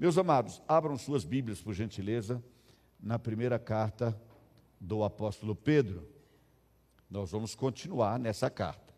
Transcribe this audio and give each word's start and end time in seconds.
Meus 0.00 0.16
amados, 0.16 0.62
abram 0.66 0.96
suas 0.96 1.26
Bíblias, 1.26 1.60
por 1.60 1.74
gentileza, 1.74 2.42
na 2.98 3.18
primeira 3.18 3.58
carta 3.58 4.18
do 4.80 5.04
apóstolo 5.04 5.54
Pedro. 5.54 6.08
Nós 7.10 7.32
vamos 7.32 7.54
continuar 7.54 8.18
nessa 8.18 8.48
carta. 8.48 8.89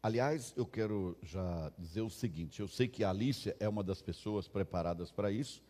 Aliás, 0.00 0.54
eu 0.56 0.64
quero 0.64 1.16
já 1.22 1.72
dizer 1.76 2.02
o 2.02 2.10
seguinte: 2.10 2.60
eu 2.60 2.68
sei 2.68 2.86
que 2.86 3.02
a 3.02 3.10
Alicia 3.10 3.56
é 3.58 3.68
uma 3.68 3.82
das 3.82 4.00
pessoas 4.00 4.46
preparadas 4.46 5.10
para 5.10 5.30
isso, 5.30 5.62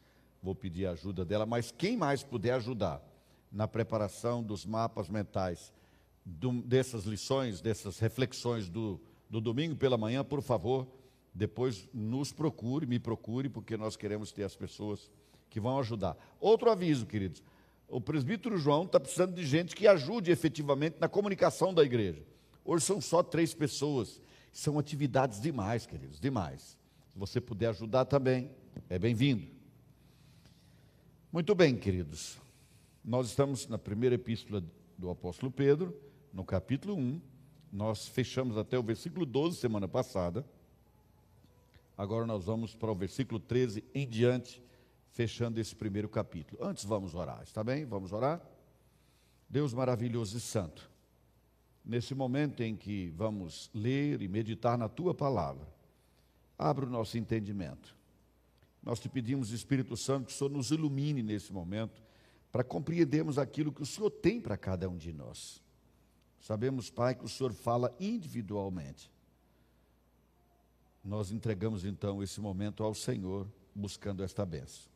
vou 0.43 0.55
pedir 0.55 0.87
a 0.87 0.93
ajuda 0.93 1.25
dela, 1.25 1.47
mas 1.47 1.71
quem 1.71 1.97
mais 1.97 2.23
puder 2.23 2.53
ajudar 2.55 3.03
na 3.51 3.67
preparação 3.67 4.43
dos 4.43 4.67
mapas 4.67 5.09
mentais 5.09 5.73
do, 6.25 6.61
dessas 6.63 7.05
lições, 7.05 7.63
dessas 7.63 7.99
reflexões 7.99 8.69
do, 8.69 9.01
do 9.31 9.41
domingo 9.41 9.75
pela 9.75 9.97
manhã, 9.97 10.23
por 10.23 10.43
favor, 10.43 10.87
depois 11.33 11.89
nos 11.95 12.31
procure, 12.31 12.85
me 12.85 12.99
procure, 12.99 13.49
porque 13.49 13.79
nós 13.79 13.97
queremos 13.97 14.31
ter 14.31 14.43
as 14.43 14.55
pessoas 14.55 15.11
que 15.49 15.59
vão 15.59 15.79
ajudar. 15.79 16.17
Outro 16.39 16.71
aviso, 16.71 17.07
queridos: 17.07 17.43
o 17.89 17.99
presbítero 17.99 18.59
João 18.59 18.85
está 18.85 19.01
precisando 19.01 19.35
de 19.35 19.47
gente 19.47 19.75
que 19.75 19.87
ajude 19.87 20.31
efetivamente 20.31 20.97
na 21.01 21.09
comunicação 21.09 21.73
da 21.73 21.83
igreja. 21.83 22.23
Hoje 22.71 22.85
são 22.85 23.01
só 23.01 23.23
três 23.23 23.55
pessoas. 23.55 24.21
São 24.53 24.79
atividades 24.79 25.41
demais, 25.41 25.87
queridos, 25.87 26.21
demais. 26.21 26.77
Se 27.11 27.19
você 27.19 27.41
puder 27.41 27.71
ajudar 27.71 28.05
também, 28.05 28.51
é 28.91 28.99
bem-vindo. 28.99 29.49
Muito 31.33 31.55
bem, 31.55 31.79
queridos. 31.79 32.37
Nós 33.03 33.29
estamos 33.29 33.67
na 33.69 33.79
primeira 33.79 34.17
epístola 34.17 34.63
do 34.99 35.09
apóstolo 35.09 35.51
Pedro, 35.51 35.99
no 36.31 36.45
capítulo 36.45 36.95
1. 36.95 37.23
Nós 37.73 38.07
fechamos 38.07 38.59
até 38.59 38.79
o 38.79 38.83
versículo 38.83 39.25
12 39.25 39.57
semana 39.57 39.89
passada. 39.89 40.45
Agora 41.97 42.27
nós 42.27 42.45
vamos 42.45 42.75
para 42.75 42.93
o 42.93 42.95
versículo 42.95 43.41
13 43.41 43.83
em 43.95 44.07
diante, 44.07 44.63
fechando 45.13 45.59
esse 45.59 45.75
primeiro 45.75 46.11
capítulo. 46.11 46.63
Antes 46.63 46.85
vamos 46.85 47.15
orar, 47.15 47.41
está 47.43 47.65
bem? 47.65 47.87
Vamos 47.87 48.13
orar? 48.13 48.43
Deus 49.49 49.73
maravilhoso 49.73 50.37
e 50.37 50.41
santo 50.41 50.98
nesse 51.89 52.15
momento 52.15 52.63
em 52.63 52.77
que 52.77 53.09
vamos 53.17 53.71
ler 53.73 54.21
e 54.21 54.29
meditar 54.29 54.77
na 54.77 54.91
tua 54.91 55.15
palavra, 55.15 55.67
abra 56.59 56.85
o 56.85 56.91
nosso 56.91 57.17
entendimento. 57.17 57.97
Nós 58.83 59.01
te 59.01 59.09
pedimos, 59.09 59.51
Espírito 59.53 59.97
Santo, 59.97 60.27
que 60.27 60.33
o 60.33 60.37
Senhor 60.37 60.51
nos 60.51 60.71
ilumine 60.71 61.23
nesse 61.23 61.51
momento, 61.51 62.03
para 62.53 62.63
compreendermos 62.63 63.39
aquilo 63.39 63.73
que 63.73 63.83
o 63.83 63.87
Senhor 63.87 64.11
tem 64.11 64.39
para 64.39 64.57
cada 64.57 64.89
um 64.89 64.99
de 64.99 65.13
nós. 65.13 65.63
Sabemos, 66.41 66.91
Pai, 66.91 67.15
que 67.15 67.25
o 67.25 67.29
Senhor 67.29 67.53
fala 67.53 67.95
individualmente. 67.99 69.11
Nós 71.03 71.31
entregamos 71.33 71.85
então 71.85 72.23
esse 72.23 72.41
momento 72.41 72.85
ao 72.85 72.95
Senhor, 72.95 73.51
buscando 73.75 74.23
esta 74.23 74.45
benção. 74.45 74.91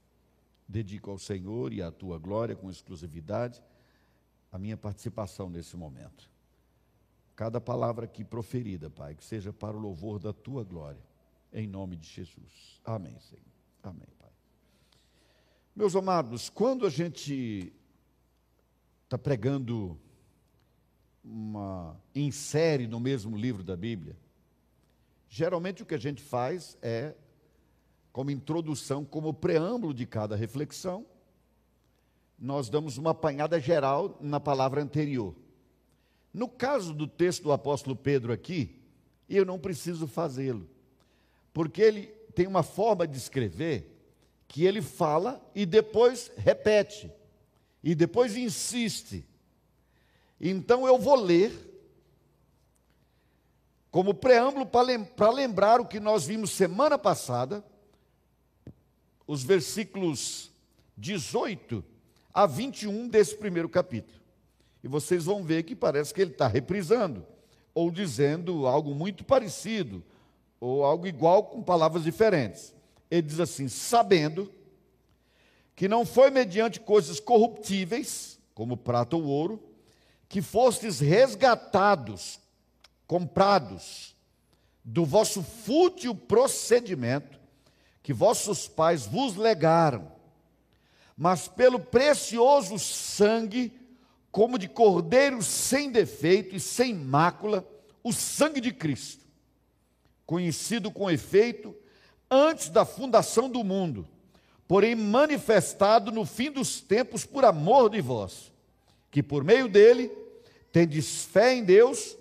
Dedico 0.68 1.10
ao 1.10 1.18
Senhor 1.18 1.72
e 1.72 1.82
à 1.82 1.90
tua 1.90 2.18
glória 2.18 2.54
com 2.54 2.70
exclusividade 2.70 3.62
a 4.50 4.58
minha 4.58 4.76
participação 4.76 5.48
nesse 5.48 5.76
momento. 5.76 6.31
Cada 7.34 7.60
palavra 7.60 8.04
aqui 8.04 8.24
proferida, 8.24 8.90
Pai, 8.90 9.14
que 9.14 9.24
seja 9.24 9.52
para 9.52 9.76
o 9.76 9.80
louvor 9.80 10.18
da 10.18 10.32
tua 10.32 10.62
glória, 10.64 11.02
em 11.52 11.66
nome 11.66 11.96
de 11.96 12.06
Jesus. 12.06 12.80
Amém, 12.84 13.18
Senhor. 13.20 13.44
Amém, 13.82 14.08
Pai. 14.18 14.30
Meus 15.74 15.96
amados, 15.96 16.50
quando 16.50 16.86
a 16.86 16.90
gente 16.90 17.72
está 19.04 19.16
pregando 19.16 19.98
uma 21.24 21.96
série 22.30 22.86
no 22.86 23.00
mesmo 23.00 23.36
livro 23.36 23.62
da 23.62 23.76
Bíblia, 23.76 24.16
geralmente 25.28 25.82
o 25.82 25.86
que 25.86 25.94
a 25.94 25.98
gente 25.98 26.22
faz 26.22 26.76
é, 26.82 27.14
como 28.12 28.30
introdução, 28.30 29.04
como 29.04 29.32
preâmbulo 29.32 29.94
de 29.94 30.04
cada 30.04 30.36
reflexão, 30.36 31.06
nós 32.38 32.68
damos 32.68 32.98
uma 32.98 33.10
apanhada 33.12 33.58
geral 33.58 34.18
na 34.20 34.40
palavra 34.40 34.82
anterior. 34.82 35.34
No 36.32 36.48
caso 36.48 36.94
do 36.94 37.06
texto 37.06 37.42
do 37.42 37.52
apóstolo 37.52 37.94
Pedro 37.94 38.32
aqui, 38.32 38.80
eu 39.28 39.44
não 39.44 39.58
preciso 39.58 40.06
fazê-lo, 40.06 40.68
porque 41.52 41.82
ele 41.82 42.06
tem 42.34 42.46
uma 42.46 42.62
forma 42.62 43.06
de 43.06 43.18
escrever 43.18 43.88
que 44.48 44.64
ele 44.64 44.82
fala 44.82 45.40
e 45.54 45.64
depois 45.66 46.30
repete, 46.36 47.10
e 47.82 47.94
depois 47.94 48.36
insiste. 48.36 49.26
Então 50.40 50.86
eu 50.86 50.98
vou 50.98 51.14
ler, 51.14 51.52
como 53.90 54.14
preâmbulo 54.14 54.66
para 54.66 55.30
lembrar 55.30 55.80
o 55.80 55.86
que 55.86 56.00
nós 56.00 56.26
vimos 56.26 56.50
semana 56.50 56.98
passada, 56.98 57.64
os 59.26 59.42
versículos 59.42 60.50
18 60.96 61.84
a 62.32 62.46
21 62.46 63.08
desse 63.08 63.36
primeiro 63.36 63.68
capítulo. 63.68 64.21
E 64.82 64.88
vocês 64.88 65.24
vão 65.24 65.42
ver 65.42 65.62
que 65.62 65.76
parece 65.76 66.12
que 66.12 66.20
ele 66.20 66.32
está 66.32 66.46
reprisando, 66.48 67.24
ou 67.74 67.90
dizendo 67.90 68.66
algo 68.66 68.94
muito 68.94 69.24
parecido, 69.24 70.02
ou 70.60 70.84
algo 70.84 71.06
igual 71.06 71.44
com 71.44 71.62
palavras 71.62 72.04
diferentes. 72.04 72.74
Ele 73.10 73.22
diz 73.22 73.40
assim: 73.40 73.68
sabendo 73.68 74.52
que 75.74 75.88
não 75.88 76.04
foi 76.04 76.30
mediante 76.30 76.80
coisas 76.80 77.20
corruptíveis, 77.20 78.38
como 78.54 78.76
prata 78.76 79.16
ou 79.16 79.24
ouro, 79.24 79.62
que 80.28 80.42
fostes 80.42 81.00
resgatados, 81.00 82.40
comprados, 83.06 84.14
do 84.84 85.04
vosso 85.04 85.42
fútil 85.42 86.14
procedimento 86.14 87.38
que 88.02 88.12
vossos 88.12 88.66
pais 88.66 89.06
vos 89.06 89.36
legaram, 89.36 90.10
mas 91.16 91.46
pelo 91.46 91.78
precioso 91.78 92.78
sangue 92.78 93.72
como 94.32 94.58
de 94.58 94.66
cordeiro 94.66 95.42
sem 95.42 95.92
defeito 95.92 96.56
e 96.56 96.60
sem 96.60 96.94
mácula, 96.94 97.68
o 98.02 98.14
sangue 98.14 98.62
de 98.62 98.72
Cristo, 98.72 99.26
conhecido 100.24 100.90
com 100.90 101.10
efeito 101.10 101.76
antes 102.30 102.70
da 102.70 102.86
fundação 102.86 103.50
do 103.50 103.62
mundo, 103.62 104.08
porém 104.66 104.94
manifestado 104.94 106.10
no 106.10 106.24
fim 106.24 106.50
dos 106.50 106.80
tempos 106.80 107.26
por 107.26 107.44
amor 107.44 107.90
de 107.90 108.00
vós, 108.00 108.50
que 109.10 109.22
por 109.22 109.44
meio 109.44 109.68
dele 109.68 110.10
tendes 110.72 111.26
fé 111.26 111.54
em 111.54 111.62
Deus, 111.62 112.16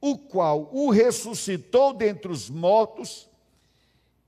o 0.00 0.18
qual 0.18 0.68
o 0.72 0.90
ressuscitou 0.90 1.92
dentre 1.92 2.32
os 2.32 2.50
mortos 2.50 3.28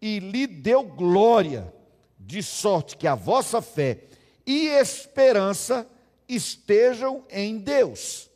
e 0.00 0.20
lhe 0.20 0.46
deu 0.46 0.84
glória, 0.84 1.74
de 2.16 2.42
sorte 2.42 2.96
que 2.96 3.08
a 3.08 3.16
vossa 3.16 3.60
fé 3.60 4.04
e 4.46 4.68
esperança 4.68 5.86
estejam 6.28 7.24
em 7.30 7.58
Deus. 7.58 8.30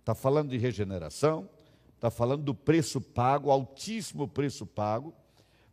Está 0.00 0.14
falando 0.14 0.50
de 0.50 0.58
regeneração, 0.58 1.48
está 1.94 2.10
falando 2.10 2.42
do 2.42 2.54
preço 2.54 3.00
pago, 3.00 3.50
altíssimo 3.50 4.28
preço 4.28 4.66
pago, 4.66 5.14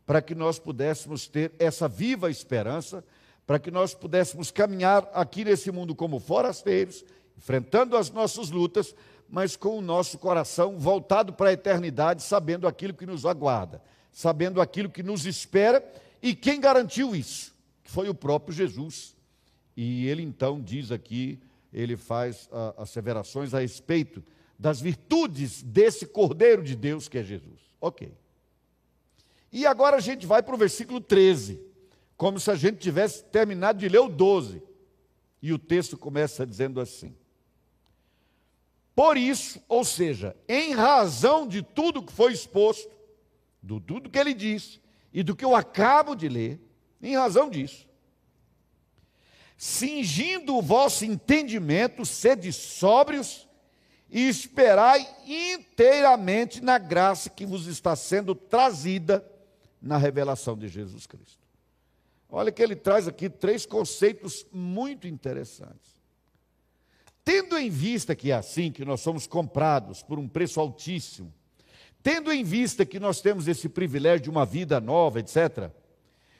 para 0.06 0.22
que 0.22 0.34
nós 0.34 0.58
pudéssemos 0.58 1.28
ter 1.28 1.52
essa 1.58 1.86
viva 1.86 2.30
esperança, 2.30 3.04
para 3.46 3.58
que 3.58 3.70
nós 3.70 3.94
pudéssemos 3.94 4.50
caminhar 4.50 5.08
aqui 5.12 5.44
nesse 5.44 5.70
mundo 5.70 5.94
como 5.94 6.18
forasteiros, 6.18 7.04
enfrentando 7.36 7.96
as 7.96 8.10
nossas 8.10 8.50
lutas, 8.50 8.94
mas 9.28 9.56
com 9.56 9.78
o 9.78 9.82
nosso 9.82 10.18
coração 10.18 10.78
voltado 10.78 11.32
para 11.32 11.50
a 11.50 11.52
eternidade, 11.52 12.22
sabendo 12.22 12.66
aquilo 12.68 12.94
que 12.94 13.06
nos 13.06 13.24
aguarda, 13.24 13.82
sabendo 14.12 14.60
aquilo 14.60 14.90
que 14.90 15.02
nos 15.02 15.26
espera 15.26 15.84
e 16.22 16.34
quem 16.34 16.60
garantiu 16.60 17.16
isso, 17.16 17.52
que 17.82 17.90
foi 17.90 18.08
o 18.08 18.14
próprio 18.14 18.54
Jesus. 18.54 19.14
E 19.76 20.06
ele 20.06 20.22
então 20.22 20.60
diz 20.60 20.90
aqui, 20.90 21.38
ele 21.72 21.96
faz 21.96 22.46
uh, 22.46 22.80
asseverações 22.82 23.54
a 23.54 23.60
respeito 23.60 24.22
das 24.58 24.80
virtudes 24.80 25.62
desse 25.62 26.06
Cordeiro 26.06 26.62
de 26.62 26.76
Deus 26.76 27.08
que 27.08 27.18
é 27.18 27.22
Jesus. 27.22 27.60
Ok. 27.80 28.12
E 29.50 29.66
agora 29.66 29.96
a 29.96 30.00
gente 30.00 30.24
vai 30.24 30.42
para 30.42 30.54
o 30.54 30.58
versículo 30.58 31.00
13, 31.00 31.60
como 32.16 32.38
se 32.38 32.50
a 32.50 32.54
gente 32.54 32.78
tivesse 32.78 33.24
terminado 33.24 33.78
de 33.78 33.88
ler 33.88 33.98
o 33.98 34.08
12. 34.08 34.62
E 35.42 35.52
o 35.52 35.58
texto 35.58 35.98
começa 35.98 36.46
dizendo 36.46 36.80
assim: 36.80 37.14
Por 38.94 39.16
isso, 39.16 39.60
ou 39.68 39.84
seja, 39.84 40.36
em 40.48 40.72
razão 40.72 41.46
de 41.46 41.62
tudo 41.62 42.02
que 42.02 42.12
foi 42.12 42.32
exposto, 42.32 42.88
do 43.60 43.80
tudo 43.80 44.08
que 44.08 44.18
ele 44.18 44.32
disse 44.32 44.80
e 45.12 45.22
do 45.22 45.36
que 45.36 45.44
eu 45.44 45.54
acabo 45.54 46.14
de 46.14 46.28
ler, 46.28 46.60
em 47.02 47.16
razão 47.16 47.50
disso, 47.50 47.86
cingindo 49.62 50.56
o 50.56 50.60
vosso 50.60 51.04
entendimento, 51.04 52.04
sede 52.04 52.52
sóbrios 52.52 53.48
e 54.10 54.28
esperai 54.28 55.06
inteiramente 55.24 56.60
na 56.60 56.78
graça 56.78 57.30
que 57.30 57.46
vos 57.46 57.68
está 57.68 57.94
sendo 57.94 58.34
trazida 58.34 59.24
na 59.80 59.96
revelação 59.96 60.58
de 60.58 60.66
Jesus 60.66 61.06
Cristo. 61.06 61.46
Olha 62.28 62.50
que 62.50 62.60
ele 62.60 62.74
traz 62.74 63.06
aqui 63.06 63.30
três 63.30 63.64
conceitos 63.64 64.44
muito 64.52 65.06
interessantes. 65.06 65.94
Tendo 67.24 67.56
em 67.56 67.70
vista 67.70 68.16
que 68.16 68.32
é 68.32 68.34
assim 68.34 68.72
que 68.72 68.84
nós 68.84 69.00
somos 69.00 69.28
comprados 69.28 70.02
por 70.02 70.18
um 70.18 70.26
preço 70.26 70.58
altíssimo, 70.58 71.32
tendo 72.02 72.32
em 72.32 72.42
vista 72.42 72.84
que 72.84 72.98
nós 72.98 73.20
temos 73.20 73.46
esse 73.46 73.68
privilégio 73.68 74.24
de 74.24 74.30
uma 74.30 74.44
vida 74.44 74.80
nova, 74.80 75.20
etc., 75.20 75.70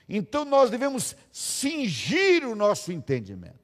então 0.07 0.45
nós 0.45 0.69
devemos 0.69 1.15
cingir 1.31 2.45
o 2.45 2.55
nosso 2.55 2.91
entendimento. 2.91 3.63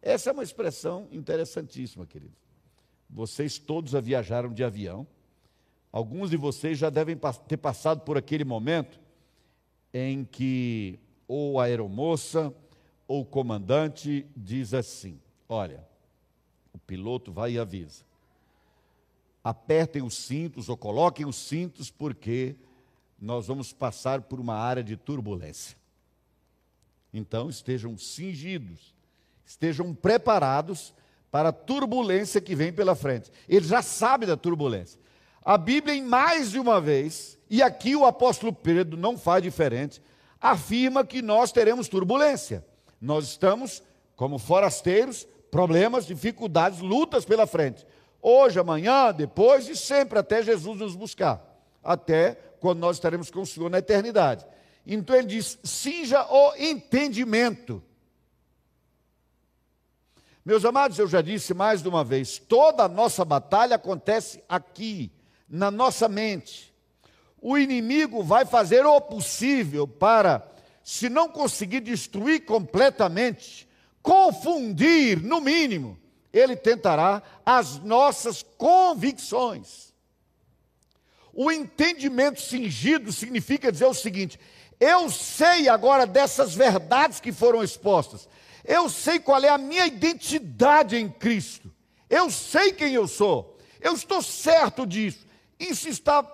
Essa 0.00 0.30
é 0.30 0.32
uma 0.32 0.42
expressão 0.42 1.08
interessantíssima, 1.10 2.06
querido. 2.06 2.34
Vocês 3.10 3.58
todos 3.58 3.92
já 3.92 4.00
viajaram 4.00 4.52
de 4.52 4.62
avião. 4.62 5.06
Alguns 5.90 6.30
de 6.30 6.36
vocês 6.36 6.78
já 6.78 6.90
devem 6.90 7.18
ter 7.46 7.56
passado 7.56 8.02
por 8.02 8.16
aquele 8.16 8.44
momento 8.44 9.00
em 9.92 10.24
que 10.24 10.98
ou 11.26 11.60
a 11.60 11.64
aeromoça 11.64 12.54
ou 13.06 13.22
o 13.22 13.26
comandante 13.26 14.26
diz 14.36 14.74
assim: 14.74 15.20
Olha, 15.48 15.86
o 16.72 16.78
piloto 16.78 17.32
vai 17.32 17.52
e 17.52 17.58
avisa. 17.58 18.04
Apertem 19.42 20.02
os 20.02 20.14
cintos 20.14 20.68
ou 20.68 20.76
coloquem 20.76 21.26
os 21.26 21.36
cintos, 21.36 21.90
porque 21.90 22.56
nós 23.20 23.46
vamos 23.46 23.72
passar 23.72 24.22
por 24.22 24.38
uma 24.38 24.54
área 24.54 24.82
de 24.82 24.96
turbulência. 24.96 25.76
Então 27.12 27.48
estejam 27.48 27.96
cingidos 27.96 28.98
estejam 29.48 29.94
preparados 29.94 30.94
para 31.30 31.48
a 31.48 31.52
turbulência 31.52 32.40
que 32.40 32.54
vem 32.54 32.70
pela 32.70 32.94
frente. 32.94 33.32
Ele 33.48 33.66
já 33.66 33.80
sabe 33.80 34.26
da 34.26 34.36
turbulência. 34.36 35.00
A 35.42 35.56
Bíblia, 35.56 35.94
em 35.94 36.02
mais 36.02 36.50
de 36.50 36.58
uma 36.58 36.80
vez, 36.80 37.38
e 37.48 37.62
aqui 37.62 37.96
o 37.96 38.04
apóstolo 38.04 38.52
Pedro 38.52 38.98
não 38.98 39.16
faz 39.16 39.42
diferente, 39.42 40.02
afirma 40.38 41.04
que 41.04 41.22
nós 41.22 41.50
teremos 41.50 41.88
turbulência. 41.88 42.64
Nós 43.00 43.24
estamos, 43.24 43.82
como 44.14 44.38
forasteiros, 44.38 45.26
problemas, 45.50 46.06
dificuldades, 46.06 46.80
lutas 46.80 47.24
pela 47.24 47.46
frente. 47.46 47.86
Hoje, 48.20 48.60
amanhã, 48.60 49.12
depois 49.12 49.66
e 49.68 49.76
sempre, 49.76 50.18
até 50.18 50.42
Jesus 50.42 50.78
nos 50.78 50.94
buscar. 50.94 51.42
Até 51.82 52.36
quando 52.60 52.78
nós 52.78 52.96
estaremos 52.96 53.30
com 53.30 53.42
o 53.42 53.46
Senhor 53.46 53.70
na 53.70 53.78
eternidade. 53.78 54.46
Então 54.86 55.16
ele 55.16 55.26
diz: 55.26 55.58
cinja 55.62 56.26
o 56.30 56.54
entendimento. 56.56 57.82
Meus 60.44 60.64
amados, 60.64 60.98
eu 60.98 61.06
já 61.06 61.20
disse 61.20 61.52
mais 61.52 61.82
de 61.82 61.88
uma 61.88 62.02
vez: 62.02 62.38
toda 62.38 62.84
a 62.84 62.88
nossa 62.88 63.24
batalha 63.24 63.76
acontece 63.76 64.42
aqui, 64.48 65.12
na 65.48 65.70
nossa 65.70 66.08
mente. 66.08 66.74
O 67.40 67.56
inimigo 67.56 68.22
vai 68.22 68.44
fazer 68.44 68.84
o 68.84 69.00
possível 69.00 69.86
para, 69.86 70.46
se 70.82 71.08
não 71.08 71.28
conseguir 71.28 71.80
destruir 71.80 72.46
completamente, 72.46 73.68
confundir, 74.02 75.22
no 75.22 75.40
mínimo, 75.40 75.98
ele 76.32 76.56
tentará 76.56 77.22
as 77.44 77.78
nossas 77.78 78.42
convicções. 78.42 79.87
O 81.40 81.52
entendimento 81.52 82.40
cingido 82.40 83.12
significa 83.12 83.70
dizer 83.70 83.86
o 83.86 83.94
seguinte: 83.94 84.40
eu 84.80 85.08
sei 85.08 85.68
agora 85.68 86.04
dessas 86.04 86.52
verdades 86.52 87.20
que 87.20 87.30
foram 87.30 87.62
expostas, 87.62 88.28
eu 88.64 88.90
sei 88.90 89.20
qual 89.20 89.44
é 89.44 89.48
a 89.48 89.56
minha 89.56 89.86
identidade 89.86 90.96
em 90.96 91.08
Cristo. 91.08 91.72
Eu 92.10 92.28
sei 92.28 92.72
quem 92.72 92.92
eu 92.92 93.06
sou. 93.06 93.56
Eu 93.80 93.92
estou 93.92 94.20
certo 94.20 94.84
disso. 94.84 95.24
Isso 95.60 95.88
está 95.88 96.26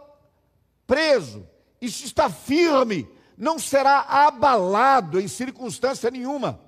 preso, 0.86 1.46
isso 1.82 2.06
está 2.06 2.30
firme, 2.30 3.06
não 3.36 3.58
será 3.58 4.06
abalado 4.08 5.20
em 5.20 5.28
circunstância 5.28 6.10
nenhuma. 6.10 6.58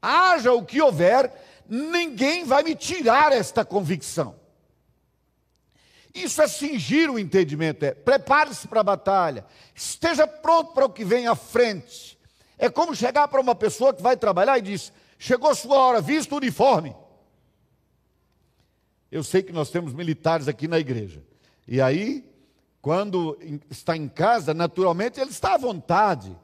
Haja 0.00 0.50
o 0.50 0.64
que 0.64 0.80
houver, 0.80 1.30
ninguém 1.68 2.42
vai 2.42 2.62
me 2.62 2.74
tirar 2.74 3.32
esta 3.32 3.66
convicção. 3.66 4.39
Isso 6.14 6.42
é 6.42 6.48
cingir 6.48 7.10
o 7.10 7.18
entendimento, 7.18 7.84
é 7.84 7.94
prepare-se 7.94 8.66
para 8.66 8.80
a 8.80 8.84
batalha, 8.84 9.44
esteja 9.74 10.26
pronto 10.26 10.72
para 10.72 10.86
o 10.86 10.90
que 10.90 11.04
vem 11.04 11.26
à 11.26 11.36
frente. 11.36 12.18
É 12.58 12.68
como 12.68 12.94
chegar 12.94 13.28
para 13.28 13.40
uma 13.40 13.54
pessoa 13.54 13.94
que 13.94 14.02
vai 14.02 14.16
trabalhar 14.16 14.58
e 14.58 14.62
diz: 14.62 14.92
Chegou 15.18 15.54
sua 15.54 15.78
hora, 15.78 16.00
visto 16.00 16.32
o 16.32 16.36
uniforme. 16.36 16.94
Eu 19.10 19.24
sei 19.24 19.42
que 19.42 19.52
nós 19.52 19.70
temos 19.70 19.92
militares 19.92 20.46
aqui 20.46 20.68
na 20.68 20.78
igreja. 20.78 21.22
E 21.66 21.80
aí, 21.80 22.28
quando 22.80 23.38
está 23.70 23.96
em 23.96 24.08
casa, 24.08 24.54
naturalmente 24.54 25.20
ele 25.20 25.30
está 25.30 25.54
à 25.54 25.58
vontade, 25.58 26.36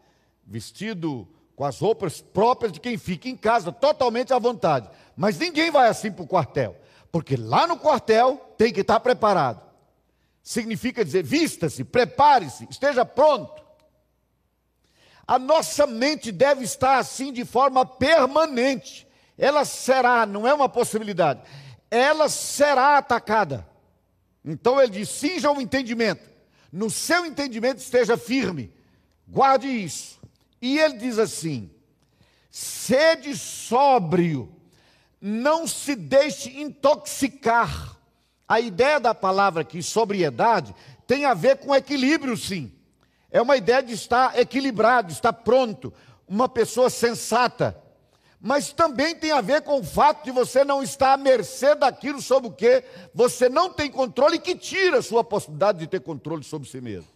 vestido 0.45 1.29
com 1.57 1.65
as 1.65 1.81
roupas 1.81 2.21
próprias 2.21 2.71
de 2.71 2.79
quem 2.79 2.99
fica 2.99 3.29
em 3.31 3.37
casa, 3.37 3.73
totalmente 3.73 4.33
à 4.33 4.39
vontade. 4.39 4.91
Mas 5.17 5.39
ninguém 5.39 5.71
vai 5.71 5.89
assim 5.89 6.13
para 6.13 6.23
o 6.23 6.29
quartel, 6.29 6.77
porque 7.11 7.35
lá 7.35 7.67
no 7.67 7.79
quartel 7.79 8.37
tem 8.59 8.71
que 8.71 8.83
estar 8.83 9.01
preparado. 9.01 9.63
Significa 10.43 11.03
dizer, 11.03 11.25
vista-se, 11.25 11.83
prepare-se, 11.83 12.69
esteja 12.71 13.07
pronto. 13.07 13.65
A 15.27 15.39
nossa 15.39 15.87
mente 15.87 16.31
deve 16.31 16.63
estar 16.63 16.99
assim 16.99 17.33
de 17.33 17.45
forma 17.45 17.85
permanente. 17.87 19.09
Ela 19.37 19.65
será, 19.65 20.27
não 20.27 20.47
é 20.47 20.53
uma 20.53 20.69
possibilidade, 20.69 21.41
ela 21.91 22.29
será 22.29 22.99
atacada. 22.99 23.67
Então 24.45 24.81
ele 24.81 24.93
diz: 24.93 25.09
cinja 25.09 25.51
o 25.51 25.61
entendimento, 25.61 26.23
no 26.71 26.91
seu 26.91 27.25
entendimento 27.25 27.79
esteja 27.79 28.17
firme, 28.17 28.73
guarde 29.27 29.67
isso. 29.69 30.21
E 30.61 30.79
ele 30.79 30.95
diz 30.95 31.19
assim: 31.19 31.71
sede 32.51 33.37
sóbrio, 33.37 34.55
não 35.21 35.67
se 35.67 35.95
deixe 35.95 36.61
intoxicar. 36.61 37.95
A 38.49 38.61
ideia 38.61 39.01
da 39.01 39.13
palavra 39.13 39.63
aqui, 39.63 39.83
sobriedade, 39.83 40.75
tem 41.07 41.25
a 41.25 41.35
ver 41.35 41.57
com 41.57 41.75
equilíbrio, 41.75 42.37
sim. 42.37 42.73
É 43.31 43.43
uma 43.43 43.57
ideia 43.57 43.83
de 43.83 43.93
estar 43.93 44.39
equilibrado, 44.39 45.13
estar 45.13 45.33
pronto, 45.33 45.93
uma 46.29 46.49
pessoa 46.49 46.89
sensata. 46.89 47.77
Mas 48.41 48.73
também 48.73 49.17
tem 49.17 49.33
a 49.33 49.41
ver 49.41 49.63
com 49.63 49.81
o 49.81 49.85
fato 49.85 50.25
de 50.25 50.31
você 50.31 50.63
não 50.63 50.83
estar 50.83 51.15
à 51.15 51.17
mercê 51.17 51.75
daquilo 51.75 52.23
sobre 52.23 52.49
o 52.49 52.53
que 52.53 52.85
você 53.13 53.49
não 53.49 53.73
tem 53.73 53.91
controle 53.91 54.37
e 54.37 54.41
que 54.41 54.55
tira 54.55 54.99
a 54.99 55.03
sua 55.03 55.25
possibilidade 55.25 55.79
de 55.79 55.87
ter 55.87 56.01
controle 56.01 56.45
sobre 56.45 56.69
si 56.69 56.81
mesmo. 56.81 57.16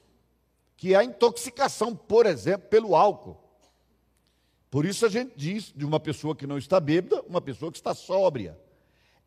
Que 0.81 0.95
é 0.95 0.97
a 0.97 1.05
intoxicação, 1.05 1.95
por 1.95 2.25
exemplo, 2.25 2.67
pelo 2.71 2.97
álcool. 2.97 3.37
Por 4.71 4.87
isso 4.87 5.05
a 5.05 5.11
gente 5.11 5.35
diz 5.37 5.75
de 5.77 5.85
uma 5.85 6.01
pessoa 6.01 6.35
que 6.35 6.47
não 6.47 6.57
está 6.57 6.81
bêbada, 6.81 7.21
uma 7.29 7.43
pessoa 7.43 7.71
que 7.71 7.77
está 7.77 7.93
sóbria. 7.93 8.59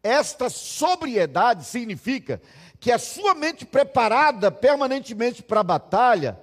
Esta 0.02 0.50
sobriedade 0.50 1.64
significa 1.64 2.42
que 2.80 2.92
a 2.92 2.98
sua 2.98 3.36
mente 3.36 3.68
preparada 3.68 4.52
permanentemente 4.52 5.44
para 5.44 5.60
a 5.60 5.64
batalha, 5.64 6.40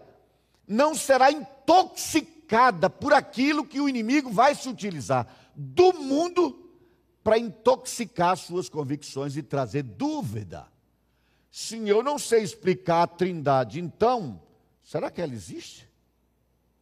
não 0.64 0.94
será 0.94 1.32
intoxicada 1.32 2.88
por 2.88 3.12
aquilo 3.12 3.66
que 3.66 3.80
o 3.80 3.88
inimigo 3.88 4.30
vai 4.30 4.54
se 4.54 4.68
utilizar 4.68 5.26
do 5.56 5.92
mundo 5.92 6.70
para 7.24 7.36
intoxicar 7.36 8.36
suas 8.36 8.68
convicções 8.68 9.36
e 9.36 9.42
trazer 9.42 9.82
dúvida. 9.82 10.68
Sim, 11.50 11.88
eu 11.88 12.00
não 12.00 12.16
sei 12.16 12.44
explicar 12.44 13.02
a 13.02 13.06
Trindade, 13.08 13.80
então, 13.80 14.40
será 14.90 15.08
que 15.08 15.22
ela 15.22 15.32
existe? 15.32 15.88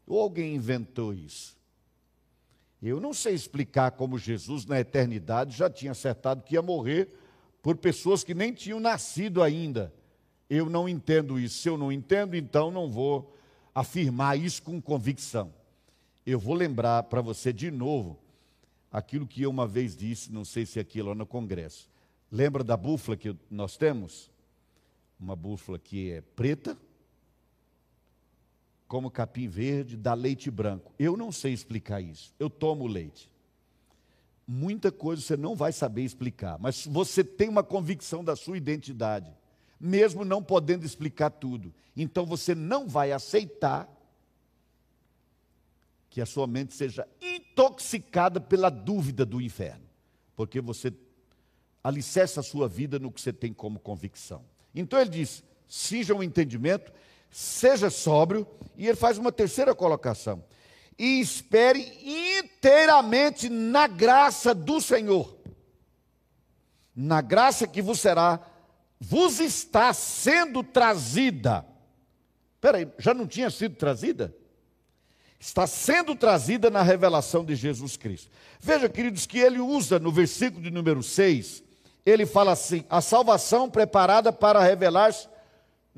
Ou 0.06 0.18
alguém 0.18 0.54
inventou 0.54 1.12
isso? 1.12 1.54
Eu 2.82 2.98
não 3.00 3.12
sei 3.12 3.34
explicar 3.34 3.90
como 3.90 4.16
Jesus, 4.18 4.64
na 4.64 4.80
eternidade, 4.80 5.54
já 5.54 5.68
tinha 5.68 5.92
acertado 5.92 6.42
que 6.42 6.54
ia 6.54 6.62
morrer 6.62 7.10
por 7.60 7.76
pessoas 7.76 8.24
que 8.24 8.32
nem 8.32 8.50
tinham 8.54 8.80
nascido 8.80 9.42
ainda. 9.42 9.92
Eu 10.48 10.70
não 10.70 10.88
entendo 10.88 11.38
isso. 11.38 11.58
Se 11.58 11.68
eu 11.68 11.76
não 11.76 11.92
entendo, 11.92 12.34
então 12.34 12.70
não 12.70 12.88
vou 12.88 13.36
afirmar 13.74 14.38
isso 14.38 14.62
com 14.62 14.80
convicção. 14.80 15.52
Eu 16.24 16.38
vou 16.38 16.54
lembrar 16.54 17.02
para 17.02 17.20
você 17.20 17.52
de 17.52 17.70
novo 17.70 18.18
aquilo 18.90 19.26
que 19.26 19.42
eu 19.42 19.50
uma 19.50 19.66
vez 19.66 19.94
disse, 19.94 20.32
não 20.32 20.46
sei 20.46 20.64
se 20.64 20.80
aqui 20.80 21.02
lá 21.02 21.14
no 21.14 21.26
congresso. 21.26 21.90
Lembra 22.32 22.64
da 22.64 22.74
búfala 22.74 23.18
que 23.18 23.36
nós 23.50 23.76
temos? 23.76 24.30
Uma 25.20 25.36
búfala 25.36 25.78
que 25.78 26.10
é 26.10 26.22
preta, 26.22 26.74
como 28.88 29.10
capim 29.10 29.46
verde, 29.46 29.96
dá 29.96 30.14
leite 30.14 30.50
branco. 30.50 30.92
Eu 30.98 31.16
não 31.16 31.30
sei 31.30 31.52
explicar 31.52 32.00
isso. 32.00 32.34
Eu 32.38 32.50
tomo 32.50 32.86
leite. 32.86 33.30
Muita 34.46 34.90
coisa 34.90 35.22
você 35.22 35.36
não 35.36 35.54
vai 35.54 35.72
saber 35.72 36.02
explicar, 36.02 36.58
mas 36.58 36.86
você 36.86 37.22
tem 37.22 37.48
uma 37.48 37.62
convicção 37.62 38.24
da 38.24 38.34
sua 38.34 38.56
identidade 38.56 39.30
mesmo 39.80 40.24
não 40.24 40.42
podendo 40.42 40.84
explicar 40.84 41.30
tudo. 41.30 41.72
Então 41.96 42.26
você 42.26 42.54
não 42.54 42.88
vai 42.88 43.12
aceitar 43.12 43.88
que 46.10 46.20
a 46.20 46.26
sua 46.26 46.46
mente 46.46 46.74
seja 46.74 47.06
intoxicada 47.20 48.40
pela 48.40 48.70
dúvida 48.70 49.24
do 49.24 49.40
inferno, 49.40 49.84
porque 50.34 50.60
você 50.60 50.92
alicerce 51.84 52.40
a 52.40 52.42
sua 52.42 52.68
vida 52.68 52.98
no 52.98 53.12
que 53.12 53.20
você 53.20 53.32
tem 53.32 53.52
como 53.52 53.78
convicção. 53.78 54.44
Então 54.74 54.98
ele 54.98 55.10
diz: 55.10 55.44
cinja 55.68 56.14
o 56.14 56.22
entendimento, 56.22 56.92
seja 57.30 57.90
sóbrio, 57.90 58.46
e 58.76 58.86
ele 58.86 58.96
faz 58.96 59.18
uma 59.18 59.32
terceira 59.32 59.74
colocação: 59.74 60.44
e 60.98 61.20
espere 61.20 61.80
inteiramente 62.38 63.48
na 63.48 63.86
graça 63.86 64.54
do 64.54 64.80
Senhor. 64.80 65.36
Na 66.94 67.20
graça 67.20 67.66
que 67.66 67.80
vos 67.80 68.00
será, 68.00 68.40
vos 68.98 69.38
está 69.38 69.92
sendo 69.92 70.64
trazida. 70.64 71.64
Espera 72.56 72.78
aí, 72.78 72.88
já 72.98 73.14
não 73.14 73.26
tinha 73.26 73.50
sido 73.50 73.76
trazida? 73.76 74.34
Está 75.38 75.68
sendo 75.68 76.16
trazida 76.16 76.68
na 76.68 76.82
revelação 76.82 77.44
de 77.44 77.54
Jesus 77.54 77.96
Cristo. 77.96 78.28
Veja, 78.58 78.88
queridos, 78.88 79.24
que 79.24 79.38
ele 79.38 79.60
usa 79.60 80.00
no 80.00 80.10
versículo 80.10 80.60
de 80.60 80.70
número 80.70 81.00
6, 81.00 81.62
ele 82.04 82.26
fala 82.26 82.52
assim: 82.52 82.84
a 82.90 83.00
salvação 83.00 83.70
preparada 83.70 84.32
para 84.32 84.60
revelar-se 84.60 85.28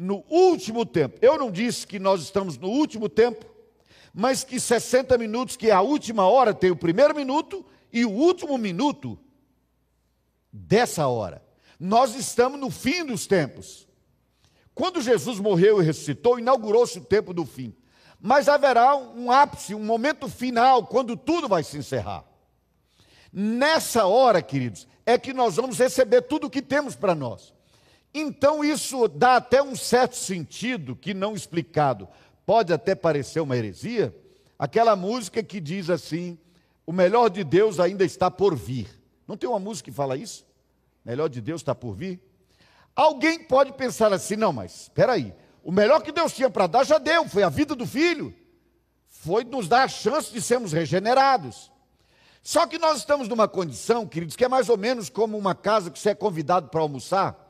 no 0.00 0.24
último 0.30 0.86
tempo. 0.86 1.18
Eu 1.20 1.38
não 1.38 1.50
disse 1.50 1.86
que 1.86 1.98
nós 1.98 2.22
estamos 2.22 2.56
no 2.56 2.68
último 2.68 3.06
tempo, 3.06 3.44
mas 4.14 4.42
que 4.42 4.58
60 4.58 5.18
minutos, 5.18 5.58
que 5.58 5.68
é 5.68 5.72
a 5.72 5.82
última 5.82 6.26
hora, 6.26 6.54
tem 6.54 6.70
o 6.70 6.76
primeiro 6.76 7.14
minuto 7.14 7.62
e 7.92 8.06
o 8.06 8.10
último 8.10 8.56
minuto 8.56 9.18
dessa 10.50 11.06
hora. 11.06 11.44
Nós 11.78 12.14
estamos 12.14 12.58
no 12.58 12.70
fim 12.70 13.04
dos 13.04 13.26
tempos. 13.26 13.86
Quando 14.74 15.02
Jesus 15.02 15.38
morreu 15.38 15.82
e 15.82 15.84
ressuscitou, 15.84 16.38
inaugurou-se 16.38 16.98
o 16.98 17.04
tempo 17.04 17.34
do 17.34 17.44
fim. 17.44 17.76
Mas 18.18 18.48
haverá 18.48 18.96
um 18.96 19.30
ápice, 19.30 19.74
um 19.74 19.84
momento 19.84 20.28
final, 20.28 20.86
quando 20.86 21.14
tudo 21.14 21.46
vai 21.46 21.62
se 21.62 21.76
encerrar. 21.76 22.24
Nessa 23.30 24.06
hora, 24.06 24.40
queridos, 24.40 24.88
é 25.04 25.18
que 25.18 25.34
nós 25.34 25.56
vamos 25.56 25.78
receber 25.78 26.22
tudo 26.22 26.46
o 26.46 26.50
que 26.50 26.62
temos 26.62 26.96
para 26.96 27.14
nós. 27.14 27.52
Então, 28.12 28.64
isso 28.64 29.06
dá 29.08 29.36
até 29.36 29.62
um 29.62 29.76
certo 29.76 30.16
sentido, 30.16 30.96
que 30.96 31.14
não 31.14 31.34
explicado, 31.34 32.08
pode 32.44 32.72
até 32.72 32.94
parecer 32.94 33.40
uma 33.40 33.56
heresia, 33.56 34.14
aquela 34.58 34.96
música 34.96 35.42
que 35.42 35.60
diz 35.60 35.88
assim: 35.88 36.36
o 36.84 36.92
melhor 36.92 37.28
de 37.28 37.44
Deus 37.44 37.78
ainda 37.78 38.04
está 38.04 38.30
por 38.30 38.56
vir. 38.56 38.88
Não 39.26 39.36
tem 39.36 39.48
uma 39.48 39.60
música 39.60 39.90
que 39.90 39.96
fala 39.96 40.16
isso? 40.16 40.44
Melhor 41.04 41.28
de 41.28 41.40
Deus 41.40 41.60
está 41.60 41.74
por 41.74 41.94
vir? 41.94 42.20
Alguém 42.96 43.44
pode 43.44 43.72
pensar 43.74 44.12
assim: 44.12 44.34
não, 44.34 44.52
mas 44.52 44.82
espera 44.82 45.12
aí, 45.12 45.32
o 45.62 45.70
melhor 45.70 46.02
que 46.02 46.10
Deus 46.10 46.32
tinha 46.32 46.50
para 46.50 46.66
dar 46.66 46.84
já 46.84 46.98
deu, 46.98 47.28
foi 47.28 47.44
a 47.44 47.48
vida 47.48 47.76
do 47.76 47.86
filho, 47.86 48.34
foi 49.08 49.44
nos 49.44 49.68
dar 49.68 49.84
a 49.84 49.88
chance 49.88 50.32
de 50.32 50.42
sermos 50.42 50.72
regenerados. 50.72 51.70
Só 52.42 52.66
que 52.66 52.78
nós 52.78 52.98
estamos 52.98 53.28
numa 53.28 53.46
condição, 53.46 54.06
queridos, 54.06 54.34
que 54.34 54.44
é 54.44 54.48
mais 54.48 54.68
ou 54.68 54.76
menos 54.76 55.10
como 55.10 55.36
uma 55.36 55.54
casa 55.54 55.90
que 55.90 55.98
você 55.98 56.10
é 56.10 56.14
convidado 56.14 56.68
para 56.68 56.80
almoçar, 56.80 57.49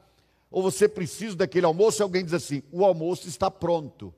ou 0.50 0.62
você 0.62 0.88
precisa 0.88 1.36
daquele 1.36 1.66
almoço 1.66 2.02
e 2.02 2.04
alguém 2.04 2.24
diz 2.24 2.34
assim: 2.34 2.62
o 2.72 2.84
almoço 2.84 3.28
está 3.28 3.50
pronto. 3.50 4.12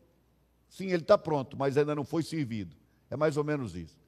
Sim, 0.69 0.87
ele 0.87 1.03
está 1.03 1.19
pronto, 1.19 1.57
mas 1.57 1.77
ainda 1.77 1.95
não 1.95 2.05
foi 2.05 2.23
servido. 2.23 2.75
É 3.11 3.17
mais 3.17 3.37
ou 3.37 3.45
menos 3.45 3.77
isso. 3.77 4.01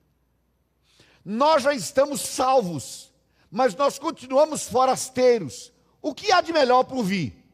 Nós 1.22 1.62
já 1.62 1.74
estamos 1.74 2.22
salvos, 2.22 3.12
mas 3.50 3.74
nós 3.74 3.98
continuamos 3.98 4.64
forasteiros. 4.64 5.72
O 6.00 6.14
que 6.14 6.32
há 6.32 6.40
de 6.40 6.52
melhor 6.52 6.84
por 6.84 7.02
vir? 7.04 7.44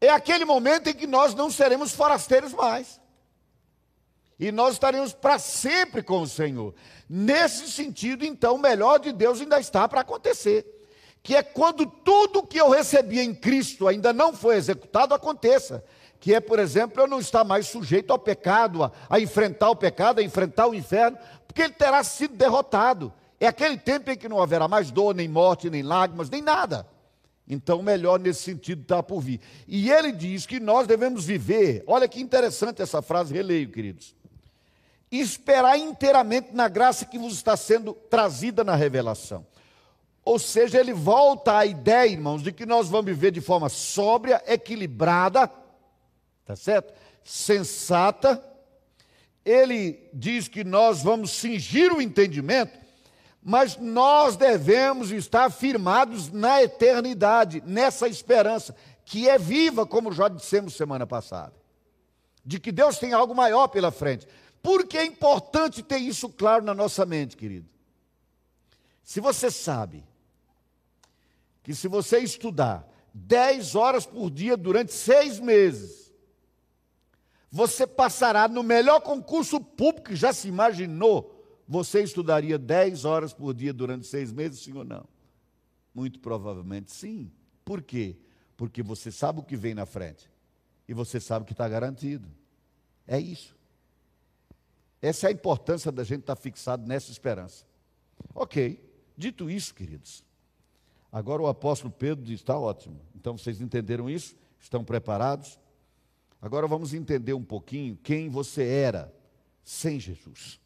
É 0.00 0.08
aquele 0.08 0.44
momento 0.44 0.88
em 0.88 0.94
que 0.94 1.06
nós 1.06 1.34
não 1.34 1.50
seremos 1.50 1.92
forasteiros 1.92 2.52
mais. 2.52 3.00
E 4.38 4.52
nós 4.52 4.74
estaremos 4.74 5.12
para 5.12 5.38
sempre 5.38 6.02
com 6.02 6.22
o 6.22 6.28
Senhor. 6.28 6.74
Nesse 7.08 7.68
sentido, 7.70 8.24
então, 8.24 8.54
o 8.54 8.60
melhor 8.60 8.98
de 8.98 9.12
Deus 9.12 9.40
ainda 9.40 9.58
está 9.58 9.88
para 9.88 10.02
acontecer. 10.02 10.77
Que 11.28 11.36
é 11.36 11.42
quando 11.42 11.84
tudo 11.84 12.42
que 12.42 12.56
eu 12.58 12.70
recebi 12.70 13.20
em 13.20 13.34
Cristo 13.34 13.86
ainda 13.86 14.14
não 14.14 14.32
foi 14.32 14.56
executado, 14.56 15.12
aconteça 15.12 15.84
que 16.18 16.32
é, 16.32 16.40
por 16.40 16.58
exemplo, 16.58 17.02
eu 17.02 17.06
não 17.06 17.20
estar 17.20 17.44
mais 17.44 17.66
sujeito 17.66 18.10
ao 18.10 18.18
pecado, 18.18 18.82
a, 18.82 18.90
a, 19.10 19.20
enfrentar 19.20 19.68
o 19.68 19.76
pecado, 19.76 20.20
a 20.20 20.22
enfrentar 20.22 20.68
o 20.68 20.74
inferno, 20.74 21.18
porque 21.46 21.60
ele 21.60 21.74
terá 21.74 22.02
sido 22.02 22.34
derrotado. 22.34 23.12
É 23.38 23.46
aquele 23.46 23.76
tempo 23.76 24.10
em 24.10 24.16
que 24.16 24.26
não 24.26 24.40
haverá 24.40 24.66
mais 24.66 24.90
dor, 24.90 25.14
nem 25.14 25.28
morte, 25.28 25.68
nem 25.68 25.82
lágrimas, 25.82 26.30
nem 26.30 26.40
nada. 26.40 26.88
Então, 27.46 27.82
melhor 27.82 28.18
nesse 28.18 28.44
sentido 28.44 28.80
está 28.80 29.02
por 29.02 29.20
vir. 29.20 29.38
E 29.68 29.90
ele 29.90 30.12
diz 30.12 30.46
que 30.46 30.58
nós 30.58 30.86
devemos 30.86 31.26
viver, 31.26 31.84
olha 31.86 32.08
que 32.08 32.22
interessante 32.22 32.80
essa 32.80 33.02
frase, 33.02 33.34
releio, 33.34 33.70
queridos. 33.70 34.16
Esperar 35.12 35.78
inteiramente 35.78 36.54
na 36.54 36.68
graça 36.68 37.04
que 37.04 37.18
vos 37.18 37.34
está 37.34 37.54
sendo 37.54 37.92
trazida 37.92 38.64
na 38.64 38.74
revelação. 38.74 39.44
Ou 40.28 40.38
seja, 40.38 40.78
ele 40.78 40.92
volta 40.92 41.56
à 41.56 41.64
ideia, 41.64 42.12
irmãos, 42.12 42.42
de 42.42 42.52
que 42.52 42.66
nós 42.66 42.88
vamos 42.90 43.06
viver 43.06 43.30
de 43.30 43.40
forma 43.40 43.70
sóbria, 43.70 44.42
equilibrada, 44.46 45.50
Tá 46.44 46.56
certo? 46.56 46.94
Sensata. 47.22 48.42
Ele 49.44 50.08
diz 50.14 50.48
que 50.48 50.64
nós 50.64 51.02
vamos 51.02 51.30
cingir 51.30 51.92
o 51.92 52.00
entendimento, 52.00 52.72
mas 53.42 53.76
nós 53.76 54.34
devemos 54.34 55.10
estar 55.10 55.50
firmados 55.50 56.30
na 56.30 56.62
eternidade, 56.62 57.62
nessa 57.66 58.08
esperança, 58.08 58.74
que 59.04 59.28
é 59.28 59.38
viva, 59.38 59.86
como 59.86 60.10
já 60.10 60.28
dissemos 60.28 60.74
semana 60.74 61.06
passada, 61.06 61.54
de 62.44 62.58
que 62.58 62.72
Deus 62.72 62.98
tem 62.98 63.14
algo 63.14 63.34
maior 63.34 63.68
pela 63.68 63.90
frente. 63.90 64.26
Por 64.62 64.86
que 64.86 64.96
é 64.96 65.04
importante 65.04 65.82
ter 65.82 65.98
isso 65.98 66.30
claro 66.30 66.64
na 66.64 66.74
nossa 66.74 67.04
mente, 67.04 67.36
querido? 67.36 67.68
Se 69.02 69.20
você 69.20 69.50
sabe 69.50 70.07
que 71.68 71.74
se 71.74 71.86
você 71.86 72.20
estudar 72.20 72.90
10 73.12 73.74
horas 73.74 74.06
por 74.06 74.30
dia 74.30 74.56
durante 74.56 74.90
seis 74.90 75.38
meses, 75.38 76.10
você 77.50 77.86
passará 77.86 78.48
no 78.48 78.62
melhor 78.62 79.02
concurso 79.02 79.60
público 79.60 80.08
que 80.08 80.16
já 80.16 80.32
se 80.32 80.48
imaginou. 80.48 81.60
Você 81.68 82.02
estudaria 82.02 82.58
10 82.58 83.04
horas 83.04 83.34
por 83.34 83.52
dia 83.52 83.70
durante 83.70 84.06
seis 84.06 84.32
meses, 84.32 84.60
sim 84.60 84.72
ou 84.72 84.82
não? 84.82 85.06
Muito 85.94 86.20
provavelmente 86.20 86.90
sim. 86.90 87.30
Por 87.66 87.82
quê? 87.82 88.16
Porque 88.56 88.82
você 88.82 89.12
sabe 89.12 89.40
o 89.40 89.42
que 89.42 89.54
vem 89.54 89.74
na 89.74 89.84
frente. 89.84 90.32
E 90.88 90.94
você 90.94 91.20
sabe 91.20 91.44
que 91.44 91.52
está 91.52 91.68
garantido. 91.68 92.26
É 93.06 93.20
isso. 93.20 93.54
Essa 95.02 95.26
é 95.26 95.28
a 95.28 95.32
importância 95.32 95.92
da 95.92 96.02
gente 96.02 96.20
estar 96.20 96.34
tá 96.34 96.40
fixado 96.40 96.88
nessa 96.88 97.10
esperança. 97.10 97.66
Ok, 98.34 98.82
dito 99.18 99.50
isso, 99.50 99.74
queridos, 99.74 100.24
agora 101.12 101.42
o 101.42 101.46
apóstolo 101.46 101.92
Pedro 101.92 102.24
diz: 102.24 102.40
está 102.40 102.58
ótimo. 102.58 103.00
Então 103.14 103.36
vocês 103.36 103.60
entenderam 103.60 104.08
isso? 104.08 104.36
Estão 104.60 104.84
preparados? 104.84 105.58
Agora 106.40 106.66
vamos 106.66 106.94
entender 106.94 107.34
um 107.34 107.42
pouquinho 107.42 107.96
quem 108.02 108.28
você 108.28 108.64
era 108.64 109.12
sem 109.62 109.98
Jesus. 109.98 110.60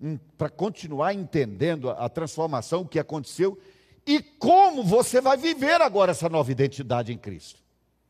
Hum, 0.00 0.18
Para 0.36 0.48
continuar 0.48 1.14
entendendo 1.14 1.90
a, 1.90 2.04
a 2.04 2.08
transformação 2.08 2.84
que 2.84 2.98
aconteceu 2.98 3.58
e 4.06 4.20
como 4.20 4.82
você 4.82 5.20
vai 5.20 5.36
viver 5.36 5.80
agora 5.80 6.10
essa 6.10 6.28
nova 6.28 6.50
identidade 6.50 7.12
em 7.12 7.18
Cristo. 7.18 7.62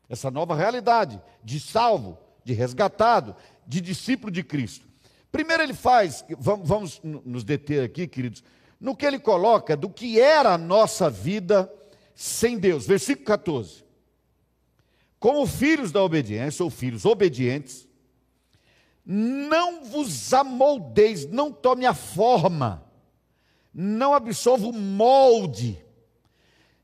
Essa 0.09 0.31
nova 0.31 0.55
realidade 0.55 1.21
de 1.43 1.59
salvo, 1.59 2.17
de 2.43 2.53
resgatado, 2.53 3.35
de 3.67 3.79
discípulo 3.79 4.31
de 4.31 4.43
Cristo. 4.43 4.87
Primeiro 5.31 5.63
ele 5.63 5.73
faz, 5.73 6.23
vamos, 6.37 6.67
vamos 6.67 7.01
nos 7.03 7.43
deter 7.43 7.83
aqui, 7.83 8.07
queridos, 8.07 8.43
no 8.83 8.93
que 8.93 9.05
ele 9.05 9.17
coloca 9.17 9.77
do 9.77 9.89
que 9.89 10.19
era 10.19 10.55
a 10.55 10.57
nossa 10.57 11.09
vida 11.09 11.73
sem 12.13 12.59
Deus. 12.59 12.85
Versículo 12.85 13.25
14. 13.25 13.85
Como 15.17 15.47
filhos 15.47 15.89
da 15.89 16.03
obediência, 16.03 16.65
ou 16.65 16.69
filhos 16.69 17.05
obedientes, 17.05 17.87
não 19.05 19.85
vos 19.85 20.33
amoldeis, 20.33 21.25
não 21.25 21.49
tome 21.49 21.85
a 21.85 21.93
forma, 21.93 22.83
não 23.73 24.13
absorva 24.13 24.67
o 24.67 24.73
molde 24.73 25.81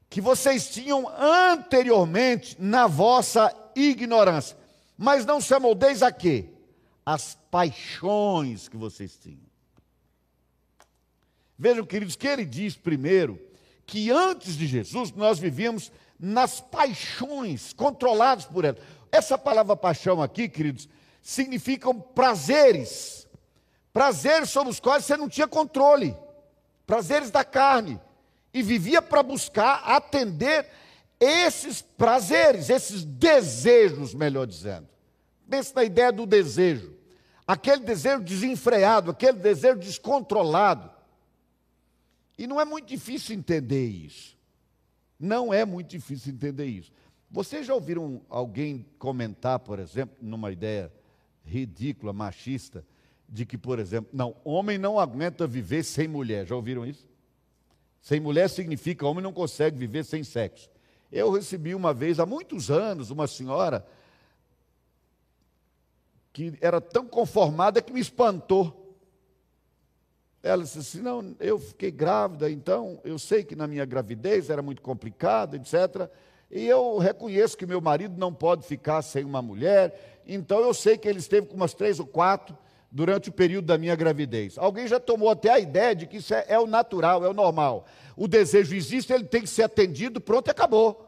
que 0.10 0.22
vocês 0.22 0.70
tinham 0.70 1.06
anteriormente 1.20 2.56
na 2.58 2.88
vossa 2.88 3.54
ignorância. 3.76 4.58
Mas 4.98 5.26
não 5.26 5.42
se 5.42 5.54
amoldeis 5.54 6.02
a 6.02 6.14
quê? 6.14 6.46
As 7.06 7.38
paixões 7.52 8.70
que 8.70 8.78
vocês 8.78 9.18
tinham. 9.18 9.49
Vejam, 11.60 11.86
queridos, 11.86 12.16
que 12.16 12.26
ele 12.26 12.46
diz 12.46 12.78
primeiro 12.78 13.38
que 13.86 14.10
antes 14.10 14.56
de 14.56 14.66
Jesus 14.66 15.12
nós 15.12 15.40
vivíamos 15.40 15.92
nas 16.18 16.62
paixões, 16.62 17.74
controlados 17.74 18.46
por 18.46 18.64
ela. 18.64 18.78
Essa 19.12 19.38
palavra 19.38 19.76
paixão 19.76 20.22
aqui, 20.22 20.48
queridos, 20.48 20.88
significam 21.22 22.00
prazeres. 22.00 23.28
Prazeres 23.92 24.50
sobre 24.50 24.72
os 24.72 24.80
quais 24.80 25.04
você 25.04 25.18
não 25.18 25.28
tinha 25.28 25.48
controle. 25.48 26.16
Prazeres 26.88 27.30
da 27.30 27.44
carne. 27.44 28.00
E 28.54 28.62
vivia 28.64 29.02
para 29.02 29.22
buscar 29.22 29.84
atender 29.86 30.66
esses 31.20 31.82
prazeres, 31.82 32.70
esses 32.70 33.04
desejos, 33.04 34.14
melhor 34.14 34.48
dizendo. 34.48 34.88
Pense 35.50 35.76
na 35.76 35.84
ideia 35.84 36.12
do 36.12 36.26
desejo. 36.26 36.96
Aquele 37.46 37.82
desejo 37.82 38.22
desenfreado, 38.22 39.12
aquele 39.12 39.40
desejo 39.40 39.80
descontrolado. 39.80 40.99
E 42.40 42.48
não 42.48 42.60
é 42.60 42.64
muito 42.64 42.88
difícil 42.88 43.36
entender 43.36 43.86
isso. 43.86 44.38
Não 45.20 45.54
é 45.54 45.66
muito 45.66 45.90
difícil 45.90 46.32
entender 46.32 46.68
isso. 46.68 46.90
Vocês 47.30 47.68
já 47.68 47.74
ouviram 47.74 48.22
alguém 48.30 48.86
comentar, 48.98 49.60
por 49.60 49.78
exemplo, 49.78 50.16
numa 50.22 50.50
ideia 50.50 50.90
ridícula, 51.44 52.14
machista, 52.14 52.86
de 53.28 53.46
que, 53.46 53.58
por 53.58 53.78
exemplo, 53.78 54.10
não, 54.14 54.34
homem 54.46 54.78
não 54.78 54.98
aguenta 54.98 55.46
viver 55.46 55.84
sem 55.84 56.08
mulher. 56.08 56.48
Já 56.48 56.56
ouviram 56.56 56.86
isso? 56.86 57.06
Sem 58.02 58.22
mulher 58.22 58.50
significa 58.50 59.06
homem 59.06 59.22
não 59.22 59.34
consegue 59.34 59.78
viver 59.78 60.06
sem 60.06 60.24
sexo. 60.24 60.70
Eu 61.12 61.34
recebi 61.34 61.76
uma 61.76 61.94
vez, 61.94 62.22
há 62.22 62.26
muitos 62.26 62.72
anos, 62.72 63.12
uma 63.12 63.28
senhora 63.28 63.86
que 66.32 66.58
era 66.62 66.80
tão 66.80 67.06
conformada 67.06 67.82
que 67.82 67.92
me 67.92 68.00
espantou. 68.00 68.89
Ela 70.42 70.64
disse 70.64 70.80
assim: 70.80 71.02
Não, 71.02 71.36
eu 71.40 71.60
fiquei 71.60 71.92
grávida, 71.92 72.50
então 72.50 73.00
eu 73.04 73.20
sei 73.20 73.44
que 73.44 73.56
na 73.56 73.68
minha 73.68 73.86
gravidez 73.86 74.50
era 74.50 74.62
muito 74.62 74.82
complicado, 74.82 75.56
etc. 75.56 76.10
E 76.50 76.66
eu 76.66 76.98
reconheço 76.98 77.58
que 77.58 77.66
meu 77.66 77.82
marido 77.82 78.18
não 78.18 78.34
pode 78.34 78.66
ficar 78.66 79.02
sem 79.02 79.24
uma 79.24 79.42
mulher, 79.42 80.22
então 80.26 80.60
eu 80.60 80.74
sei 80.74 80.98
que 80.98 81.08
ele 81.08 81.20
esteve 81.20 81.48
com 81.48 81.56
umas 81.56 81.74
três 81.74 82.00
ou 82.00 82.08
quatro 82.08 82.58
durante 82.92 83.30
o 83.30 83.32
período 83.32 83.66
da 83.66 83.78
minha 83.78 83.96
gravidez. 83.96 84.58
Alguém 84.58 84.88
já 84.88 85.00
tomou 85.00 85.30
até 85.30 85.50
a 85.52 85.60
ideia 85.60 85.96
de 85.96 86.08
que 86.08 86.18
isso 86.18 86.34
é, 86.34 86.46
é 86.48 86.60
o 86.60 86.66
natural, 86.66 87.24
é 87.24 87.30
o 87.30 87.34
normal. 87.34 87.86
O 88.16 88.28
desejo 88.28 88.76
existe, 88.76 89.14
ele 89.14 89.26
tem 89.26 89.42
que 89.42 89.48
ser 89.48 89.64
atendido, 89.64 90.20
pronto 90.20 90.48
e 90.48 90.52
acabou. 90.52 91.06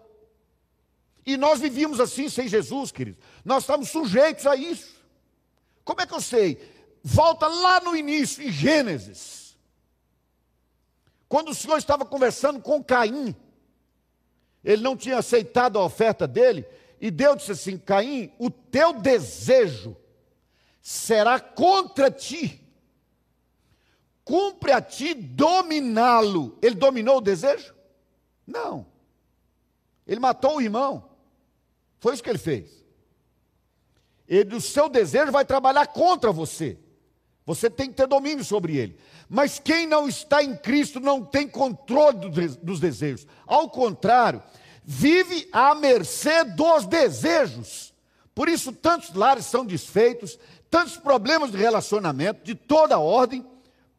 E 1.26 1.38
nós 1.38 1.60
vivíamos 1.60 2.00
assim 2.00 2.30
sem 2.30 2.48
Jesus, 2.48 2.92
queridos. 2.92 3.20
Nós 3.44 3.64
estamos 3.64 3.90
sujeitos 3.90 4.46
a 4.46 4.56
isso. 4.56 4.96
Como 5.84 6.02
é 6.02 6.06
que 6.06 6.14
eu 6.14 6.22
sei? 6.22 6.60
Volta 7.04 7.48
lá 7.48 7.80
no 7.82 7.96
início, 7.96 8.44
em 8.44 8.52
Gênesis. 8.52 9.58
Quando 11.28 11.50
o 11.50 11.56
Senhor 11.56 11.78
estava 11.78 12.06
conversando 12.06 12.60
com 12.60 12.84
Caim, 12.84 13.36
ele 14.64 14.84
não 14.84 14.96
tinha 14.96 15.18
aceitado 15.18 15.80
a 15.80 15.84
oferta 15.84 16.28
dele, 16.28 16.66
e 17.00 17.10
Deus 17.10 17.38
disse 17.38 17.52
assim: 17.52 17.78
Caim, 17.78 18.32
o 18.38 18.50
teu 18.50 18.94
desejo 18.94 19.98
será 20.82 21.40
contra 21.40 22.12
ti. 22.12 22.60
Cumpre 24.24 24.72
a 24.72 24.82
ti 24.82 25.14
dominá-lo. 25.14 26.58
Ele 26.62 26.76
dominou 26.76 27.18
o 27.18 27.22
desejo? 27.22 27.74
Não. 28.46 28.86
Ele 30.06 30.20
matou 30.20 30.58
o 30.58 30.62
irmão. 30.62 31.10
Foi 32.00 32.14
isso 32.14 32.24
que 32.24 32.30
ele 32.30 32.38
fez. 32.38 32.84
Ele, 34.28 34.56
o 34.56 34.62
seu 34.62 34.88
desejo 34.88 35.32
vai 35.32 35.44
trabalhar 35.44 35.88
contra 35.88 36.32
você. 36.32 36.78
Você 37.46 37.70
tem 37.70 37.90
que 37.90 37.96
ter 37.96 38.08
domínio 38.08 38.44
sobre 38.44 38.78
ele. 38.78 38.98
Mas 39.28 39.60
quem 39.60 39.88
não 39.88 40.08
está 40.08 40.44
em 40.44 40.56
Cristo 40.56 41.00
não 41.00 41.24
tem 41.24 41.48
controle 41.48 42.30
dos 42.62 42.80
desejos. 42.80 43.26
Ao 43.48 43.70
contrário, 43.70 44.42
vive 44.84 45.48
à 45.52 45.74
mercê 45.74 46.44
dos 46.44 46.86
desejos. 46.86 47.94
Por 48.36 48.48
isso, 48.48 48.72
tantos 48.72 49.14
lares 49.14 49.46
são 49.46 49.66
desfeitos, 49.66 50.38
tantos 50.70 50.98
problemas 50.98 51.52
de 51.52 51.58
relacionamento, 51.58 52.44
de 52.44 52.56
toda 52.56 53.00
ordem, 53.00 53.46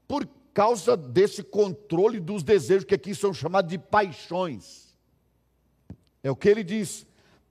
por 0.06 0.26
causa 0.54 0.96
desse 0.96 1.42
controle 1.42 2.20
dos 2.20 2.42
desejos, 2.42 2.84
que 2.84 2.94
aqui 2.94 3.14
são 3.14 3.32
chamados 3.34 3.70
de 3.70 3.78
paixões. 3.78 4.94
É 6.22 6.30
o 6.30 6.36
que 6.36 6.48
ele 6.48 6.62
diz. 6.62 7.06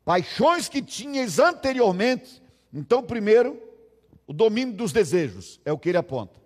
Paixões 0.06 0.70
que 0.70 0.82
tinhas 0.82 1.38
anteriormente. 1.38 2.42
Então, 2.74 3.04
primeiro, 3.04 3.62
o 4.32 4.34
domínio 4.34 4.74
dos 4.74 4.94
desejos, 4.94 5.60
é 5.66 5.74
o 5.74 5.78
que 5.78 5.90
ele 5.90 5.98
aponta. 5.98 6.40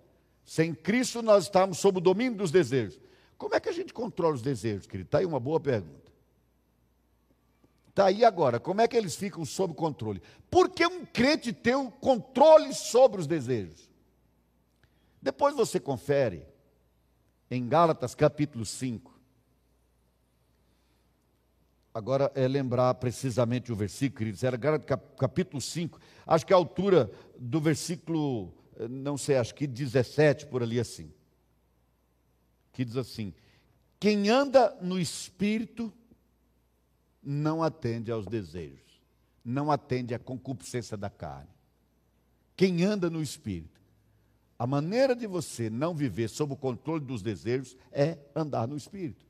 Sem 0.44 0.74
Cristo 0.74 1.22
nós 1.22 1.44
estamos 1.44 1.78
sob 1.78 1.98
o 1.98 2.00
domínio 2.00 2.36
dos 2.36 2.50
desejos. 2.50 2.98
Como 3.38 3.54
é 3.54 3.60
que 3.60 3.68
a 3.68 3.72
gente 3.72 3.94
controla 3.94 4.34
os 4.34 4.42
desejos, 4.42 4.88
querido? 4.88 5.06
Está 5.06 5.18
aí 5.18 5.24
uma 5.24 5.38
boa 5.38 5.60
pergunta. 5.60 6.10
Está 7.88 8.06
aí 8.06 8.24
agora, 8.24 8.58
como 8.58 8.80
é 8.80 8.88
que 8.88 8.96
eles 8.96 9.14
ficam 9.14 9.44
sob 9.44 9.72
controle? 9.72 10.20
Por 10.50 10.68
que 10.68 10.84
um 10.84 11.06
crente 11.06 11.52
tem 11.52 11.76
um 11.76 11.88
controle 11.88 12.74
sobre 12.74 13.20
os 13.20 13.26
desejos? 13.28 13.88
Depois 15.22 15.54
você 15.54 15.78
confere 15.78 16.42
em 17.48 17.68
Gálatas 17.68 18.16
capítulo 18.16 18.66
5. 18.66 19.15
Agora 21.96 22.30
é 22.34 22.46
lembrar 22.46 22.92
precisamente 22.96 23.72
o 23.72 23.74
versículo, 23.74 24.18
queridos, 24.18 24.44
era 24.44 24.58
capítulo 24.58 25.62
5, 25.62 25.98
acho 26.26 26.44
que 26.44 26.52
a 26.52 26.56
altura 26.56 27.10
do 27.38 27.58
versículo, 27.58 28.52
eh, 28.78 28.86
não 28.86 29.16
sei, 29.16 29.38
acho 29.38 29.54
que 29.54 29.66
17, 29.66 30.44
por 30.44 30.62
ali 30.62 30.78
assim. 30.78 31.10
Que 32.70 32.84
diz 32.84 32.98
assim: 32.98 33.32
Quem 33.98 34.28
anda 34.28 34.76
no 34.82 35.00
espírito 35.00 35.90
não 37.22 37.62
atende 37.62 38.12
aos 38.12 38.26
desejos, 38.26 39.00
não 39.42 39.72
atende 39.72 40.12
à 40.12 40.18
concupiscência 40.18 40.98
da 40.98 41.08
carne. 41.08 41.48
Quem 42.54 42.84
anda 42.84 43.08
no 43.08 43.22
espírito, 43.22 43.80
a 44.58 44.66
maneira 44.66 45.16
de 45.16 45.26
você 45.26 45.70
não 45.70 45.94
viver 45.94 46.28
sob 46.28 46.52
o 46.52 46.56
controle 46.58 47.02
dos 47.02 47.22
desejos 47.22 47.74
é 47.90 48.18
andar 48.34 48.68
no 48.68 48.76
espírito. 48.76 49.25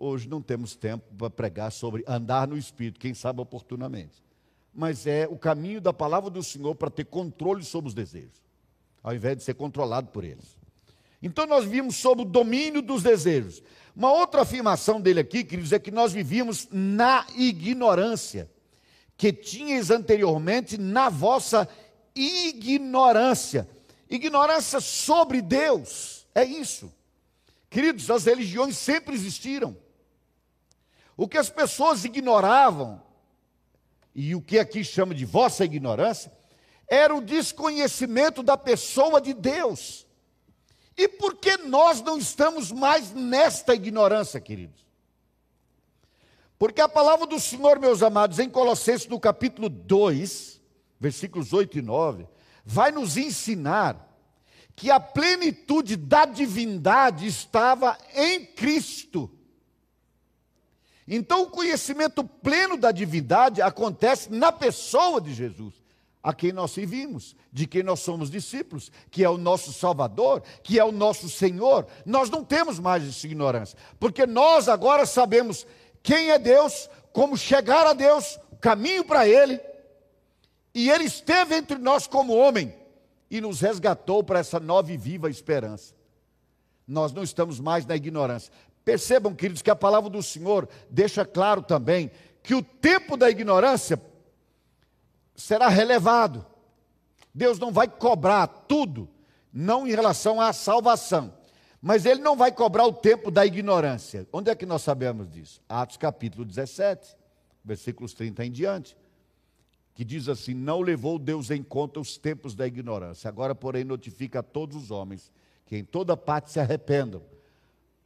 Hoje 0.00 0.28
não 0.28 0.40
temos 0.40 0.76
tempo 0.76 1.04
para 1.16 1.28
pregar 1.28 1.72
sobre 1.72 2.04
andar 2.06 2.46
no 2.46 2.56
Espírito, 2.56 3.00
quem 3.00 3.14
sabe 3.14 3.40
oportunamente. 3.40 4.22
Mas 4.72 5.06
é 5.06 5.26
o 5.28 5.36
caminho 5.36 5.80
da 5.80 5.92
palavra 5.92 6.30
do 6.30 6.42
Senhor 6.42 6.74
para 6.76 6.90
ter 6.90 7.04
controle 7.04 7.64
sobre 7.64 7.88
os 7.88 7.94
desejos, 7.94 8.40
ao 9.02 9.12
invés 9.12 9.36
de 9.38 9.42
ser 9.42 9.54
controlado 9.54 10.08
por 10.08 10.22
eles. 10.22 10.56
Então 11.20 11.46
nós 11.46 11.64
vimos 11.64 11.96
sob 11.96 12.22
o 12.22 12.24
domínio 12.24 12.80
dos 12.80 13.02
desejos. 13.02 13.60
Uma 13.96 14.12
outra 14.12 14.42
afirmação 14.42 15.00
dele 15.00 15.18
aqui, 15.18 15.42
queridos, 15.42 15.72
é 15.72 15.80
que 15.80 15.90
nós 15.90 16.12
vivíamos 16.12 16.68
na 16.70 17.26
ignorância, 17.34 18.48
que 19.16 19.32
tinhas 19.32 19.90
anteriormente 19.90 20.78
na 20.78 21.08
vossa 21.08 21.68
ignorância. 22.14 23.68
Ignorância 24.08 24.78
sobre 24.78 25.42
Deus, 25.42 26.24
é 26.32 26.44
isso. 26.44 26.92
Queridos, 27.68 28.08
as 28.10 28.24
religiões 28.26 28.78
sempre 28.78 29.12
existiram. 29.12 29.76
O 31.18 31.26
que 31.26 31.36
as 31.36 31.50
pessoas 31.50 32.04
ignoravam, 32.04 33.02
e 34.14 34.36
o 34.36 34.40
que 34.40 34.56
aqui 34.56 34.84
chama 34.84 35.12
de 35.12 35.24
vossa 35.24 35.64
ignorância, 35.64 36.32
era 36.88 37.12
o 37.12 37.20
desconhecimento 37.20 38.40
da 38.40 38.56
pessoa 38.56 39.20
de 39.20 39.34
Deus. 39.34 40.06
E 40.96 41.08
por 41.08 41.34
que 41.34 41.56
nós 41.56 42.00
não 42.00 42.18
estamos 42.18 42.70
mais 42.70 43.12
nesta 43.12 43.74
ignorância, 43.74 44.40
queridos? 44.40 44.86
Porque 46.56 46.80
a 46.80 46.88
palavra 46.88 47.26
do 47.26 47.40
Senhor, 47.40 47.80
meus 47.80 48.00
amados, 48.00 48.38
em 48.38 48.48
Colossenses 48.48 49.08
no 49.08 49.18
capítulo 49.18 49.68
2, 49.68 50.60
versículos 51.00 51.52
8 51.52 51.78
e 51.78 51.82
9, 51.82 52.28
vai 52.64 52.92
nos 52.92 53.16
ensinar 53.16 54.08
que 54.76 54.88
a 54.88 55.00
plenitude 55.00 55.96
da 55.96 56.24
divindade 56.24 57.26
estava 57.26 57.98
em 58.14 58.46
Cristo. 58.46 59.28
Então, 61.08 61.42
o 61.42 61.50
conhecimento 61.50 62.22
pleno 62.22 62.76
da 62.76 62.92
divindade 62.92 63.62
acontece 63.62 64.30
na 64.30 64.52
pessoa 64.52 65.20
de 65.20 65.32
Jesus, 65.32 65.74
a 66.22 66.34
quem 66.34 66.52
nós 66.52 66.72
servimos, 66.72 67.34
de 67.50 67.66
quem 67.66 67.82
nós 67.82 68.00
somos 68.00 68.30
discípulos, 68.30 68.92
que 69.10 69.24
é 69.24 69.30
o 69.30 69.38
nosso 69.38 69.72
Salvador, 69.72 70.42
que 70.62 70.78
é 70.78 70.84
o 70.84 70.92
nosso 70.92 71.30
Senhor. 71.30 71.86
Nós 72.04 72.28
não 72.28 72.44
temos 72.44 72.78
mais 72.78 73.08
essa 73.08 73.26
ignorância, 73.26 73.78
porque 73.98 74.26
nós 74.26 74.68
agora 74.68 75.06
sabemos 75.06 75.66
quem 76.02 76.30
é 76.30 76.38
Deus, 76.38 76.90
como 77.10 77.38
chegar 77.38 77.86
a 77.86 77.94
Deus, 77.94 78.38
o 78.52 78.56
caminho 78.56 79.02
para 79.02 79.26
Ele, 79.26 79.58
e 80.74 80.90
Ele 80.90 81.04
esteve 81.04 81.54
entre 81.54 81.78
nós 81.78 82.06
como 82.06 82.36
homem 82.36 82.74
e 83.30 83.40
nos 83.40 83.60
resgatou 83.60 84.22
para 84.22 84.40
essa 84.40 84.60
nova 84.60 84.92
e 84.92 84.96
viva 84.98 85.30
esperança. 85.30 85.94
Nós 86.86 87.12
não 87.12 87.22
estamos 87.22 87.60
mais 87.60 87.84
na 87.84 87.96
ignorância. 87.96 88.52
Percebam, 88.88 89.34
queridos, 89.34 89.60
que 89.60 89.70
a 89.70 89.76
palavra 89.76 90.08
do 90.08 90.22
Senhor 90.22 90.66
deixa 90.88 91.22
claro 91.22 91.60
também 91.60 92.10
que 92.42 92.54
o 92.54 92.62
tempo 92.62 93.18
da 93.18 93.28
ignorância 93.28 94.00
será 95.36 95.68
relevado. 95.68 96.46
Deus 97.34 97.58
não 97.58 97.70
vai 97.70 97.86
cobrar 97.86 98.46
tudo, 98.46 99.06
não 99.52 99.86
em 99.86 99.90
relação 99.90 100.40
à 100.40 100.54
salvação, 100.54 101.34
mas 101.82 102.06
Ele 102.06 102.22
não 102.22 102.34
vai 102.34 102.50
cobrar 102.50 102.86
o 102.86 102.92
tempo 102.94 103.30
da 103.30 103.44
ignorância. 103.44 104.26
Onde 104.32 104.50
é 104.50 104.54
que 104.54 104.64
nós 104.64 104.80
sabemos 104.80 105.28
disso? 105.30 105.60
Atos 105.68 105.98
capítulo 105.98 106.42
17, 106.46 107.14
versículos 107.62 108.14
30 108.14 108.46
em 108.46 108.50
diante, 108.50 108.96
que 109.94 110.02
diz 110.02 110.30
assim: 110.30 110.54
Não 110.54 110.80
levou 110.80 111.18
Deus 111.18 111.50
em 111.50 111.62
conta 111.62 112.00
os 112.00 112.16
tempos 112.16 112.54
da 112.54 112.66
ignorância, 112.66 113.28
agora, 113.28 113.54
porém, 113.54 113.84
notifica 113.84 114.38
a 114.38 114.42
todos 114.42 114.74
os 114.74 114.90
homens 114.90 115.30
que 115.66 115.76
em 115.76 115.84
toda 115.84 116.16
parte 116.16 116.50
se 116.50 116.58
arrependam 116.58 117.20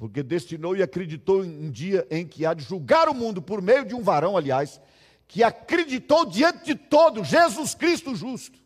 porque 0.02 0.20
destinou 0.20 0.76
e 0.76 0.82
acreditou 0.82 1.44
em 1.44 1.66
um 1.66 1.70
dia 1.70 2.04
em 2.10 2.26
que 2.26 2.44
há 2.44 2.52
de 2.54 2.64
julgar 2.64 3.08
o 3.08 3.14
mundo 3.14 3.40
por 3.40 3.62
meio 3.62 3.84
de 3.84 3.94
um 3.94 4.02
varão, 4.02 4.36
aliás, 4.36 4.80
que 5.28 5.44
acreditou 5.44 6.26
diante 6.26 6.64
de 6.64 6.74
todo, 6.74 7.22
Jesus 7.22 7.72
Cristo 7.72 8.12
justo. 8.12 8.58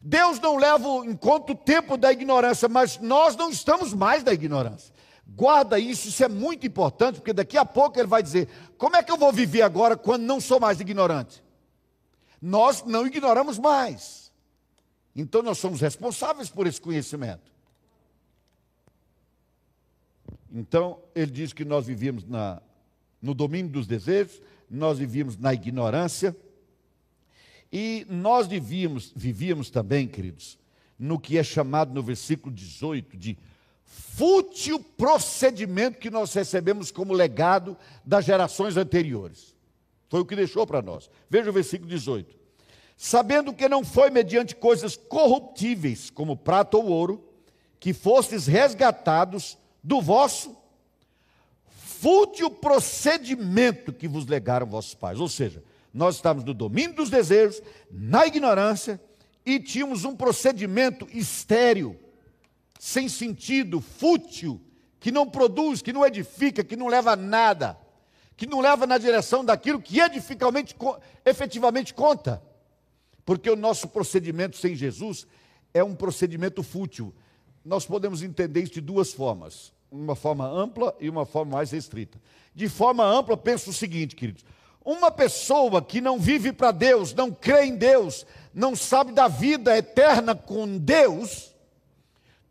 Deus 0.00 0.40
não 0.40 0.56
leva 0.56 0.88
em 1.06 1.14
conta 1.14 1.52
o 1.52 1.54
tempo 1.54 1.96
da 1.96 2.10
ignorância, 2.10 2.68
mas 2.68 2.98
nós 2.98 3.36
não 3.36 3.50
estamos 3.50 3.94
mais 3.94 4.24
da 4.24 4.34
ignorância. 4.34 4.92
Guarda 5.24 5.78
isso, 5.78 6.08
isso 6.08 6.24
é 6.24 6.28
muito 6.28 6.66
importante, 6.66 7.20
porque 7.20 7.32
daqui 7.32 7.56
a 7.56 7.64
pouco 7.64 8.00
ele 8.00 8.08
vai 8.08 8.20
dizer: 8.20 8.48
como 8.76 8.96
é 8.96 9.02
que 9.04 9.12
eu 9.12 9.16
vou 9.16 9.32
viver 9.32 9.62
agora 9.62 9.96
quando 9.96 10.22
não 10.24 10.40
sou 10.40 10.58
mais 10.58 10.80
ignorante? 10.80 11.40
Nós 12.42 12.82
não 12.82 13.06
ignoramos 13.06 13.60
mais. 13.60 14.32
Então 15.14 15.40
nós 15.40 15.58
somos 15.58 15.80
responsáveis 15.80 16.50
por 16.50 16.66
esse 16.66 16.80
conhecimento. 16.80 17.52
Então, 20.52 20.98
ele 21.14 21.30
diz 21.30 21.52
que 21.52 21.64
nós 21.64 21.86
vivíamos 21.86 22.24
na, 22.24 22.60
no 23.20 23.32
domínio 23.32 23.72
dos 23.72 23.86
desejos, 23.86 24.40
nós 24.68 24.98
vivíamos 24.98 25.38
na 25.38 25.54
ignorância, 25.54 26.36
e 27.72 28.06
nós 28.10 28.46
vivíamos, 28.46 29.12
vivíamos 29.16 29.70
também, 29.70 30.06
queridos, 30.06 30.58
no 30.98 31.18
que 31.18 31.38
é 31.38 31.42
chamado 31.42 31.94
no 31.94 32.02
versículo 32.02 32.54
18 32.54 33.16
de 33.16 33.38
fútil 33.84 34.78
procedimento 34.78 35.98
que 35.98 36.10
nós 36.10 36.34
recebemos 36.34 36.90
como 36.90 37.14
legado 37.14 37.76
das 38.04 38.26
gerações 38.26 38.76
anteriores. 38.76 39.54
Foi 40.10 40.20
o 40.20 40.26
que 40.26 40.36
deixou 40.36 40.66
para 40.66 40.82
nós. 40.82 41.10
Veja 41.30 41.48
o 41.48 41.52
versículo 41.52 41.88
18. 41.88 42.36
Sabendo 42.94 43.54
que 43.54 43.68
não 43.68 43.82
foi 43.82 44.10
mediante 44.10 44.54
coisas 44.54 44.96
corruptíveis, 44.96 46.10
como 46.10 46.36
prata 46.36 46.76
ou 46.76 46.86
ouro, 46.86 47.24
que 47.80 47.94
fostes 47.94 48.46
resgatados 48.46 49.58
do 49.82 50.00
vosso 50.00 50.56
fútil 51.66 52.50
procedimento 52.50 53.92
que 53.92 54.08
vos 54.08 54.26
legaram 54.26 54.66
vossos 54.66 54.94
pais. 54.94 55.20
Ou 55.20 55.28
seja, 55.28 55.62
nós 55.92 56.16
estávamos 56.16 56.44
no 56.44 56.54
domínio 56.54 56.96
dos 56.96 57.10
desejos, 57.10 57.62
na 57.90 58.26
ignorância, 58.26 59.00
e 59.44 59.60
tínhamos 59.60 60.04
um 60.04 60.16
procedimento 60.16 61.06
estéril, 61.12 61.98
sem 62.78 63.08
sentido, 63.08 63.80
fútil, 63.80 64.60
que 64.98 65.10
não 65.10 65.28
produz, 65.28 65.82
que 65.82 65.92
não 65.92 66.06
edifica, 66.06 66.64
que 66.64 66.76
não 66.76 66.86
leva 66.88 67.12
a 67.12 67.16
nada, 67.16 67.78
que 68.36 68.46
não 68.46 68.60
leva 68.60 68.86
na 68.86 68.98
direção 68.98 69.44
daquilo 69.44 69.80
que 69.80 70.00
edificalmente, 70.00 70.74
efetivamente 71.24 71.92
conta. 71.92 72.42
Porque 73.24 73.50
o 73.50 73.56
nosso 73.56 73.88
procedimento 73.88 74.56
sem 74.56 74.74
Jesus 74.74 75.26
é 75.74 75.82
um 75.82 75.94
procedimento 75.94 76.62
fútil. 76.62 77.14
Nós 77.64 77.86
podemos 77.86 78.22
entender 78.22 78.62
isso 78.62 78.74
de 78.74 78.80
duas 78.80 79.12
formas, 79.12 79.72
uma 79.90 80.16
forma 80.16 80.46
ampla 80.46 80.94
e 80.98 81.08
uma 81.08 81.24
forma 81.24 81.56
mais 81.56 81.70
restrita. 81.70 82.20
De 82.54 82.68
forma 82.68 83.04
ampla, 83.04 83.36
penso 83.36 83.70
o 83.70 83.72
seguinte, 83.72 84.16
queridos: 84.16 84.44
uma 84.84 85.10
pessoa 85.10 85.80
que 85.80 86.00
não 86.00 86.18
vive 86.18 86.52
para 86.52 86.72
Deus, 86.72 87.14
não 87.14 87.30
crê 87.30 87.66
em 87.66 87.76
Deus, 87.76 88.26
não 88.52 88.74
sabe 88.74 89.12
da 89.12 89.28
vida 89.28 89.76
eterna 89.76 90.34
com 90.34 90.76
Deus, 90.76 91.52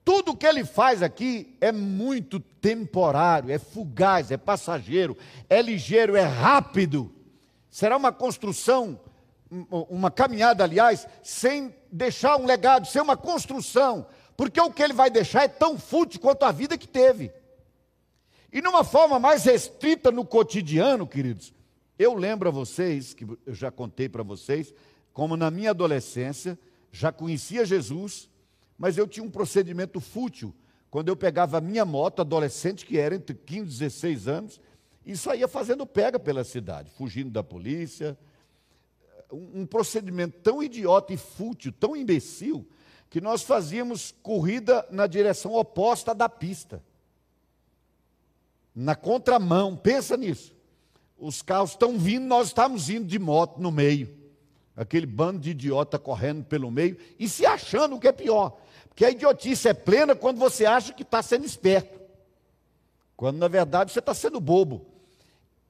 tudo 0.03 0.35
que 0.35 0.47
ele 0.47 0.65
faz 0.65 1.03
aqui 1.03 1.55
é 1.61 1.71
muito 1.71 2.39
temporário, 2.39 3.51
é 3.51 3.59
fugaz, 3.59 4.31
é 4.31 4.37
passageiro, 4.37 5.15
é 5.49 5.61
ligeiro, 5.61 6.15
é 6.15 6.23
rápido. 6.23 7.13
Será 7.69 7.97
uma 7.97 8.11
construção, 8.11 8.99
uma 9.69 10.09
caminhada, 10.09 10.63
aliás, 10.63 11.07
sem 11.21 11.73
deixar 11.91 12.37
um 12.37 12.45
legado, 12.45 12.87
sem 12.87 13.01
uma 13.01 13.15
construção, 13.15 14.05
porque 14.41 14.59
o 14.59 14.71
que 14.71 14.81
ele 14.81 14.93
vai 14.93 15.11
deixar 15.11 15.43
é 15.43 15.47
tão 15.47 15.77
fútil 15.77 16.19
quanto 16.19 16.41
a 16.45 16.51
vida 16.51 16.75
que 16.75 16.87
teve. 16.87 17.31
E 18.51 18.59
numa 18.59 18.83
forma 18.83 19.19
mais 19.19 19.43
restrita 19.43 20.09
no 20.09 20.25
cotidiano, 20.25 21.05
queridos, 21.05 21.53
eu 21.99 22.15
lembro 22.15 22.49
a 22.49 22.51
vocês, 22.51 23.13
que 23.13 23.23
eu 23.23 23.53
já 23.53 23.69
contei 23.69 24.09
para 24.09 24.23
vocês, 24.23 24.73
como 25.13 25.37
na 25.37 25.51
minha 25.51 25.69
adolescência, 25.69 26.57
já 26.91 27.11
conhecia 27.11 27.63
Jesus, 27.63 28.27
mas 28.79 28.97
eu 28.97 29.07
tinha 29.07 29.23
um 29.23 29.29
procedimento 29.29 29.99
fútil. 29.99 30.51
Quando 30.89 31.09
eu 31.09 31.15
pegava 31.15 31.59
a 31.59 31.61
minha 31.61 31.85
moto, 31.85 32.21
adolescente, 32.21 32.83
que 32.83 32.97
era 32.97 33.13
entre 33.13 33.35
15 33.35 33.61
e 33.61 33.77
16 33.77 34.27
anos, 34.27 34.59
e 35.05 35.15
saía 35.15 35.47
fazendo 35.47 35.85
pega 35.85 36.17
pela 36.17 36.43
cidade, 36.43 36.89
fugindo 36.89 37.29
da 37.29 37.43
polícia. 37.43 38.17
Um, 39.31 39.61
um 39.61 39.65
procedimento 39.67 40.39
tão 40.39 40.63
idiota 40.63 41.13
e 41.13 41.17
fútil, 41.17 41.71
tão 41.71 41.95
imbecil, 41.95 42.67
que 43.11 43.21
nós 43.21 43.43
fazíamos 43.43 44.15
corrida 44.23 44.87
na 44.89 45.05
direção 45.05 45.53
oposta 45.53 46.15
da 46.15 46.27
pista. 46.27 46.81
Na 48.73 48.95
contramão, 48.95 49.75
pensa 49.75 50.17
nisso 50.17 50.59
os 51.21 51.43
carros 51.43 51.71
estão 51.71 51.97
vindo, 51.99 52.25
nós 52.25 52.47
estamos 52.47 52.89
indo 52.89 53.05
de 53.05 53.19
moto 53.19 53.61
no 53.61 53.71
meio. 53.71 54.09
Aquele 54.75 55.05
bando 55.05 55.39
de 55.39 55.51
idiota 55.51 55.99
correndo 55.99 56.43
pelo 56.43 56.71
meio 56.71 56.97
e 57.19 57.29
se 57.29 57.45
achando 57.45 57.95
o 57.95 57.99
que 57.99 58.07
é 58.07 58.11
pior. 58.11 58.57
Porque 58.89 59.05
a 59.05 59.11
idiotice 59.11 59.67
é 59.67 59.73
plena 59.73 60.15
quando 60.15 60.39
você 60.39 60.65
acha 60.65 60.91
que 60.91 61.03
está 61.03 61.21
sendo 61.21 61.45
esperto. 61.45 62.01
Quando 63.15 63.37
na 63.37 63.47
verdade 63.47 63.91
você 63.91 63.99
está 63.99 64.15
sendo 64.15 64.39
bobo. 64.41 64.87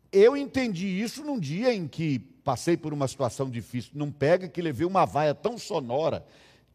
Eu 0.10 0.38
entendi 0.38 0.88
isso 0.88 1.22
num 1.24 1.38
dia 1.38 1.74
em 1.74 1.86
que 1.86 2.20
passei 2.20 2.78
por 2.78 2.94
uma 2.94 3.08
situação 3.08 3.50
difícil. 3.50 3.92
Não 3.94 4.10
pega 4.10 4.48
que 4.48 4.62
levei 4.62 4.88
uma 4.88 5.06
vaia 5.06 5.36
tão 5.36 5.58
sonora 5.58 6.26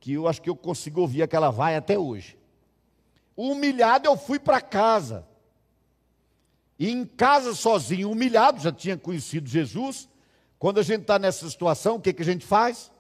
que 0.01 0.13
eu 0.13 0.29
acho 0.29 0.43
que 0.43 0.51
eu 0.51 0.57
consigo 0.57 1.01
ouvir 1.01 1.23
aquela 1.23 1.51
vaia 1.51 1.79
até 1.79 1.99
hoje. 1.99 2.39
Humilhado 3.37 4.07
eu 4.07 4.17
fui 4.17 4.39
para 4.39 4.61
casa. 4.61 5.27
E 6.79 6.91
em 6.91 7.05
casa 7.05 7.55
sozinho, 7.55 8.11
humilhado, 8.11 8.61
já 8.61 8.73
tinha 8.73 8.97
conhecido 8.97 9.49
Jesus. 9.49 10.09
Quando 10.59 10.79
a 10.79 10.83
gente 10.83 11.03
está 11.03 11.19
nessa 11.19 11.49
situação, 11.49 11.97
o 11.97 12.01
que, 12.01 12.13
que 12.13 12.23
a 12.23 12.25
gente 12.25 12.45
faz? 12.45 12.91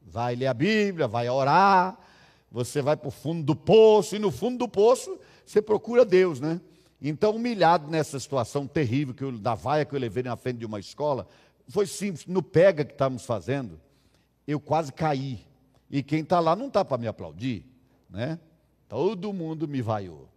Vai 0.00 0.34
ler 0.34 0.46
a 0.46 0.54
Bíblia, 0.54 1.06
vai 1.06 1.28
orar, 1.28 1.98
você 2.50 2.82
vai 2.82 2.96
para 2.96 3.08
o 3.08 3.10
fundo 3.10 3.42
do 3.42 3.56
poço, 3.56 4.16
e 4.16 4.18
no 4.18 4.30
fundo 4.30 4.58
do 4.58 4.68
poço 4.68 5.18
você 5.44 5.62
procura 5.62 6.04
Deus, 6.04 6.40
né? 6.40 6.60
Então, 7.00 7.34
humilhado 7.34 7.90
nessa 7.90 8.20
situação 8.20 8.66
terrível 8.66 9.12
que 9.12 9.24
eu, 9.24 9.32
da 9.32 9.54
vaia 9.54 9.84
que 9.84 9.94
eu 9.94 9.98
levei 9.98 10.22
na 10.22 10.36
frente 10.36 10.58
de 10.58 10.66
uma 10.66 10.78
escola, 10.78 11.26
foi 11.68 11.86
simples, 11.86 12.26
no 12.26 12.42
pega 12.42 12.84
que 12.84 12.92
estávamos 12.92 13.24
fazendo, 13.24 13.80
eu 14.46 14.60
quase 14.60 14.92
caí. 14.92 15.40
E 15.92 16.02
quem 16.02 16.22
está 16.22 16.40
lá 16.40 16.56
não 16.56 16.66
está 16.66 16.84
para 16.84 16.98
me 16.98 17.06
aplaudir, 17.06 17.64
né? 18.10 18.40
Todo 18.88 19.32
mundo 19.32 19.68
me 19.68 19.80
vaiou 19.80 20.32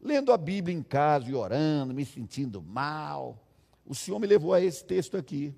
lendo 0.00 0.32
a 0.32 0.38
Bíblia 0.38 0.74
em 0.74 0.82
casa 0.82 1.30
e 1.30 1.34
orando, 1.34 1.92
me 1.92 2.04
sentindo 2.04 2.62
mal. 2.62 3.46
O 3.84 3.94
Senhor 3.94 4.18
me 4.18 4.26
levou 4.26 4.54
a 4.54 4.60
esse 4.60 4.84
texto 4.84 5.16
aqui. 5.16 5.54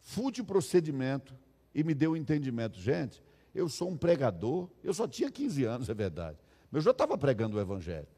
Fútil 0.00 0.44
procedimento 0.44 1.34
e 1.74 1.84
me 1.84 1.94
deu 1.94 2.12
o 2.12 2.14
um 2.14 2.16
entendimento. 2.16 2.80
Gente, 2.80 3.22
eu 3.54 3.68
sou 3.68 3.90
um 3.90 3.96
pregador, 3.96 4.68
eu 4.82 4.94
só 4.94 5.06
tinha 5.06 5.30
15 5.30 5.64
anos, 5.64 5.88
é 5.88 5.94
verdade. 5.94 6.38
Mas 6.70 6.80
eu 6.80 6.84
já 6.86 6.90
estava 6.92 7.18
pregando 7.18 7.56
o 7.56 7.60
Evangelho. 7.60 8.08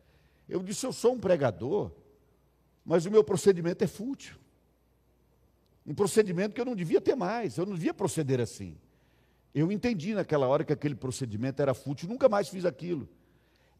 Eu 0.49 0.62
disse: 0.62 0.87
eu 0.87 0.92
sou 0.92 1.14
um 1.14 1.20
pregador, 1.20 1.90
mas 2.85 3.05
o 3.05 3.11
meu 3.11 3.25
procedimento 3.25 3.83
é 3.83 3.87
fútil. 3.87 4.38
Um 5.87 5.94
procedimento 5.94 6.55
que 6.55 6.61
eu 6.61 6.64
não 6.64 6.77
devia 6.77 7.01
ter 7.01 7.14
mais, 7.14 7.59
eu 7.59 7.66
não 7.66 7.75
devia 7.75 7.92
proceder 7.92 8.40
assim. 8.40 8.79
Eu 9.55 9.71
entendi 9.71 10.14
naquela 10.14 10.49
hora 10.49 10.64
que 10.64 10.73
aquele 10.73 10.97
procedimento 10.97 11.62
era 11.62 11.73
fútil, 11.73 12.09
nunca 12.09 12.29
mais 12.29 12.49
fiz 12.49 12.64
aquilo. 12.64 13.09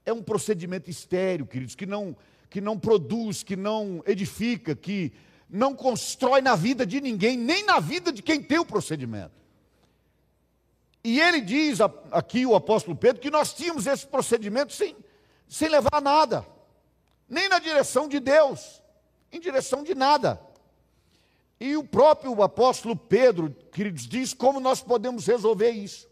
É 0.07 0.13
um 0.13 0.23
procedimento 0.23 0.89
estéreo, 0.89 1.47
queridos, 1.47 1.75
que 1.75 1.85
não, 1.85 2.17
que 2.49 2.61
não 2.61 2.79
produz, 2.79 3.43
que 3.43 3.57
não 3.57 4.03
edifica, 4.07 4.77
que 4.77 5.13
não 5.51 5.75
constrói 5.75 6.41
na 6.41 6.55
vida 6.55 6.87
de 6.87 7.01
ninguém, 7.01 7.37
nem 7.37 7.65
na 7.65 7.81
vida 7.81 8.13
de 8.13 8.23
quem 8.23 8.41
tem 8.41 8.59
o 8.59 8.65
procedimento. 8.65 9.35
E 11.03 11.21
ele 11.21 11.41
diz 11.41 11.81
aqui, 12.13 12.47
o 12.47 12.55
apóstolo 12.55 12.97
Pedro, 12.97 13.21
que 13.21 13.31
nós 13.31 13.53
tínhamos 13.53 13.87
esse 13.87 14.07
procedimento 14.07 14.73
sem, 14.73 14.97
sem 15.49 15.69
levar 15.69 15.91
a 15.95 16.01
nada, 16.01 16.47
nem 17.29 17.49
na 17.49 17.59
direção 17.59 18.09
de 18.09 18.21
Deus, 18.21 18.81
em 19.33 19.41
direção 19.41 19.83
de 19.83 19.95
nada. 19.95 20.41
E 21.61 21.77
o 21.77 21.85
próprio 21.85 22.43
apóstolo 22.43 22.97
Pedro, 22.97 23.55
queridos, 23.73 24.07
diz 24.07 24.35
como 24.35 24.61
nós 24.61 24.81
podemos 24.81 25.27
resolver 25.27 25.71
isso. 25.71 26.09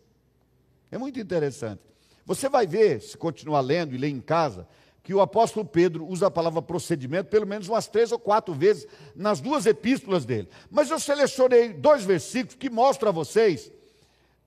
É 0.90 0.98
muito 0.98 1.18
interessante. 1.18 1.82
Você 2.24 2.48
vai 2.48 2.66
ver, 2.66 3.00
se 3.00 3.16
continuar 3.16 3.60
lendo 3.60 3.94
e 3.94 3.98
ler 3.98 4.08
em 4.08 4.20
casa, 4.20 4.66
que 5.02 5.12
o 5.12 5.20
apóstolo 5.20 5.66
Pedro 5.66 6.06
usa 6.06 6.28
a 6.28 6.30
palavra 6.30 6.62
procedimento 6.62 7.28
pelo 7.28 7.46
menos 7.46 7.68
umas 7.68 7.88
três 7.88 8.12
ou 8.12 8.18
quatro 8.18 8.54
vezes 8.54 8.86
nas 9.16 9.40
duas 9.40 9.66
epístolas 9.66 10.24
dele. 10.24 10.48
Mas 10.70 10.90
eu 10.90 11.00
selecionei 11.00 11.72
dois 11.72 12.04
versículos 12.04 12.54
que 12.54 12.70
mostram 12.70 13.08
a 13.08 13.12
vocês 13.12 13.70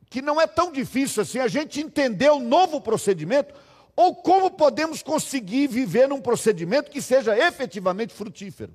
que 0.09 0.21
não 0.21 0.39
é 0.39 0.47
tão 0.47 0.71
difícil 0.71 1.23
assim 1.23 1.39
a 1.39 1.47
gente 1.47 1.81
entender 1.81 2.29
o 2.29 2.39
novo 2.39 2.79
procedimento 2.79 3.53
ou 3.95 4.15
como 4.15 4.51
podemos 4.51 5.01
conseguir 5.01 5.67
viver 5.67 6.07
num 6.07 6.21
procedimento 6.21 6.91
que 6.91 7.01
seja 7.01 7.37
efetivamente 7.37 8.13
frutífero. 8.13 8.73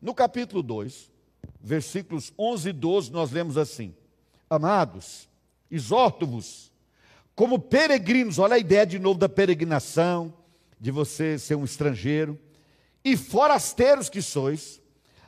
No 0.00 0.14
capítulo 0.14 0.62
2, 0.62 1.10
versículos 1.60 2.32
11 2.38 2.68
e 2.68 2.72
12, 2.72 3.12
nós 3.12 3.30
lemos 3.30 3.56
assim: 3.56 3.94
Amados, 4.48 5.28
exorto-vos 5.70 6.66
como 7.36 7.58
peregrinos, 7.58 8.38
olha 8.38 8.54
a 8.54 8.58
ideia 8.58 8.86
de 8.86 8.98
novo 8.98 9.18
da 9.18 9.28
peregrinação, 9.28 10.32
de 10.80 10.90
você 10.90 11.38
ser 11.38 11.54
um 11.54 11.66
estrangeiro, 11.66 12.40
e 13.04 13.14
forasteiros 13.14 14.08
que 14.08 14.22
sois, 14.22 14.80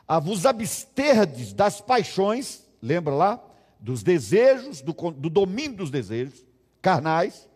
a 0.07 0.19
vos 0.19 0.47
absterdes 0.47 1.53
das 1.53 1.83
paixões, 1.83 2.67
lembra 2.83 3.15
lá? 3.15 3.45
Dos 3.79 4.03
desejos, 4.03 4.81
do, 4.81 4.95
do 5.13 5.29
domínio 5.29 5.77
dos 5.77 5.91
desejos 5.91 6.47
carnais, 6.81 7.47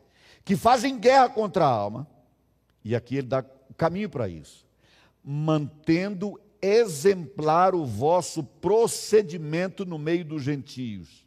que 0.44 0.54
fazem 0.54 0.98
guerra 0.98 1.30
contra 1.30 1.64
a 1.64 1.70
alma. 1.70 2.06
E 2.84 2.94
aqui 2.94 3.16
ele 3.16 3.28
dá 3.28 3.42
o 3.70 3.74
caminho 3.74 4.10
para 4.10 4.28
isso. 4.28 4.66
Mantendo 5.24 6.38
exemplar 6.62 7.74
o 7.74 7.84
vosso 7.84 8.44
procedimento 8.44 9.84
no 9.84 9.98
meio 9.98 10.24
dos 10.24 10.44
gentios, 10.44 11.26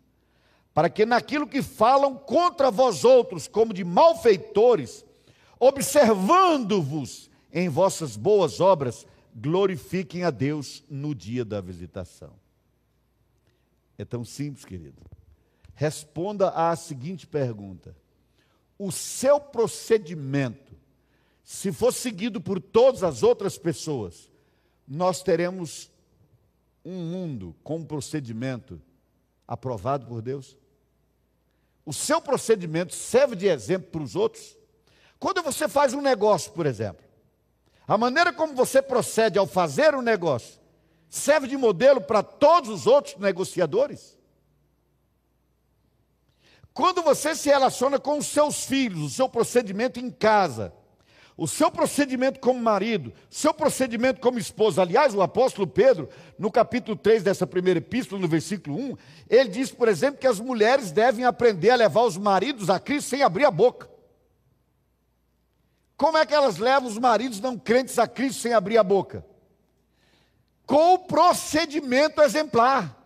para 0.73 0.89
que 0.89 1.05
naquilo 1.05 1.45
que 1.45 1.61
falam 1.61 2.15
contra 2.15 2.71
vós 2.71 3.03
outros, 3.03 3.47
como 3.47 3.73
de 3.73 3.83
malfeitores, 3.83 5.05
observando-vos 5.59 7.29
em 7.51 7.67
vossas 7.67 8.15
boas 8.15 8.61
obras, 8.61 9.05
glorifiquem 9.35 10.23
a 10.23 10.29
Deus 10.29 10.83
no 10.89 11.13
dia 11.13 11.43
da 11.43 11.59
visitação. 11.59 12.33
É 13.97 14.05
tão 14.05 14.23
simples, 14.23 14.63
querido. 14.63 15.01
Responda 15.73 16.49
à 16.49 16.75
seguinte 16.75 17.27
pergunta: 17.27 17.95
o 18.79 18.91
seu 18.91 19.39
procedimento, 19.39 20.73
se 21.43 21.71
for 21.71 21.93
seguido 21.93 22.39
por 22.39 22.61
todas 22.61 23.03
as 23.03 23.23
outras 23.23 23.57
pessoas, 23.57 24.29
nós 24.87 25.23
teremos 25.23 25.91
um 26.83 26.93
mundo 26.93 27.55
com 27.63 27.77
um 27.77 27.85
procedimento 27.85 28.81
aprovado 29.47 30.05
por 30.05 30.21
Deus? 30.21 30.57
O 31.85 31.93
seu 31.93 32.21
procedimento 32.21 32.93
serve 32.93 33.35
de 33.35 33.47
exemplo 33.47 33.91
para 33.91 34.03
os 34.03 34.15
outros? 34.15 34.57
Quando 35.19 35.41
você 35.41 35.67
faz 35.67 35.93
um 35.93 36.01
negócio, 36.01 36.51
por 36.51 36.65
exemplo, 36.65 37.05
a 37.87 37.97
maneira 37.97 38.33
como 38.33 38.55
você 38.55 38.81
procede 38.81 39.37
ao 39.37 39.45
fazer 39.45 39.93
o 39.93 39.99
um 39.99 40.01
negócio 40.01 40.59
serve 41.07 41.47
de 41.47 41.55
modelo 41.55 42.01
para 42.01 42.21
todos 42.21 42.69
os 42.69 42.87
outros 42.87 43.15
negociadores? 43.17 44.17
Quando 46.73 47.01
você 47.01 47.33
se 47.33 47.47
relaciona 47.47 47.97
com 47.97 48.17
os 48.17 48.27
seus 48.27 48.65
filhos, 48.65 49.01
o 49.01 49.09
seu 49.09 49.29
procedimento 49.29 49.97
em 49.97 50.11
casa, 50.11 50.73
o 51.37 51.47
seu 51.47 51.69
procedimento 51.69 52.39
como 52.39 52.61
marido, 52.61 53.11
seu 53.29 53.53
procedimento 53.53 54.21
como 54.21 54.39
esposa. 54.39 54.81
Aliás, 54.81 55.13
o 55.13 55.21
apóstolo 55.21 55.67
Pedro, 55.67 56.09
no 56.39 56.49
capítulo 56.49 56.95
3 56.95 57.23
dessa 57.23 57.45
primeira 57.45 57.79
epístola, 57.79 58.21
no 58.21 58.27
versículo 58.27 58.77
1, 58.77 58.97
ele 59.29 59.49
diz, 59.49 59.69
por 59.69 59.89
exemplo, 59.89 60.19
que 60.19 60.27
as 60.27 60.39
mulheres 60.39 60.91
devem 60.91 61.25
aprender 61.25 61.71
a 61.71 61.75
levar 61.75 62.03
os 62.03 62.17
maridos 62.17 62.69
a 62.69 62.79
Cristo 62.79 63.09
sem 63.09 63.21
abrir 63.21 63.43
a 63.43 63.51
boca. 63.51 63.89
Como 65.97 66.17
é 66.17 66.25
que 66.25 66.33
elas 66.33 66.57
levam 66.57 66.87
os 66.87 66.97
maridos 66.97 67.39
não 67.41 67.57
crentes 67.57 67.99
a 67.99 68.07
Cristo 68.07 68.41
sem 68.41 68.53
abrir 68.53 68.77
a 68.77 68.83
boca? 68.83 69.25
Com 70.65 70.93
o 70.93 70.99
procedimento 70.99 72.21
exemplar. 72.21 73.03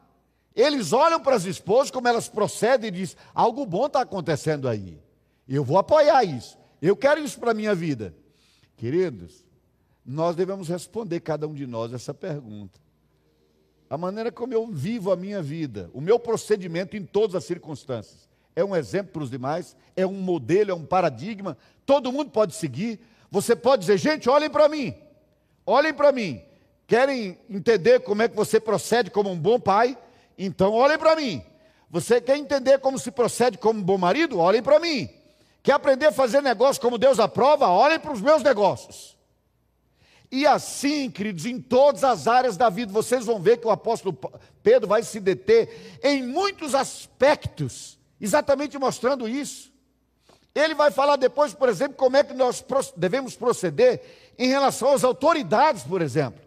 Eles 0.56 0.92
olham 0.92 1.20
para 1.20 1.36
as 1.36 1.46
esposas, 1.46 1.92
como 1.92 2.08
elas 2.08 2.28
procedem 2.28 2.89
e 2.89 2.92
dizem: 2.92 3.18
algo 3.34 3.65
bom 3.65 3.86
está 3.86 4.02
acontecendo 4.02 4.68
aí. 4.68 5.00
Eu 5.48 5.63
vou 5.63 5.78
apoiar 5.78 6.24
isso. 6.24 6.58
Eu 6.82 6.96
quero 6.96 7.22
isso 7.22 7.39
para 7.39 7.52
a 7.52 7.54
minha 7.54 7.76
vida. 7.76 8.13
Queridos, 8.80 9.44
nós 10.06 10.38
devemos 10.38 10.70
responder, 10.70 11.20
cada 11.20 11.46
um 11.46 11.54
de 11.54 11.68
nós, 11.68 11.92
essa 11.92 12.13
pergunta. 12.13 12.80
A 13.89 13.98
maneira 13.98 14.32
como 14.32 14.54
eu 14.54 14.68
vivo 14.68 15.12
a 15.12 15.18
minha 15.18 15.42
vida, 15.42 15.92
o 15.94 16.00
meu 16.00 16.18
procedimento 16.18 16.96
em 16.96 17.04
todas 17.04 17.36
as 17.36 17.44
circunstâncias, 17.44 18.30
é 18.56 18.63
um 18.63 18.74
exemplo 18.74 19.12
para 19.12 19.24
os 19.24 19.30
demais, 19.30 19.76
é 19.98 20.08
um 20.08 20.13
modelo, 20.13 20.72
é 20.72 20.74
um 20.74 20.86
paradigma, 20.86 21.58
todo 21.86 22.10
mundo 22.10 22.32
pode 22.32 22.56
seguir. 22.56 23.02
Você 23.30 23.54
pode 23.54 23.82
dizer, 23.82 23.98
gente, 23.98 24.30
olhem 24.30 24.50
para 24.50 24.70
mim, 24.70 24.96
olhem 25.65 25.94
para 25.94 26.13
mim. 26.13 26.42
Querem 26.88 27.38
entender 27.50 28.00
como 28.00 28.22
é 28.22 28.30
que 28.30 28.36
você 28.36 28.62
procede 28.62 29.12
como 29.12 29.30
um 29.30 29.38
bom 29.38 29.60
pai? 29.60 29.98
Então 30.38 30.72
olhem 30.72 30.98
para 30.98 31.18
mim. 31.18 31.44
Você 31.92 32.22
quer 32.22 32.38
entender 32.38 32.80
como 32.80 32.98
se 32.98 33.12
procede 33.12 33.58
como 33.58 33.82
um 33.82 33.84
bom 33.84 33.98
marido? 33.98 34.39
Olhem 34.39 34.63
para 34.63 34.80
mim. 34.80 35.10
Quer 35.62 35.74
aprender 35.74 36.08
a 36.08 36.12
fazer 36.12 36.41
negócio 36.41 36.82
como 36.82 36.98
Deus 36.98 37.19
aprova? 37.19 37.67
Olhem 37.67 38.00
para 38.00 38.13
os 38.13 38.22
meus 38.22 38.41
negócios. 38.41 39.17
E 40.32 40.45
assim, 40.45 41.10
queridos, 41.10 41.45
em 41.45 41.60
todas 41.60 42.04
as 42.04 42.28
áreas 42.28 42.56
da 42.56 42.69
vida, 42.69 42.93
vocês 42.93 43.26
vão 43.26 43.39
ver 43.39 43.58
que 43.58 43.67
o 43.67 43.72
apóstolo 43.72 44.17
Pedro 44.62 44.88
vai 44.88 45.02
se 45.02 45.19
deter 45.19 46.00
em 46.04 46.22
muitos 46.22 46.76
aspectos, 46.76 47.98
exatamente 48.22 48.78
mostrando 48.78 49.28
isso. 49.28 49.74
Ele 50.54 50.76
vai 50.76 50.91
falar 50.91 51.15
depois, 51.15 51.54
por 51.54 51.67
exemplo, 51.67 51.98
como 51.98 52.17
é 52.17 52.24
que 52.24 52.34
nós 52.34 52.63
devemos 52.95 53.36
proceder 53.36 54.02
em 54.38 54.48
relação 54.48 54.93
às 54.93 55.04
autoridades, 55.04 55.84
por 55.84 56.02
exemplo. 56.02 56.41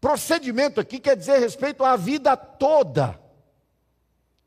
Procedimento 0.00 0.80
aqui 0.80 0.98
quer 0.98 1.16
dizer 1.16 1.38
respeito 1.38 1.84
à 1.84 1.96
vida 1.96 2.36
toda. 2.36 3.20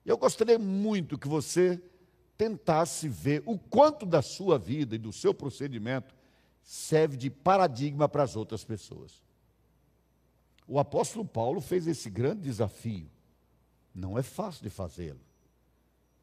Eu 0.05 0.17
gostaria 0.17 0.57
muito 0.57 1.17
que 1.17 1.27
você 1.27 1.79
tentasse 2.43 3.07
ver 3.07 3.41
o 3.45 3.57
quanto 3.57 4.05
da 4.05 4.21
sua 4.21 4.59
vida 4.59 4.95
e 4.95 4.99
do 4.99 5.13
seu 5.13 5.33
procedimento 5.33 6.13
serve 6.61 7.15
de 7.15 7.29
paradigma 7.29 8.09
para 8.09 8.23
as 8.23 8.35
outras 8.35 8.65
pessoas. 8.65 9.21
O 10.67 10.77
apóstolo 10.77 11.23
Paulo 11.23 11.61
fez 11.61 11.87
esse 11.87 12.09
grande 12.09 12.41
desafio. 12.41 13.09
Não 13.95 14.19
é 14.19 14.23
fácil 14.23 14.61
de 14.61 14.69
fazê-lo. 14.69 15.21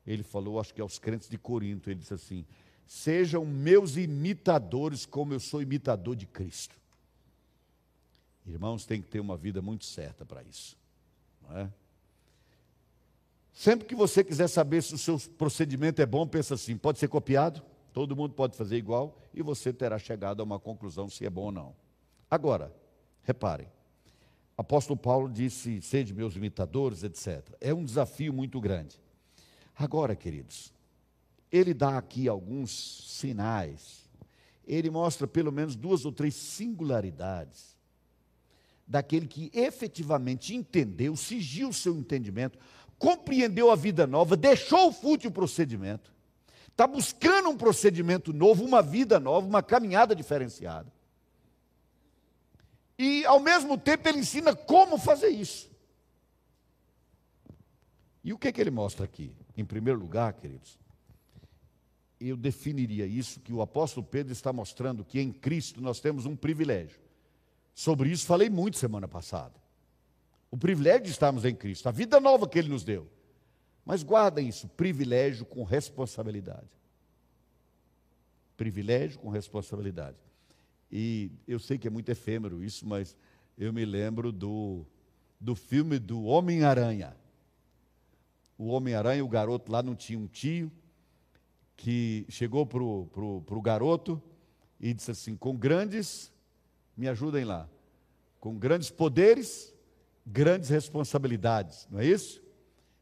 Ele 0.07 0.23
falou, 0.23 0.61
acho 0.61 0.75
que 0.75 0.81
aos 0.81 0.99
crentes 0.99 1.29
de 1.29 1.39
Corinto, 1.39 1.89
ele 1.89 2.01
disse 2.01 2.15
assim: 2.15 2.45
Sejam 2.87 3.47
meus 3.47 3.97
imitadores, 3.97 5.07
como 5.07 5.33
eu 5.33 5.41
sou 5.41 5.63
imitador 5.63 6.17
de 6.17 6.27
Cristo. 6.27 6.77
Irmãos, 8.47 8.85
tem 8.85 9.01
que 9.01 9.09
ter 9.09 9.21
uma 9.21 9.37
vida 9.37 9.63
muito 9.63 9.87
certa 9.87 10.27
para 10.27 10.43
isso. 10.43 10.77
Não 11.43 11.57
é? 11.57 11.73
Sempre 13.61 13.87
que 13.87 13.95
você 13.95 14.25
quiser 14.25 14.49
saber 14.49 14.83
se 14.83 14.95
o 14.95 14.97
seu 14.97 15.19
procedimento 15.37 16.01
é 16.01 16.07
bom, 16.07 16.27
pensa 16.27 16.55
assim: 16.55 16.79
pode 16.79 16.99
ser 16.99 17.09
copiado, 17.09 17.63
todo 17.93 18.17
mundo 18.17 18.33
pode 18.33 18.57
fazer 18.57 18.79
igual, 18.79 19.21
e 19.35 19.43
você 19.43 19.71
terá 19.71 19.99
chegado 19.99 20.41
a 20.41 20.45
uma 20.45 20.59
conclusão 20.59 21.11
se 21.11 21.27
é 21.27 21.29
bom 21.29 21.43
ou 21.43 21.53
não. 21.53 21.77
Agora, 22.31 22.75
reparem, 23.23 23.69
apóstolo 24.57 24.99
Paulo 24.99 25.29
disse: 25.29 25.83
sede 25.83 26.15
meus 26.15 26.37
imitadores, 26.37 27.05
etc. 27.05 27.47
É 27.61 27.75
um 27.75 27.85
desafio 27.85 28.33
muito 28.33 28.59
grande. 28.63 28.99
Agora, 29.77 30.17
queridos, 30.17 30.73
ele 31.53 31.75
dá 31.75 31.99
aqui 31.99 32.29
alguns 32.29 32.71
sinais, 33.11 34.09
ele 34.67 34.89
mostra 34.89 35.27
pelo 35.27 35.53
menos 35.53 35.77
duas 35.77 36.07
ou 36.07 36.13
três 36.13 36.35
singularidades 36.35 37.77
daquele 38.91 39.29
que 39.29 39.53
efetivamente 39.55 40.53
entendeu, 40.53 41.15
sigiu 41.15 41.69
o 41.69 41.73
seu 41.73 41.95
entendimento, 41.95 42.59
compreendeu 43.01 43.71
a 43.71 43.75
vida 43.75 44.07
nova, 44.07 44.37
deixou 44.37 44.89
o 44.89 44.93
fútil 44.93 45.31
procedimento, 45.31 46.13
está 46.69 46.87
buscando 46.87 47.49
um 47.49 47.57
procedimento 47.57 48.31
novo, 48.31 48.63
uma 48.63 48.83
vida 48.83 49.19
nova, 49.19 49.47
uma 49.47 49.63
caminhada 49.63 50.15
diferenciada. 50.15 50.93
E, 52.99 53.25
ao 53.25 53.41
mesmo 53.41 53.79
tempo, 53.79 54.07
ele 54.07 54.19
ensina 54.19 54.55
como 54.55 54.99
fazer 54.99 55.31
isso. 55.31 55.71
E 58.23 58.35
o 58.35 58.39
que, 58.39 58.53
que 58.53 58.61
ele 58.61 58.71
mostra 58.71 59.07
aqui? 59.07 59.33
Em 59.57 59.65
primeiro 59.65 59.99
lugar, 59.99 60.35
queridos, 60.35 60.79
eu 62.21 62.37
definiria 62.37 63.07
isso 63.07 63.41
que 63.41 63.51
o 63.51 63.63
apóstolo 63.63 64.05
Pedro 64.05 64.35
está 64.35 64.53
mostrando 64.53 65.07
que 65.07 65.19
em 65.19 65.33
Cristo 65.33 65.81
nós 65.81 66.01
temos 66.01 66.27
um 66.27 66.37
privilégio. 66.37 67.01
Sobre 67.75 68.11
isso 68.11 68.27
falei 68.27 68.51
muito 68.51 68.77
semana 68.77 69.09
passada. 69.09 69.60
O 70.51 70.57
privilégio 70.57 71.03
de 71.03 71.11
estarmos 71.11 71.45
em 71.45 71.55
Cristo, 71.55 71.89
a 71.89 71.93
vida 71.93 72.19
nova 72.19 72.49
que 72.49 72.59
Ele 72.59 72.69
nos 72.69 72.83
deu. 72.83 73.09
Mas 73.85 74.03
guardem 74.03 74.49
isso, 74.49 74.69
privilégio 74.69 75.45
com 75.45 75.63
responsabilidade. 75.63 76.69
Privilégio 78.57 79.19
com 79.19 79.29
responsabilidade. 79.29 80.17
E 80.91 81.31
eu 81.47 81.59
sei 81.59 81.79
que 81.79 81.87
é 81.87 81.91
muito 81.91 82.09
efêmero 82.11 82.63
isso, 82.63 82.87
mas 82.87 83.17
eu 83.57 83.73
me 83.73 83.85
lembro 83.85 84.33
do, 84.33 84.85
do 85.41 85.55
filme 85.55 85.99
do 85.99 86.25
Homem-Aranha. 86.25 87.17
O 88.59 88.67
Homem-Aranha, 88.67 89.25
o 89.25 89.29
garoto 89.29 89.71
lá 89.71 89.83
não 89.83 89.95
tinha 89.95 90.19
um 90.19 90.27
tio, 90.27 90.71
que 91.77 92.27
chegou 92.29 92.67
para 92.67 92.83
o 92.83 93.63
garoto 93.63 94.23
e 94.79 94.93
disse 94.93 95.11
assim: 95.11 95.35
com 95.35 95.57
grandes, 95.57 96.31
me 96.97 97.09
ajudem 97.09 97.45
lá, 97.45 97.69
com 98.39 98.59
grandes 98.59 98.91
poderes 98.91 99.75
grandes 100.27 100.69
responsabilidades, 100.69 101.87
não 101.91 102.01
é 102.01 102.07
isso? 102.07 102.43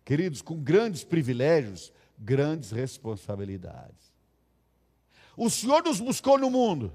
Queridos, 0.04 0.40
com 0.40 0.56
grandes 0.56 1.04
privilégios, 1.04 1.92
grandes 2.18 2.70
responsabilidades. 2.70 4.12
O 5.36 5.48
Senhor 5.48 5.82
nos 5.84 6.00
buscou 6.00 6.38
no 6.38 6.50
mundo, 6.50 6.92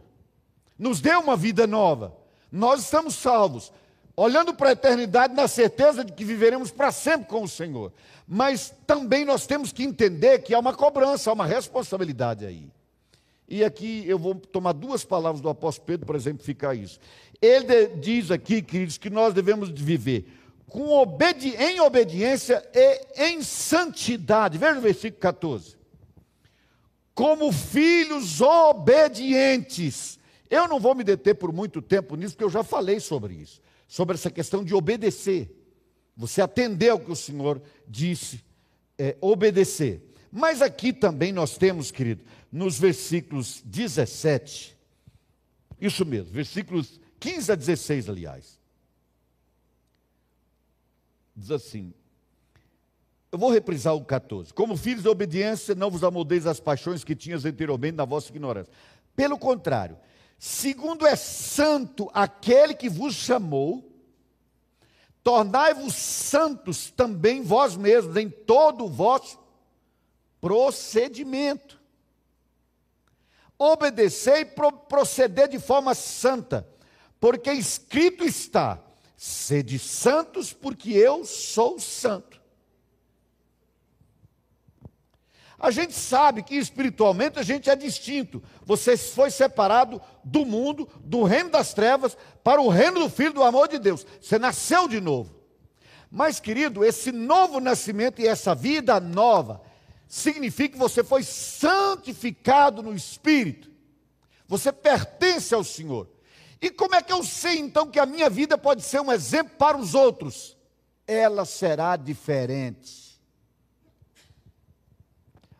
nos 0.77 0.99
deu 0.99 1.19
uma 1.19 1.37
vida 1.37 1.65
nova, 1.65 2.15
nós 2.51 2.81
estamos 2.81 3.15
salvos, 3.15 3.71
olhando 4.15 4.53
para 4.53 4.69
a 4.69 4.73
eternidade 4.73 5.33
na 5.33 5.47
certeza 5.47 6.03
de 6.03 6.11
que 6.11 6.25
viveremos 6.25 6.71
para 6.71 6.91
sempre 6.91 7.27
com 7.27 7.43
o 7.43 7.47
Senhor. 7.47 7.91
Mas 8.27 8.73
também 8.85 9.25
nós 9.25 9.47
temos 9.47 9.71
que 9.71 9.83
entender 9.83 10.39
que 10.39 10.53
há 10.53 10.59
uma 10.59 10.73
cobrança, 10.73 11.29
há 11.29 11.33
uma 11.33 11.45
responsabilidade 11.45 12.45
aí. 12.45 12.69
E 13.47 13.63
aqui 13.63 14.03
eu 14.07 14.17
vou 14.17 14.35
tomar 14.35 14.73
duas 14.73 15.03
palavras 15.03 15.41
do 15.41 15.49
apóstolo 15.49 15.85
Pedro 15.85 16.05
para 16.05 16.17
exemplificar 16.17 16.75
isso. 16.75 16.99
Ele 17.41 17.87
diz 17.97 18.31
aqui, 18.31 18.61
queridos, 18.61 18.97
que 18.97 19.09
nós 19.09 19.33
devemos 19.33 19.69
viver 19.69 20.25
com 20.73 20.89
obedi 20.89 21.49
em 21.49 21.79
obediência 21.81 22.67
e 22.73 23.25
em 23.25 23.43
santidade. 23.43 24.57
Veja 24.57 24.79
o 24.79 24.81
versículo 24.81 25.21
14. 25.21 25.77
Como 27.13 27.51
filhos 27.51 28.41
obedientes, 28.41 30.19
Eu 30.49 30.67
não 30.67 30.79
vou 30.79 30.93
me 30.93 31.03
deter 31.03 31.33
por 31.35 31.51
muito 31.51 31.81
tempo 31.81 32.15
nisso, 32.15 32.33
porque 32.33 32.43
eu 32.43 32.49
já 32.49 32.63
falei 32.63 32.99
sobre 32.99 33.33
isso, 33.33 33.59
sobre 33.87 34.15
essa 34.15 34.29
questão 34.29 34.63
de 34.63 34.75
obedecer. 34.75 35.51
Você 36.15 36.41
atender 36.41 36.89
ao 36.89 36.99
que 36.99 37.11
o 37.11 37.15
Senhor 37.15 37.59
disse, 37.87 38.43
é, 38.97 39.17
obedecer. 39.19 40.13
Mas 40.31 40.61
aqui 40.61 40.93
também 40.93 41.31
nós 41.31 41.57
temos, 41.57 41.89
querido, 41.89 42.23
nos 42.53 42.77
versículos 42.77 43.63
17, 43.65 44.77
isso 45.81 46.05
mesmo, 46.05 46.31
versículos 46.31 47.01
15 47.19 47.51
a 47.51 47.55
16, 47.55 48.09
aliás. 48.09 48.59
Diz 51.35 51.49
assim: 51.49 51.91
eu 53.31 53.39
vou 53.39 53.49
reprisar 53.49 53.95
o 53.95 54.05
14. 54.05 54.53
Como 54.53 54.77
filhos 54.77 55.01
de 55.01 55.09
obediência, 55.09 55.73
não 55.73 55.89
vos 55.89 56.03
amoldeis 56.03 56.45
as 56.45 56.59
paixões 56.59 57.03
que 57.03 57.15
tinhas 57.15 57.43
anteriormente 57.43 57.95
na 57.95 58.05
vossa 58.05 58.29
ignorância. 58.29 58.71
Pelo 59.15 59.39
contrário, 59.39 59.97
segundo 60.37 61.07
é 61.07 61.15
santo 61.15 62.11
aquele 62.13 62.75
que 62.75 62.87
vos 62.87 63.15
chamou, 63.15 63.91
tornai-vos 65.23 65.95
santos 65.95 66.91
também 66.91 67.41
vós 67.41 67.75
mesmos 67.75 68.15
em 68.17 68.29
todo 68.29 68.85
o 68.85 68.89
vosso 68.89 69.39
procedimento. 70.39 71.81
Obedecer 73.57 74.39
e 74.39 74.45
pro 74.45 74.71
proceder 74.71 75.47
de 75.47 75.59
forma 75.59 75.93
santa, 75.93 76.67
porque 77.19 77.51
escrito 77.51 78.23
está: 78.23 78.79
sede 79.15 79.79
santos, 79.79 80.51
porque 80.51 80.91
eu 80.91 81.23
sou 81.23 81.79
santo. 81.79 82.41
A 85.63 85.71
gente 85.71 85.93
sabe 85.93 86.43
que 86.43 86.55
espiritualmente 86.55 87.39
a 87.39 87.41
gente 87.41 87.69
é 87.69 87.75
distinto. 87.75 88.43
Você 88.65 88.97
foi 88.97 89.31
separado 89.31 90.01
do 90.21 90.45
mundo, 90.45 90.89
do 90.99 91.23
reino 91.23 91.49
das 91.51 91.73
trevas, 91.73 92.17
para 92.43 92.59
o 92.61 92.67
reino 92.67 92.99
do 92.99 93.09
Filho 93.09 93.31
do 93.31 93.43
amor 93.43 93.69
de 93.69 93.79
Deus. 93.79 94.05
Você 94.19 94.37
nasceu 94.37 94.89
de 94.89 94.99
novo. 94.99 95.33
Mas, 96.11 96.37
querido, 96.37 96.83
esse 96.83 97.13
novo 97.13 97.61
nascimento 97.61 98.21
e 98.21 98.27
essa 98.27 98.53
vida 98.53 98.99
nova 98.99 99.61
significa 100.13 100.73
que 100.73 100.77
você 100.79 101.03
foi 101.03 101.23
santificado 101.23 102.83
no 102.83 102.93
Espírito. 102.93 103.71
Você 104.47 104.71
pertence 104.71 105.55
ao 105.55 105.63
Senhor. 105.63 106.07
E 106.61 106.69
como 106.69 106.93
é 106.93 107.01
que 107.01 107.11
eu 107.11 107.23
sei 107.23 107.57
então 107.57 107.89
que 107.89 107.99
a 107.99 108.05
minha 108.05 108.29
vida 108.29 108.55
pode 108.55 108.83
ser 108.83 109.01
um 109.01 109.11
exemplo 109.11 109.55
para 109.57 109.75
os 109.75 109.95
outros? 109.95 110.55
Ela 111.07 111.45
será 111.45 111.95
diferente. 111.95 113.19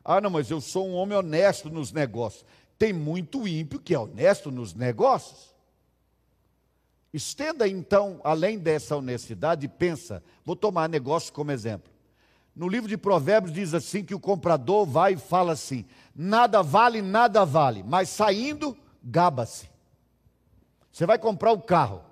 Ah, 0.05 0.21
não, 0.21 0.29
mas 0.29 0.51
eu 0.51 0.61
sou 0.61 0.87
um 0.87 0.93
homem 0.93 1.17
honesto 1.17 1.71
nos 1.71 1.91
negócios. 1.91 2.45
Tem 2.77 2.93
muito 2.93 3.47
ímpio 3.47 3.79
que 3.79 3.95
é 3.95 3.99
honesto 3.99 4.51
nos 4.51 4.75
negócios. 4.75 5.51
Estenda 7.11 7.67
então, 7.67 8.21
além 8.23 8.59
dessa 8.59 8.95
honestidade, 8.95 9.67
pensa, 9.67 10.23
vou 10.45 10.55
tomar 10.55 10.87
negócio 10.87 11.33
como 11.33 11.51
exemplo. 11.51 11.92
No 12.55 12.67
livro 12.67 12.87
de 12.87 12.97
Provérbios 12.97 13.53
diz 13.53 13.73
assim 13.73 14.03
que 14.03 14.13
o 14.13 14.19
comprador 14.19 14.85
vai 14.85 15.13
e 15.13 15.17
fala 15.17 15.53
assim: 15.53 15.85
nada 16.15 16.61
vale, 16.61 17.01
nada 17.01 17.43
vale, 17.43 17.81
mas 17.83 18.09
saindo, 18.09 18.77
gaba-se. 19.03 19.69
Você 20.91 21.05
vai 21.05 21.17
comprar 21.17 21.51
o 21.51 21.55
um 21.55 21.61
carro. 21.61 22.03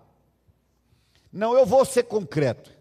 Não, 1.32 1.54
eu 1.54 1.66
vou 1.66 1.86
ser 1.86 2.04
concreto. 2.04 2.72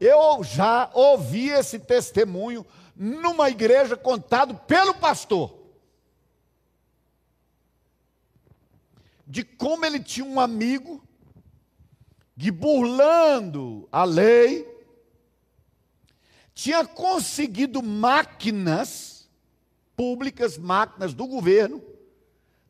Eu 0.00 0.42
já 0.42 0.90
ouvi 0.94 1.50
esse 1.50 1.78
testemunho 1.78 2.66
numa 2.96 3.50
igreja 3.50 3.96
contado 3.96 4.54
pelo 4.66 4.94
pastor. 4.94 5.62
De 9.26 9.44
como 9.44 9.84
ele 9.84 10.00
tinha 10.00 10.26
um 10.26 10.40
amigo 10.40 11.02
que, 12.38 12.50
burlando 12.50 13.88
a 13.92 14.04
lei, 14.04 14.73
tinha 16.54 16.84
conseguido 16.86 17.82
máquinas 17.82 19.28
públicas, 19.96 20.56
máquinas 20.56 21.12
do 21.12 21.26
governo, 21.26 21.82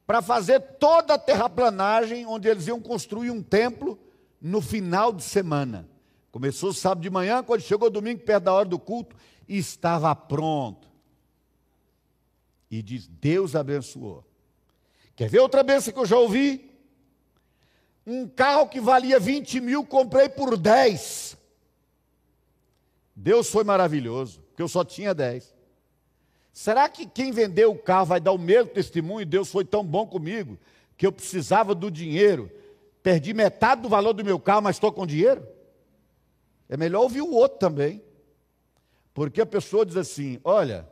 para 0.07 0.21
fazer 0.21 0.61
toda 0.79 1.15
a 1.15 1.19
terraplanagem, 1.19 2.27
onde 2.27 2.49
eles 2.49 2.67
iam 2.67 2.81
construir 2.81 3.31
um 3.31 3.43
templo 3.43 3.99
no 4.41 4.61
final 4.61 5.13
de 5.13 5.23
semana. 5.23 5.89
Começou 6.31 6.73
sábado 6.73 7.01
de 7.01 7.11
manhã, 7.11 7.43
quando 7.43 7.61
chegou 7.61 7.89
domingo, 7.89 8.23
perto 8.23 8.45
da 8.45 8.53
hora 8.53 8.69
do 8.69 8.79
culto, 8.79 9.17
estava 9.49 10.15
pronto. 10.15 10.89
E 12.71 12.83
diz: 12.83 13.07
Deus 13.07 13.55
abençoou. 13.55 14.25
Quer 15.15 15.29
ver 15.29 15.39
outra 15.39 15.63
benção 15.63 15.93
que 15.93 15.99
eu 15.99 16.07
já 16.07 16.17
ouvi? 16.17 16.71
Um 18.07 18.29
carro 18.29 18.69
que 18.69 18.81
valia 18.81 19.19
20 19.21 19.61
mil, 19.61 19.85
comprei 19.85 20.29
por 20.29 20.57
10. 20.57 21.34
Deus 23.15 23.51
foi 23.51 23.65
maravilhoso, 23.65 24.41
porque 24.49 24.63
eu 24.63 24.69
só 24.69 24.85
tinha 24.85 25.15
10. 25.15 25.55
Será 26.53 26.89
que 26.89 27.07
quem 27.07 27.33
vendeu 27.33 27.73
o 27.73 27.79
carro 27.79 28.07
vai 28.07 28.21
dar 28.21 28.33
o 28.33 28.39
mesmo 28.39 28.71
testemunho? 28.71 29.27
Deus 29.27 29.51
foi 29.51 29.65
tão 29.65 29.85
bom 29.85 30.07
comigo 30.07 30.59
que 30.97 31.07
eu 31.07 31.13
precisava 31.13 31.75
do 31.75 31.91
dinheiro. 31.91 32.51
Perdi 33.03 33.35
metade 33.35 33.83
do 33.83 33.89
valor 33.89 34.13
do 34.13 34.25
meu 34.25 34.39
carro, 34.39 34.63
mas 34.63 34.77
estou 34.77 34.93
com 34.93 35.07
dinheiro? 35.07 35.47
É 36.69 36.77
melhor 36.77 37.03
ouvir 37.03 37.23
o 37.23 37.33
outro 37.33 37.59
também. 37.59 38.03
Porque 39.13 39.41
a 39.41 39.47
pessoa 39.47 39.85
diz 39.85 39.97
assim: 39.97 40.41
olha, 40.43 40.89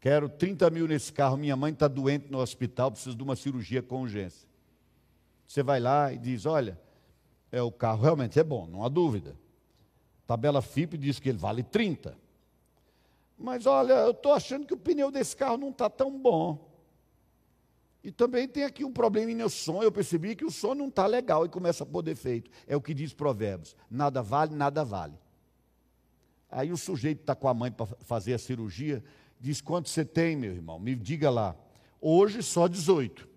quero 0.00 0.28
30 0.28 0.68
mil 0.70 0.86
nesse 0.86 1.12
carro, 1.12 1.36
minha 1.36 1.56
mãe 1.56 1.72
está 1.72 1.88
doente 1.88 2.30
no 2.30 2.38
hospital, 2.38 2.90
preciso 2.90 3.16
de 3.16 3.22
uma 3.22 3.34
cirurgia 3.34 3.82
com 3.82 4.02
urgência. 4.02 4.48
Você 5.46 5.62
vai 5.62 5.80
lá 5.80 6.12
e 6.12 6.18
diz: 6.18 6.44
olha, 6.44 6.78
é, 7.50 7.62
o 7.62 7.70
carro 7.70 8.02
realmente 8.02 8.38
é 8.38 8.44
bom, 8.44 8.66
não 8.66 8.84
há 8.84 8.88
dúvida. 8.88 9.36
Tabela 10.26 10.60
FIP 10.60 10.98
diz 10.98 11.18
que 11.18 11.28
ele 11.28 11.38
vale 11.38 11.62
30. 11.62 12.16
Mas 13.38 13.66
olha, 13.66 13.92
eu 13.92 14.10
estou 14.10 14.32
achando 14.32 14.66
que 14.66 14.74
o 14.74 14.78
pneu 14.78 15.10
desse 15.10 15.36
carro 15.36 15.56
não 15.56 15.70
está 15.70 15.88
tão 15.88 16.18
bom. 16.18 16.66
E 18.02 18.10
também 18.10 18.46
tem 18.46 18.64
aqui 18.64 18.84
um 18.84 18.92
problema 18.92 19.32
no 19.32 19.50
som. 19.50 19.82
Eu 19.82 19.92
percebi 19.92 20.34
que 20.34 20.44
o 20.44 20.50
som 20.50 20.74
não 20.74 20.88
está 20.88 21.06
legal 21.06 21.44
e 21.44 21.48
começa 21.48 21.82
a 21.82 21.86
pôr 21.86 22.02
defeito. 22.02 22.50
É 22.66 22.76
o 22.76 22.80
que 22.80 22.94
diz 22.94 23.12
Provérbios: 23.12 23.76
nada 23.90 24.22
vale, 24.22 24.54
nada 24.54 24.84
vale. 24.84 25.18
Aí 26.50 26.72
o 26.72 26.76
sujeito 26.76 27.20
está 27.20 27.34
com 27.34 27.48
a 27.48 27.54
mãe 27.54 27.70
para 27.70 27.86
fazer 27.86 28.34
a 28.34 28.38
cirurgia, 28.38 29.02
diz: 29.40 29.60
Quanto 29.60 29.88
você 29.88 30.04
tem, 30.04 30.36
meu 30.36 30.52
irmão? 30.52 30.78
Me 30.78 30.94
diga 30.94 31.28
lá. 31.30 31.56
Hoje 32.00 32.42
só 32.42 32.68
18. 32.68 33.28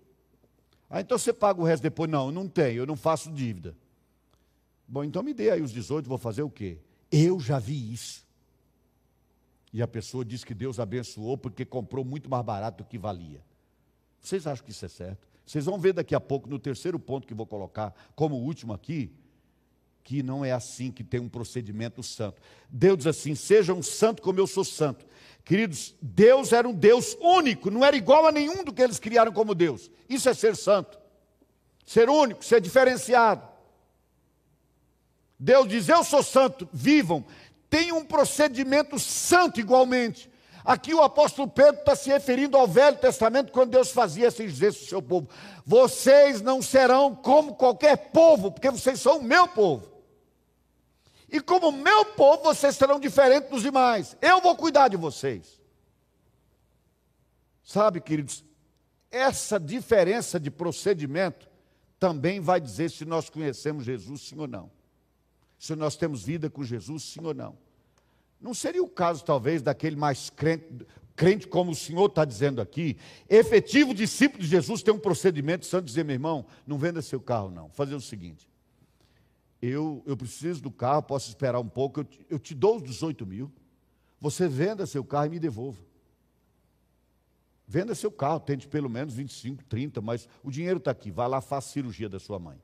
Ah, 0.88 1.00
então 1.00 1.18
você 1.18 1.32
paga 1.32 1.60
o 1.60 1.64
resto 1.64 1.82
depois? 1.82 2.10
Não, 2.10 2.26
eu 2.26 2.32
não 2.32 2.48
tenho, 2.48 2.82
eu 2.82 2.86
não 2.86 2.96
faço 2.96 3.30
dívida. 3.30 3.76
Bom, 4.90 5.04
então 5.04 5.22
me 5.22 5.32
dê 5.32 5.50
aí 5.50 5.62
os 5.62 5.70
18, 5.70 6.08
vou 6.08 6.18
fazer 6.18 6.42
o 6.42 6.50
quê? 6.50 6.78
Eu 7.12 7.38
já 7.38 7.60
vi 7.60 7.92
isso. 7.92 8.26
E 9.72 9.80
a 9.80 9.86
pessoa 9.86 10.24
diz 10.24 10.42
que 10.42 10.52
Deus 10.52 10.80
abençoou 10.80 11.38
porque 11.38 11.64
comprou 11.64 12.04
muito 12.04 12.28
mais 12.28 12.44
barato 12.44 12.82
do 12.82 12.88
que 12.88 12.98
valia. 12.98 13.40
Vocês 14.20 14.48
acham 14.48 14.64
que 14.64 14.72
isso 14.72 14.84
é 14.84 14.88
certo? 14.88 15.28
Vocês 15.46 15.64
vão 15.64 15.78
ver 15.78 15.92
daqui 15.92 16.12
a 16.12 16.18
pouco, 16.18 16.50
no 16.50 16.58
terceiro 16.58 16.98
ponto 16.98 17.24
que 17.24 17.34
vou 17.34 17.46
colocar, 17.46 17.94
como 18.16 18.34
último 18.34 18.72
aqui, 18.72 19.12
que 20.02 20.24
não 20.24 20.44
é 20.44 20.50
assim 20.50 20.90
que 20.90 21.04
tem 21.04 21.20
um 21.20 21.28
procedimento 21.28 22.02
santo. 22.02 22.42
Deus 22.68 22.98
diz 22.98 23.06
assim: 23.06 23.36
sejam 23.36 23.80
santo 23.80 24.20
como 24.20 24.40
eu 24.40 24.46
sou 24.48 24.64
santo. 24.64 25.06
Queridos, 25.44 25.94
Deus 26.02 26.52
era 26.52 26.68
um 26.68 26.74
Deus 26.74 27.16
único, 27.20 27.70
não 27.70 27.84
era 27.84 27.96
igual 27.96 28.26
a 28.26 28.32
nenhum 28.32 28.64
do 28.64 28.72
que 28.72 28.82
eles 28.82 28.98
criaram 28.98 29.32
como 29.32 29.54
Deus. 29.54 29.88
Isso 30.08 30.28
é 30.28 30.34
ser 30.34 30.56
santo. 30.56 30.98
Ser 31.86 32.08
único, 32.08 32.44
ser 32.44 32.60
diferenciado. 32.60 33.49
Deus 35.40 35.66
diz: 35.66 35.88
Eu 35.88 36.04
sou 36.04 36.22
santo, 36.22 36.68
vivam. 36.70 37.24
Tem 37.70 37.90
um 37.92 38.04
procedimento 38.04 38.98
santo 38.98 39.58
igualmente. 39.58 40.30
Aqui 40.62 40.92
o 40.92 41.02
apóstolo 41.02 41.48
Pedro 41.48 41.80
está 41.80 41.96
se 41.96 42.10
referindo 42.10 42.56
ao 42.58 42.66
Velho 42.66 42.98
Testamento, 42.98 43.50
quando 43.50 43.70
Deus 43.70 43.90
fazia 43.90 44.28
esses 44.28 44.52
gestos 44.52 44.82
ao 44.82 44.88
seu 44.90 45.02
povo. 45.02 45.30
Vocês 45.64 46.42
não 46.42 46.60
serão 46.60 47.14
como 47.14 47.54
qualquer 47.54 47.96
povo, 48.10 48.52
porque 48.52 48.70
vocês 48.70 49.00
são 49.00 49.18
o 49.18 49.22
meu 49.22 49.48
povo. 49.48 49.90
E 51.30 51.40
como 51.40 51.72
meu 51.72 52.04
povo, 52.04 52.42
vocês 52.42 52.76
serão 52.76 53.00
diferentes 53.00 53.48
dos 53.48 53.62
demais. 53.62 54.16
Eu 54.20 54.40
vou 54.42 54.54
cuidar 54.54 54.88
de 54.88 54.96
vocês. 54.96 55.58
Sabe, 57.62 58.00
queridos, 58.00 58.44
essa 59.10 59.58
diferença 59.58 60.38
de 60.38 60.50
procedimento 60.50 61.48
também 61.98 62.40
vai 62.40 62.60
dizer 62.60 62.90
se 62.90 63.04
nós 63.04 63.30
conhecemos 63.30 63.84
Jesus, 63.84 64.22
sim 64.22 64.38
ou 64.38 64.48
não. 64.48 64.79
Se 65.60 65.76
nós 65.76 65.94
temos 65.94 66.24
vida 66.24 66.48
com 66.48 66.64
Jesus, 66.64 67.02
sim 67.02 67.20
ou 67.22 67.34
não. 67.34 67.54
Não 68.40 68.54
seria 68.54 68.82
o 68.82 68.88
caso, 68.88 69.22
talvez, 69.22 69.60
daquele 69.60 69.94
mais 69.94 70.30
crente, 70.30 70.86
crente 71.14 71.46
como 71.46 71.72
o 71.72 71.74
Senhor 71.74 72.06
está 72.06 72.24
dizendo 72.24 72.62
aqui, 72.62 72.96
efetivo 73.28 73.92
discípulo 73.92 74.42
de 74.42 74.48
Jesus, 74.48 74.82
ter 74.82 74.90
um 74.90 74.98
procedimento 74.98 75.66
santo, 75.66 75.84
dizer, 75.84 76.02
meu 76.02 76.14
irmão, 76.14 76.46
não 76.66 76.78
venda 76.78 77.02
seu 77.02 77.20
carro, 77.20 77.50
não. 77.50 77.68
Fazer 77.68 77.94
o 77.94 78.00
seguinte: 78.00 78.48
eu, 79.60 80.02
eu 80.06 80.16
preciso 80.16 80.62
do 80.62 80.70
carro, 80.70 81.02
posso 81.02 81.28
esperar 81.28 81.60
um 81.60 81.68
pouco, 81.68 82.00
eu 82.00 82.04
te, 82.04 82.26
eu 82.30 82.38
te 82.38 82.54
dou 82.54 82.76
os 82.76 82.82
18 82.82 83.26
mil, 83.26 83.52
você 84.18 84.48
venda 84.48 84.86
seu 84.86 85.04
carro 85.04 85.26
e 85.26 85.30
me 85.30 85.38
devolva. 85.38 85.84
Venda 87.68 87.94
seu 87.94 88.10
carro, 88.10 88.40
tente 88.40 88.66
pelo 88.66 88.88
menos 88.88 89.12
25, 89.12 89.62
30, 89.64 90.00
mas 90.00 90.26
o 90.42 90.50
dinheiro 90.50 90.78
está 90.78 90.90
aqui, 90.90 91.10
vai 91.10 91.28
lá, 91.28 91.42
faça 91.42 91.68
cirurgia 91.68 92.08
da 92.08 92.18
sua 92.18 92.38
mãe. 92.38 92.58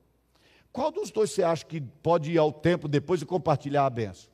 Qual 0.77 0.93
dos 0.93 1.11
dois 1.11 1.31
você 1.31 1.43
acha 1.43 1.64
que 1.64 1.81
pode 1.81 2.31
ir 2.31 2.37
ao 2.37 2.53
tempo 2.53 2.87
depois 2.87 3.22
e 3.22 3.24
compartilhar 3.24 3.87
a 3.87 3.89
benção? 3.89 4.31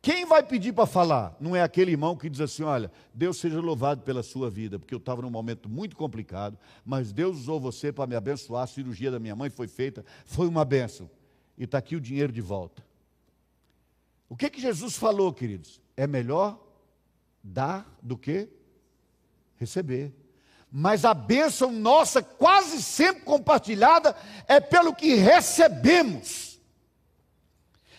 Quem 0.00 0.26
vai 0.26 0.42
pedir 0.42 0.72
para 0.72 0.86
falar? 0.86 1.36
Não 1.38 1.54
é 1.54 1.62
aquele 1.62 1.92
irmão 1.92 2.16
que 2.16 2.28
diz 2.28 2.40
assim: 2.40 2.64
olha, 2.64 2.90
Deus 3.14 3.36
seja 3.36 3.60
louvado 3.60 4.02
pela 4.02 4.24
sua 4.24 4.50
vida, 4.50 4.76
porque 4.76 4.92
eu 4.92 4.98
estava 4.98 5.22
num 5.22 5.30
momento 5.30 5.68
muito 5.68 5.94
complicado, 5.94 6.58
mas 6.84 7.12
Deus 7.12 7.36
usou 7.36 7.60
você 7.60 7.92
para 7.92 8.08
me 8.08 8.16
abençoar. 8.16 8.64
A 8.64 8.66
cirurgia 8.66 9.08
da 9.08 9.20
minha 9.20 9.36
mãe 9.36 9.50
foi 9.50 9.68
feita, 9.68 10.04
foi 10.24 10.48
uma 10.48 10.64
benção. 10.64 11.08
E 11.56 11.62
está 11.62 11.78
aqui 11.78 11.94
o 11.94 12.00
dinheiro 12.00 12.32
de 12.32 12.40
volta. 12.40 12.84
O 14.28 14.36
que, 14.36 14.50
que 14.50 14.60
Jesus 14.60 14.96
falou, 14.96 15.32
queridos? 15.32 15.80
É 15.96 16.08
melhor 16.08 16.60
dar 17.40 17.86
do 18.02 18.18
que 18.18 18.48
receber. 19.54 20.12
Mas 20.74 21.04
a 21.04 21.12
bênção 21.12 21.70
nossa, 21.70 22.22
quase 22.22 22.82
sempre 22.82 23.24
compartilhada, 23.24 24.16
é 24.48 24.58
pelo 24.58 24.94
que 24.94 25.14
recebemos. 25.14 26.58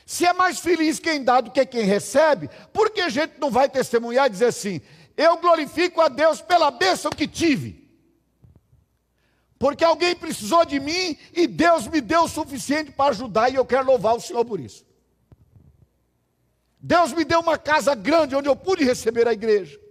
Se 0.08 0.26
é 0.26 0.34
mais 0.34 0.60
feliz 0.60 0.98
quem 0.98 1.24
dá 1.24 1.40
do 1.40 1.52
que 1.52 1.64
quem 1.68 1.84
recebe, 1.84 2.50
por 2.74 2.90
que 2.90 3.02
a 3.02 3.10
gente 3.10 3.36
não 3.40 3.52
vai 3.52 3.70
testemunhar 3.70 4.26
e 4.26 4.32
dizer 4.32 4.48
assim: 4.48 4.82
eu 5.16 5.38
glorifico 5.38 6.02
a 6.02 6.08
Deus 6.08 6.42
pela 6.42 6.72
bênção 6.72 7.12
que 7.12 7.28
tive? 7.28 7.84
Porque 9.60 9.84
alguém 9.84 10.16
precisou 10.16 10.66
de 10.66 10.80
mim 10.80 11.16
e 11.32 11.46
Deus 11.46 11.88
me 11.88 12.02
deu 12.02 12.24
o 12.24 12.28
suficiente 12.28 12.92
para 12.92 13.12
ajudar 13.12 13.50
e 13.50 13.56
eu 13.56 13.66
quero 13.66 13.86
louvar 13.86 14.16
o 14.16 14.20
Senhor 14.20 14.44
por 14.44 14.60
isso. 14.60 14.84
Deus 16.80 17.14
me 17.14 17.24
deu 17.24 17.40
uma 17.40 17.58
casa 17.58 17.94
grande 17.94 18.36
onde 18.36 18.50
eu 18.50 18.56
pude 18.56 18.84
receber 18.84 19.28
a 19.28 19.32
igreja. 19.32 19.83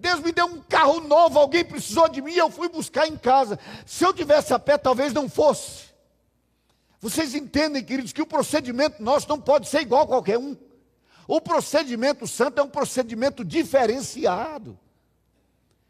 Deus 0.00 0.20
me 0.20 0.32
deu 0.32 0.46
um 0.46 0.62
carro 0.62 1.00
novo, 1.00 1.38
alguém 1.38 1.64
precisou 1.64 2.08
de 2.08 2.22
mim, 2.22 2.32
eu 2.32 2.50
fui 2.50 2.68
buscar 2.68 3.06
em 3.06 3.16
casa. 3.16 3.58
Se 3.84 4.02
eu 4.02 4.14
tivesse 4.14 4.52
a 4.54 4.58
pé, 4.58 4.78
talvez 4.78 5.12
não 5.12 5.28
fosse. 5.28 5.90
Vocês 6.98 7.34
entendem, 7.34 7.84
queridos, 7.84 8.12
que 8.12 8.22
o 8.22 8.26
procedimento 8.26 9.02
nosso 9.02 9.28
não 9.28 9.38
pode 9.38 9.68
ser 9.68 9.82
igual 9.82 10.04
a 10.04 10.06
qualquer 10.06 10.38
um. 10.38 10.56
O 11.28 11.40
procedimento 11.40 12.26
santo 12.26 12.60
é 12.60 12.62
um 12.62 12.68
procedimento 12.68 13.44
diferenciado. 13.44 14.78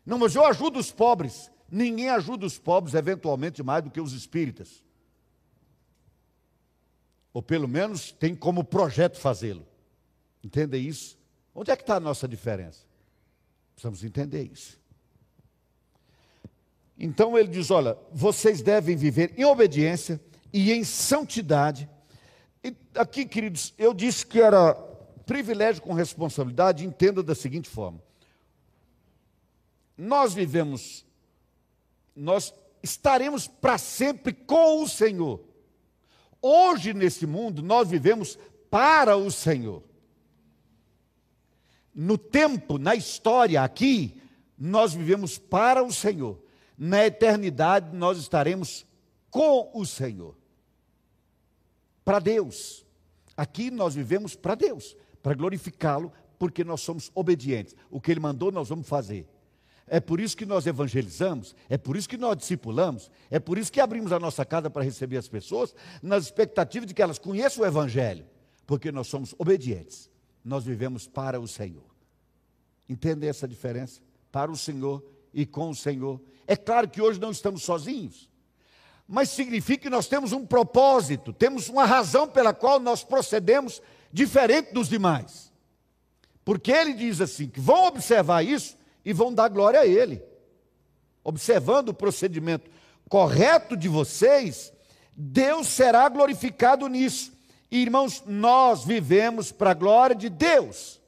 Não, 0.05 0.19
mas 0.19 0.35
eu 0.35 0.45
ajudo 0.45 0.79
os 0.79 0.91
pobres. 0.91 1.51
Ninguém 1.71 2.11
ajuda 2.11 2.45
os 2.45 2.59
pobres, 2.59 2.95
eventualmente, 2.95 3.63
mais 3.63 3.85
do 3.85 3.91
que 3.91 4.01
os 4.01 4.13
espíritas. 4.13 4.85
Ou 7.33 7.41
pelo 7.41 7.69
menos 7.69 8.11
tem 8.11 8.35
como 8.35 8.65
projeto 8.65 9.19
fazê-lo. 9.19 9.67
Entendem 10.43 10.85
isso? 10.85 11.17
Onde 11.55 11.71
é 11.71 11.77
que 11.77 11.83
está 11.85 11.97
a 11.97 12.01
nossa 12.01 12.27
diferença? 12.27 12.90
Precisamos 13.81 14.05
entender 14.05 14.43
isso. 14.53 14.79
Então 16.99 17.39
ele 17.39 17.49
diz: 17.49 17.71
olha, 17.71 17.97
vocês 18.13 18.61
devem 18.61 18.95
viver 18.95 19.33
em 19.39 19.45
obediência 19.47 20.21
e 20.53 20.71
em 20.71 20.85
santidade. 20.85 21.89
E 22.63 22.77
aqui, 22.95 23.25
queridos, 23.25 23.73
eu 23.79 23.95
disse 23.95 24.27
que 24.27 24.39
era 24.39 24.75
privilégio 25.25 25.81
com 25.81 25.95
responsabilidade, 25.95 26.85
entenda 26.85 27.23
da 27.23 27.35
seguinte 27.35 27.71
forma: 27.71 28.03
nós 29.97 30.35
vivemos, 30.35 31.07
nós 32.15 32.53
estaremos 32.83 33.49
para 33.49 33.79
sempre 33.79 34.35
com 34.35 34.83
o 34.83 34.89
Senhor. 34.89 35.41
Hoje, 36.43 36.93
nesse 36.93 37.27
mundo, 37.27 37.63
nós 37.63 37.89
vivemos 37.89 38.39
para 38.69 39.17
o 39.17 39.31
Senhor 39.31 39.83
no 42.03 42.17
tempo, 42.17 42.79
na 42.79 42.95
história 42.95 43.63
aqui, 43.63 44.19
nós 44.59 44.95
vivemos 44.95 45.37
para 45.37 45.85
o 45.85 45.93
Senhor. 45.93 46.43
Na 46.79 47.05
eternidade, 47.05 47.95
nós 47.95 48.17
estaremos 48.17 48.87
com 49.31 49.71
o 49.75 49.85
Senhor. 49.85 50.35
Para 52.03 52.19
Deus. 52.19 52.87
Aqui 53.37 53.71
nós 53.71 53.95
vivemos 53.95 54.35
para 54.35 54.55
Deus, 54.55 54.97
para 55.23 55.35
glorificá-lo, 55.35 56.11
porque 56.39 56.65
nós 56.65 56.81
somos 56.81 57.11
obedientes. 57.15 57.77
O 57.91 58.01
que 58.01 58.11
Ele 58.11 58.21
mandou, 58.21 58.51
nós 58.51 58.71
vamos 58.71 58.89
fazer. 58.89 59.29
É 59.87 60.01
por 60.01 60.21
isso 60.21 60.35
que 60.35 60.47
nós 60.47 60.67
evangelizamos, 60.67 61.55
é 61.69 61.77
por 61.77 61.99
isso 61.99 62.09
que 62.09 62.17
nós 62.17 62.35
discipulamos, 62.35 63.11
é 63.31 63.39
por 63.39 63.59
isso 63.59 63.71
que 63.71 63.79
abrimos 63.79 64.11
a 64.11 64.19
nossa 64.19 64.43
casa 64.43 64.71
para 64.71 64.85
receber 64.85 65.19
as 65.19 65.29
pessoas, 65.29 65.75
nas 66.03 66.25
expectativas 66.25 66.89
de 66.89 66.95
que 66.95 67.03
elas 67.03 67.19
conheçam 67.19 67.63
o 67.63 67.67
Evangelho, 67.67 68.25
porque 68.67 68.91
nós 68.91 69.07
somos 69.07 69.35
obedientes 69.37 70.11
nós 70.45 70.65
vivemos 70.65 71.07
para 71.07 71.41
o 71.41 71.47
Senhor. 71.47 71.90
Entende 72.91 73.25
essa 73.29 73.47
diferença? 73.47 74.01
Para 74.33 74.51
o 74.51 74.57
Senhor 74.57 75.01
e 75.33 75.47
com 75.47 75.71
o 75.71 75.75
Senhor. 75.77 76.21
É 76.45 76.57
claro 76.57 76.89
que 76.89 77.01
hoje 77.01 77.21
não 77.21 77.31
estamos 77.31 77.63
sozinhos, 77.63 78.29
mas 79.07 79.29
significa 79.29 79.85
que 79.85 79.91
nós 79.91 80.09
temos 80.09 80.33
um 80.33 80.45
propósito, 80.45 81.33
temos 81.33 81.69
uma 81.69 81.85
razão 81.85 82.27
pela 82.27 82.53
qual 82.53 82.81
nós 82.81 83.05
procedemos 83.05 83.81
diferente 84.13 84.73
dos 84.73 84.89
demais. 84.89 85.53
Porque 86.45 86.73
ele 86.73 86.93
diz 86.93 87.21
assim: 87.21 87.47
que 87.49 87.61
vão 87.61 87.87
observar 87.87 88.45
isso 88.45 88.77
e 89.05 89.13
vão 89.13 89.33
dar 89.33 89.47
glória 89.49 89.79
a 89.79 89.87
Ele. 89.87 90.21
Observando 91.23 91.91
o 91.91 91.95
procedimento 91.95 92.69
correto 93.09 93.77
de 93.77 93.89
vocês, 93.89 94.73
Deus 95.15 95.69
será 95.69 96.09
glorificado 96.09 96.89
nisso. 96.89 97.33
Irmãos, 97.71 98.25
nós 98.27 98.85
vivemos 98.85 99.53
para 99.53 99.71
a 99.71 99.75
glória 99.75 100.17
de 100.17 100.29
Deus. 100.29 101.00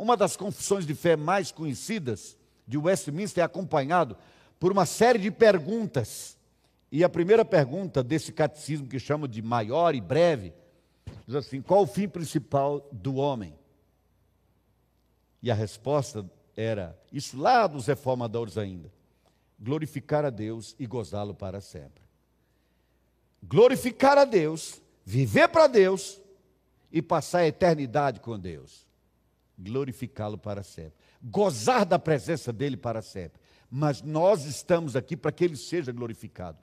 Uma 0.00 0.16
das 0.16 0.34
confissões 0.34 0.86
de 0.86 0.94
fé 0.94 1.14
mais 1.14 1.52
conhecidas 1.52 2.34
de 2.66 2.78
Westminster 2.78 3.42
é 3.42 3.44
acompanhado 3.44 4.16
por 4.58 4.72
uma 4.72 4.86
série 4.86 5.18
de 5.18 5.30
perguntas. 5.30 6.38
E 6.90 7.04
a 7.04 7.08
primeira 7.10 7.44
pergunta 7.44 8.02
desse 8.02 8.32
catecismo, 8.32 8.88
que 8.88 8.98
chama 8.98 9.28
de 9.28 9.42
maior 9.42 9.94
e 9.94 10.00
breve, 10.00 10.54
diz 11.26 11.34
assim: 11.34 11.60
qual 11.60 11.82
o 11.82 11.86
fim 11.86 12.08
principal 12.08 12.88
do 12.90 13.16
homem? 13.16 13.54
E 15.42 15.50
a 15.50 15.54
resposta 15.54 16.24
era, 16.56 16.98
isso 17.12 17.38
lá 17.38 17.66
dos 17.66 17.86
reformadores 17.86 18.56
ainda: 18.56 18.90
glorificar 19.58 20.24
a 20.24 20.30
Deus 20.30 20.74
e 20.78 20.86
gozá-lo 20.86 21.34
para 21.34 21.60
sempre. 21.60 22.02
Glorificar 23.42 24.16
a 24.16 24.24
Deus 24.24 24.80
viver 25.04 25.48
para 25.48 25.66
Deus 25.66 26.18
e 26.90 27.02
passar 27.02 27.40
a 27.40 27.46
eternidade 27.46 28.20
com 28.20 28.38
Deus. 28.38 28.88
Glorificá-lo 29.60 30.38
para 30.38 30.62
sempre. 30.62 30.94
Gozar 31.22 31.84
da 31.84 31.98
presença 31.98 32.52
dele 32.52 32.76
para 32.76 33.02
sempre. 33.02 33.40
Mas 33.70 34.02
nós 34.02 34.44
estamos 34.44 34.96
aqui 34.96 35.16
para 35.16 35.30
que 35.30 35.44
ele 35.44 35.56
seja 35.56 35.92
glorificado. 35.92 36.58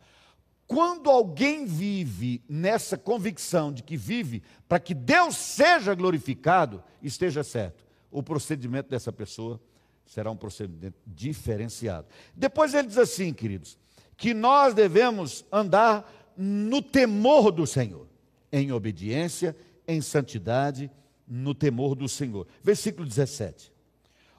Quando 0.65 1.09
alguém 1.09 1.65
vive 1.65 2.43
nessa 2.49 2.97
convicção 2.97 3.71
de 3.71 3.83
que 3.83 3.95
vive 3.95 4.43
para 4.67 4.79
que 4.79 4.93
Deus 4.93 5.37
seja 5.37 5.95
glorificado, 5.95 6.83
esteja 7.01 7.43
certo, 7.43 7.85
o 8.11 8.21
procedimento 8.21 8.89
dessa 8.89 9.13
pessoa 9.13 9.61
será 10.05 10.29
um 10.29 10.35
procedimento 10.35 10.97
diferenciado. 11.05 12.07
Depois 12.35 12.73
ele 12.73 12.87
diz 12.87 12.97
assim, 12.97 13.33
queridos, 13.33 13.77
que 14.17 14.33
nós 14.33 14.73
devemos 14.73 15.45
andar 15.51 16.11
no 16.35 16.81
temor 16.81 17.51
do 17.51 17.65
Senhor 17.65 18.07
em 18.51 18.71
obediência, 18.71 19.55
em 19.87 20.01
santidade, 20.01 20.91
no 21.28 21.53
temor 21.53 21.95
do 21.95 22.07
Senhor. 22.07 22.47
Versículo 22.63 23.05
17. 23.05 23.71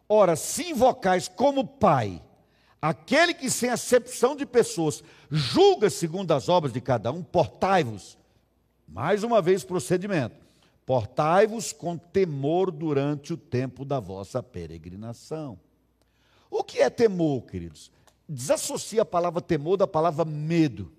Ora, 0.08 0.36
se 0.36 0.70
invocais 0.70 1.28
como 1.28 1.66
Pai, 1.66 2.22
aquele 2.80 3.34
que 3.34 3.50
sem 3.50 3.68
acepção 3.68 4.34
de 4.34 4.46
pessoas 4.46 5.02
julga 5.30 5.90
segundo 5.90 6.32
as 6.32 6.48
obras 6.48 6.72
de 6.72 6.80
cada 6.80 7.12
um, 7.12 7.22
portai-vos. 7.22 8.16
Mais 8.86 9.22
uma 9.22 9.42
vez, 9.42 9.64
procedimento. 9.64 10.36
Portai-vos 10.86 11.72
com 11.74 11.98
temor 11.98 12.70
durante 12.70 13.34
o 13.34 13.36
tempo 13.36 13.84
da 13.84 14.00
vossa 14.00 14.42
peregrinação. 14.42 15.60
O 16.50 16.64
que 16.64 16.80
é 16.80 16.88
temor, 16.88 17.42
queridos? 17.42 17.92
Desassocia 18.26 19.02
a 19.02 19.04
palavra 19.04 19.42
temor 19.42 19.76
da 19.76 19.86
palavra 19.86 20.24
medo. 20.24 20.90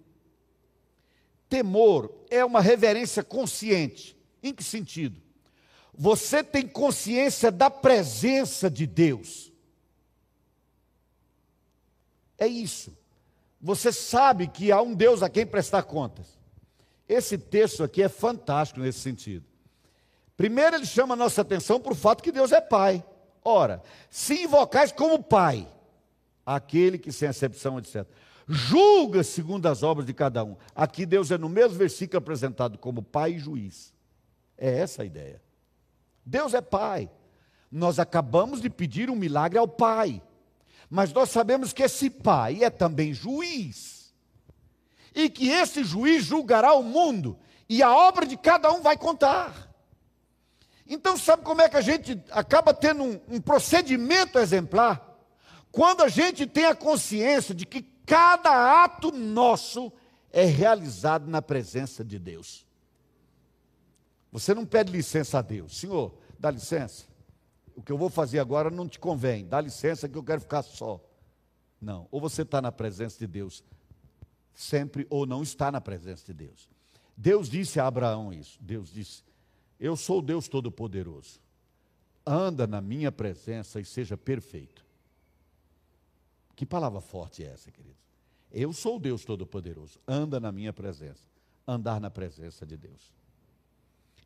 Temor 1.50 2.14
é 2.30 2.46
uma 2.46 2.62
reverência 2.62 3.24
consciente. 3.24 4.16
Em 4.44 4.54
que 4.54 4.64
sentido? 4.64 5.20
Você 6.02 6.41
tem 6.41 6.66
consciência 6.66 7.52
da 7.52 7.70
presença 7.70 8.70
de 8.72 8.88
Deus. 8.88 9.52
É 12.38 12.47
isso. 12.47 12.97
Você 13.60 13.91
sabe 13.91 14.47
que 14.47 14.72
há 14.72 14.82
um 14.82 14.95
Deus 14.95 15.22
a 15.22 15.28
quem 15.28 15.45
prestar 15.45 15.84
contas. 15.84 16.39
Esse 17.06 17.38
texto 17.38 17.84
aqui 17.84 18.02
é 18.02 18.08
fantástico 18.08 18.80
nesse 18.80 19.00
sentido. 19.00 19.45
Primeiro, 20.38 20.78
ele 20.78 20.86
chama 20.86 21.16
a 21.16 21.18
nossa 21.18 21.41
atenção 21.41 21.82
para 21.82 21.91
o 21.91 21.95
fato 21.95 22.24
que 22.24 22.32
Deus 22.32 22.54
é 22.54 22.62
Pai. 22.62 23.04
Ora, 23.43 23.84
se 24.10 24.43
invocais 24.43 24.93
como 24.93 25.22
Pai, 25.22 25.68
aquele 26.45 26.97
que 26.97 27.12
sem 27.12 27.28
acepção, 27.28 27.78
etc 27.78 28.08
julga 28.52 29.24
segundo 29.24 29.68
as 29.68 29.84
obras 29.84 30.08
de 30.08 30.14
cada 30.14 30.43
um. 30.43 30.58
Aqui 30.74 31.06
Deus 31.06 31.30
é 31.30 31.38
no 31.38 31.47
mesmo 31.47 31.78
versículo 31.78 32.18
apresentado 32.18 32.80
como 32.80 33.04
Pai 33.04 33.34
e 33.34 33.39
juiz. 33.39 33.93
É 34.58 34.80
essa 34.80 35.04
a 35.04 35.06
ideia. 35.06 35.39
Deus 36.26 36.54
é 36.54 36.62
Pai. 36.62 37.10
Nós 37.72 38.00
acabamos 38.00 38.62
de 38.62 38.70
pedir 38.70 39.10
um 39.10 39.16
milagre 39.16 39.58
ao 39.58 39.68
Pai. 39.68 40.22
Mas 40.90 41.14
nós 41.14 41.30
sabemos 41.30 41.72
que 41.72 41.84
esse 41.84 42.10
pai 42.10 42.64
é 42.64 42.70
também 42.70 43.14
juiz. 43.14 44.12
E 45.14 45.30
que 45.30 45.50
esse 45.50 45.84
juiz 45.84 46.26
julgará 46.26 46.74
o 46.74 46.82
mundo. 46.82 47.38
E 47.68 47.84
a 47.84 47.94
obra 47.96 48.26
de 48.26 48.36
cada 48.36 48.72
um 48.72 48.82
vai 48.82 48.98
contar. 48.98 49.70
Então, 50.88 51.16
sabe 51.16 51.44
como 51.44 51.62
é 51.62 51.70
que 51.70 51.78
a 51.78 51.82
gente 51.82 52.20
acaba 52.32 52.74
tendo 52.74 53.04
um, 53.04 53.22
um 53.30 53.40
procedimento 53.40 54.40
exemplar? 54.40 55.20
Quando 55.72 56.02
a 56.02 56.10
gente 56.10 56.48
tem 56.48 56.66
a 56.66 56.74
consciência 56.74 57.54
de 57.54 57.68
que 57.68 57.84
cada 58.08 58.84
ato 58.84 59.12
nosso 59.12 59.94
é 60.32 60.46
realizado 60.46 61.30
na 61.30 61.44
presença 61.44 62.04
de 62.04 62.18
Deus. 62.18 62.66
Você 64.32 64.54
não 64.54 64.66
pede 64.66 64.92
licença 64.92 65.40
a 65.40 65.42
Deus, 65.42 65.78
Senhor, 65.78 66.14
dá 66.38 66.52
licença. 66.52 67.06
O 67.76 67.82
que 67.82 67.92
eu 67.92 67.98
vou 67.98 68.10
fazer 68.10 68.40
agora 68.40 68.70
não 68.70 68.88
te 68.88 69.00
convém, 69.00 69.48
dá 69.48 69.60
licença 69.60 70.08
que 70.08 70.18
eu 70.18 70.24
quero 70.24 70.42
ficar 70.42 70.62
só. 70.62 71.04
Não, 71.82 72.08
ou 72.12 72.20
você 72.20 72.42
está 72.42 72.62
na 72.62 72.72
presença 72.72 73.18
de 73.18 73.28
Deus 73.28 73.64
sempre, 74.54 75.08
ou 75.10 75.26
não 75.26 75.42
está 75.42 75.72
na 75.72 75.80
presença 75.80 76.26
de 76.26 76.34
Deus. 76.34 76.68
Deus 77.16 77.50
disse 77.50 77.80
a 77.80 77.88
Abraão 77.88 78.34
isso. 78.34 78.58
Deus 78.62 78.92
disse: 78.92 79.24
Eu 79.80 79.96
sou 79.96 80.22
Deus 80.22 80.48
Todo-Poderoso. 80.48 81.40
Anda 82.26 82.68
na 82.68 82.82
minha 82.82 83.12
presença 83.12 83.80
e 83.80 83.86
seja 83.86 84.18
perfeito. 84.18 84.86
Que 86.56 86.66
palavra 86.66 87.00
forte 87.00 87.44
é 87.44 87.48
essa, 87.48 87.72
queridos? 87.72 87.98
Eu 88.52 88.74
sou 88.74 89.00
Deus 89.00 89.24
Todo-Poderoso. 89.24 90.00
Anda 90.08 90.40
na 90.40 90.52
minha 90.52 90.74
presença. 90.74 91.24
Andar 91.66 92.02
na 92.02 92.10
presença 92.10 92.66
de 92.66 92.76
Deus. 92.76 93.14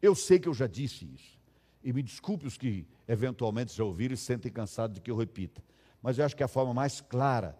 Eu 0.04 0.14
sei 0.14 0.38
que 0.38 0.50
eu 0.50 0.54
já 0.54 0.68
disse 0.68 1.10
isso. 1.16 1.40
E 1.82 1.94
me 1.94 2.04
desculpe 2.04 2.46
os 2.46 2.58
que 2.58 2.86
eventualmente 3.08 3.74
já 3.74 3.86
ouviram 3.86 4.14
e 4.14 4.18
sentem 4.18 4.52
cansados 4.52 4.96
de 4.96 5.00
que 5.02 5.10
eu 5.10 5.16
repita. 5.16 5.64
Mas 6.02 6.18
eu 6.18 6.26
acho 6.26 6.36
que 6.36 6.44
é 6.44 6.46
a 6.46 6.50
forma 6.50 6.74
mais 6.74 7.00
clara 7.00 7.58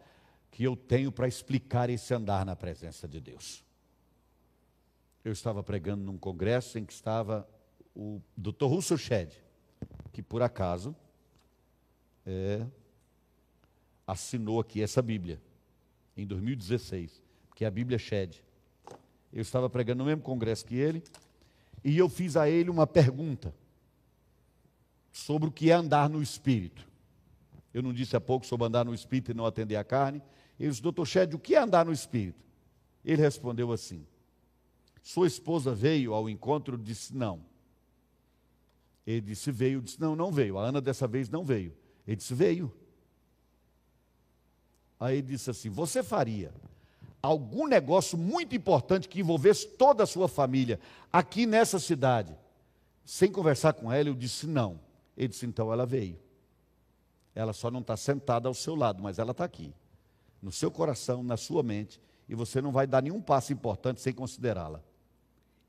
que 0.52 0.62
eu 0.62 0.76
tenho 0.76 1.10
para 1.10 1.26
explicar 1.26 1.90
esse 1.90 2.14
andar 2.14 2.46
na 2.46 2.54
presença 2.54 3.08
de 3.08 3.22
Deus. 3.22 3.64
Eu 5.24 5.32
estava 5.32 5.64
pregando 5.64 6.04
num 6.04 6.18
congresso 6.18 6.78
em 6.78 6.84
que 6.84 6.92
estava 6.92 7.48
o 7.96 8.22
Dr. 8.36 8.66
Russell 8.66 8.98
Shedd, 8.98 9.34
que 10.12 10.22
por 10.22 10.42
acaso 10.42 10.94
é, 12.26 12.68
assinou 14.06 14.60
aqui 14.60 14.82
essa 14.82 15.02
Bíblia, 15.02 15.42
em 16.18 16.28
2016, 16.28 17.22
que 17.56 17.64
é 17.64 17.68
a 17.70 17.72
Bíblia 17.72 17.98
Shed. 17.98 18.44
Eu 19.32 19.42
estava 19.42 19.70
pregando 19.70 20.00
no 20.00 20.10
mesmo 20.10 20.22
congresso 20.22 20.66
que 20.66 20.76
ele, 20.76 21.02
e 21.84 21.98
eu 21.98 22.08
fiz 22.08 22.38
a 22.38 22.50
ele 22.50 22.70
uma 22.70 22.88
pergunta 22.88 23.54
sobre 25.12 25.50
o 25.50 25.52
que 25.52 25.70
é 25.70 25.74
andar 25.74 26.10
no 26.10 26.22
Espírito. 26.22 26.88
Eu 27.74 27.82
não 27.82 27.94
disse 27.94 28.16
há 28.16 28.22
pouco 28.22 28.46
sobre 28.46 28.68
andar 28.68 28.86
no 28.86 28.94
Espírito 28.94 29.32
e 29.32 29.34
não 29.34 29.46
atender 29.46 29.76
a 29.76 29.84
carne. 29.84 30.22
Eu 30.60 30.70
disse, 30.70 30.82
doutor 30.82 31.06
Shed, 31.06 31.36
o 31.36 31.40
que 31.40 31.56
é 31.56 31.60
andar 31.60 31.86
no 31.86 31.92
Espírito? 31.92 32.44
Ele 33.04 33.22
respondeu 33.22 33.72
assim: 33.72 34.06
Sua 35.02 35.28
esposa 35.28 35.74
veio 35.74 36.14
ao 36.14 36.30
encontro? 36.30 36.78
Disse, 36.78 37.16
não. 37.16 37.44
Ele 39.06 39.22
disse, 39.22 39.52
veio. 39.52 39.82
Disse, 39.82 40.00
não, 40.00 40.16
não 40.16 40.32
veio. 40.32 40.58
A 40.58 40.68
Ana 40.68 40.80
dessa 40.80 41.08
vez 41.08 41.30
não 41.30 41.44
veio. 41.44 41.76
Ele 42.08 42.16
disse, 42.16 42.34
veio. 42.34 42.74
Aí 45.00 45.18
ele 45.18 45.28
disse 45.28 45.50
assim: 45.50 45.70
Você 45.70 46.02
faria 46.02 46.54
algum 47.24 47.66
negócio 47.66 48.18
muito 48.18 48.54
importante 48.54 49.08
que 49.08 49.22
envolvesse 49.22 49.66
toda 49.66 50.04
a 50.04 50.08
sua 50.08 50.28
família 50.28 50.80
aqui 51.12 51.46
nessa 51.46 51.80
cidade? 51.80 52.38
Sem 53.06 53.32
conversar 53.32 53.74
com 53.74 53.92
ela, 53.92 54.10
eu 54.10 54.14
disse: 54.14 54.46
Não. 54.46 54.80
Ele 55.16 55.30
disse: 55.30 55.46
Então 55.46 55.72
ela 55.72 55.86
veio. 55.86 56.20
Ela 57.34 57.54
só 57.54 57.72
não 57.72 57.80
está 57.80 57.96
sentada 57.98 58.48
ao 58.48 58.54
seu 58.54 58.76
lado, 58.76 59.02
mas 59.02 59.18
ela 59.18 59.32
está 59.32 59.44
aqui, 59.44 59.74
no 60.40 60.52
seu 60.52 60.70
coração, 60.70 61.24
na 61.24 61.36
sua 61.36 61.64
mente, 61.64 62.00
e 62.30 62.36
você 62.36 62.62
não 62.62 62.72
vai 62.72 62.86
dar 62.86 63.02
nenhum 63.02 63.20
passo 63.20 63.52
importante 63.52 64.02
sem 64.02 64.14
considerá-la. 64.14 64.84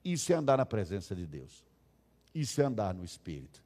Isso 0.04 0.30
é 0.32 0.36
andar 0.36 0.58
na 0.58 0.66
presença 0.66 1.14
de 1.14 1.26
Deus. 1.26 1.64
Isso 2.34 2.60
é 2.60 2.64
andar 2.64 2.92
no 2.92 3.02
Espírito. 3.02 3.62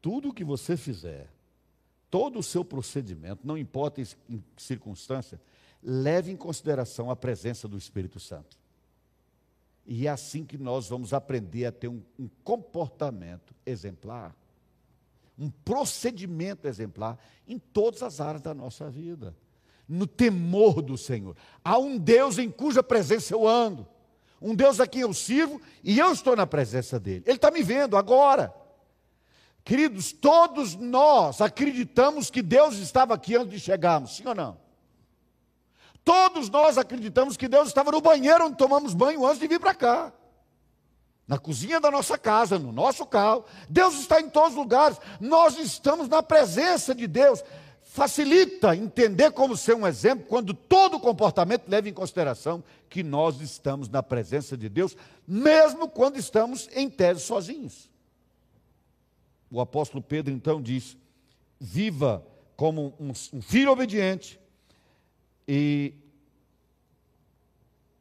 Tudo 0.00 0.30
o 0.30 0.32
que 0.32 0.42
você 0.42 0.76
fizer, 0.76 1.28
todo 2.10 2.38
o 2.38 2.42
seu 2.42 2.64
procedimento, 2.64 3.46
não 3.46 3.58
importa 3.58 4.00
em 4.00 4.42
circunstância, 4.56 5.38
leve 5.82 6.30
em 6.30 6.36
consideração 6.36 7.10
a 7.10 7.16
presença 7.16 7.68
do 7.68 7.76
Espírito 7.76 8.18
Santo. 8.18 8.56
E 9.86 10.06
é 10.06 10.10
assim 10.10 10.44
que 10.44 10.58
nós 10.58 10.88
vamos 10.88 11.12
aprender 11.12 11.64
a 11.66 11.72
ter 11.72 11.88
um, 11.88 12.02
um 12.18 12.28
comportamento 12.42 13.54
exemplar, 13.64 14.34
um 15.38 15.48
procedimento 15.48 16.66
exemplar 16.66 17.18
em 17.46 17.58
todas 17.58 18.02
as 18.02 18.20
áreas 18.20 18.42
da 18.42 18.52
nossa 18.52 18.90
vida. 18.90 19.36
No 19.88 20.04
temor 20.04 20.82
do 20.82 20.98
Senhor. 20.98 21.36
Há 21.62 21.78
um 21.78 21.96
Deus 21.96 22.38
em 22.38 22.50
cuja 22.50 22.82
presença 22.82 23.32
eu 23.32 23.46
ando. 23.46 23.86
Um 24.42 24.52
Deus 24.52 24.80
a 24.80 24.86
quem 24.86 25.02
eu 25.02 25.14
sirvo 25.14 25.60
e 25.84 26.00
eu 26.00 26.12
estou 26.12 26.34
na 26.34 26.44
presença 26.44 26.98
dele. 26.98 27.22
Ele 27.24 27.36
está 27.36 27.52
me 27.52 27.62
vendo 27.62 27.96
agora. 27.96 28.52
Queridos, 29.64 30.12
todos 30.12 30.74
nós 30.74 31.40
acreditamos 31.40 32.30
que 32.30 32.42
Deus 32.42 32.78
estava 32.78 33.14
aqui 33.14 33.36
antes 33.36 33.50
de 33.50 33.60
chegarmos, 33.60 34.16
sim 34.16 34.26
ou 34.26 34.34
não? 34.34 34.65
Todos 36.06 36.48
nós 36.48 36.78
acreditamos 36.78 37.36
que 37.36 37.48
Deus 37.48 37.66
estava 37.66 37.90
no 37.90 38.00
banheiro 38.00 38.46
onde 38.46 38.56
tomamos 38.56 38.94
banho 38.94 39.26
antes 39.26 39.40
de 39.40 39.48
vir 39.48 39.58
para 39.58 39.74
cá. 39.74 40.12
Na 41.26 41.36
cozinha 41.36 41.80
da 41.80 41.90
nossa 41.90 42.16
casa, 42.16 42.60
no 42.60 42.70
nosso 42.70 43.04
carro. 43.04 43.44
Deus 43.68 43.98
está 43.98 44.20
em 44.20 44.30
todos 44.30 44.50
os 44.50 44.56
lugares. 44.56 45.00
Nós 45.20 45.58
estamos 45.58 46.08
na 46.08 46.22
presença 46.22 46.94
de 46.94 47.08
Deus. 47.08 47.42
Facilita 47.82 48.76
entender 48.76 49.32
como 49.32 49.56
ser 49.56 49.74
um 49.74 49.84
exemplo 49.84 50.26
quando 50.28 50.54
todo 50.54 51.00
comportamento 51.00 51.66
leva 51.66 51.88
em 51.88 51.92
consideração 51.92 52.62
que 52.88 53.02
nós 53.02 53.40
estamos 53.40 53.88
na 53.88 54.00
presença 54.00 54.56
de 54.56 54.68
Deus, 54.68 54.96
mesmo 55.26 55.88
quando 55.88 56.18
estamos 56.18 56.68
em 56.72 56.88
tese 56.88 57.22
sozinhos. 57.22 57.90
O 59.50 59.60
apóstolo 59.60 60.00
Pedro 60.00 60.32
então 60.32 60.62
diz: 60.62 60.96
viva 61.58 62.24
como 62.56 62.94
um, 63.00 63.10
um 63.32 63.42
filho 63.42 63.72
obediente 63.72 64.38
e 65.46 65.94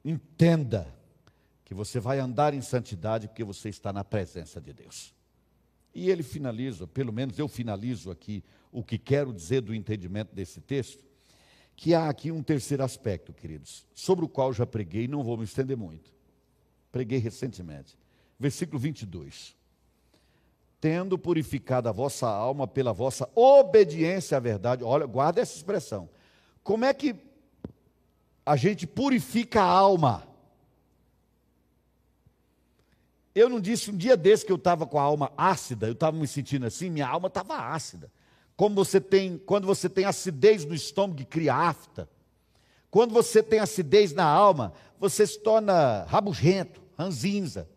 entenda 0.04 0.94
que 1.64 1.74
você 1.74 2.00
vai 2.00 2.20
andar 2.20 2.54
em 2.54 2.62
santidade 2.62 3.28
porque 3.28 3.44
você 3.44 3.70
está 3.70 3.92
na 3.92 4.04
presença 4.04 4.62
de 4.62 4.74
Deus. 4.74 5.14
E 5.94 6.10
ele 6.10 6.24
finaliza, 6.24 6.86
pelo 6.86 7.12
menos 7.12 7.40
eu 7.40 7.48
finalizo 7.48 8.12
aqui 8.12 8.44
o 8.72 8.84
que 8.84 8.98
quero 8.98 9.34
dizer 9.34 9.62
do 9.62 9.74
entendimento 9.74 10.36
desse 10.36 10.60
texto, 10.60 11.04
que 11.76 11.94
há 11.94 12.10
aqui 12.10 12.32
um 12.32 12.44
terceiro 12.44 12.84
aspecto, 12.84 13.34
queridos, 13.34 13.86
sobre 13.94 14.26
o 14.26 14.30
qual 14.30 14.54
já 14.54 14.66
preguei, 14.66 15.08
não 15.08 15.24
vou 15.24 15.38
me 15.38 15.44
estender 15.44 15.76
muito. 15.76 16.14
Preguei 16.92 17.20
recentemente. 17.20 17.98
Versículo 18.40 18.80
22 18.80 19.56
tendo 20.86 21.18
purificado 21.18 21.90
a 21.90 21.92
vossa 21.92 22.28
alma 22.28 22.68
pela 22.68 22.94
vossa 22.94 23.28
obediência 23.34 24.38
à 24.38 24.40
verdade. 24.40 24.84
Olha, 24.84 25.08
guarda 25.08 25.42
essa 25.42 25.56
expressão. 25.56 26.08
Como 26.64 26.86
é 26.86 26.94
que 26.94 27.16
a 28.46 28.56
gente 28.56 28.86
purifica 28.86 29.62
a 29.62 29.66
alma? 29.66 30.28
Eu 33.34 33.50
não 33.50 33.60
disse 33.60 33.92
um 33.92 33.98
dia 33.98 34.16
desse 34.16 34.46
que 34.46 34.52
eu 34.52 34.56
estava 34.56 34.86
com 34.86 35.00
a 35.00 35.02
alma 35.02 35.32
ácida, 35.36 35.88
eu 35.88 35.94
estava 35.94 36.16
me 36.16 36.28
sentindo 36.28 36.66
assim, 36.66 36.90
minha 36.90 37.08
alma 37.08 37.28
estava 37.28 37.56
ácida. 37.58 38.10
Como 38.56 38.76
você 38.76 39.02
tem, 39.02 39.38
quando 39.38 39.68
você 39.68 39.90
tem 39.90 40.06
acidez 40.06 40.64
no 40.64 40.74
estômago 40.74 41.18
que 41.18 41.26
cria 41.26 41.54
afta. 41.54 42.08
Quando 42.90 43.14
você 43.14 43.44
tem 43.44 43.60
acidez 43.60 44.14
na 44.14 44.24
alma, 44.24 44.72
você 44.98 45.28
se 45.28 45.38
torna 45.38 46.04
rabugento, 46.04 46.82
ranzinza, 46.98 47.68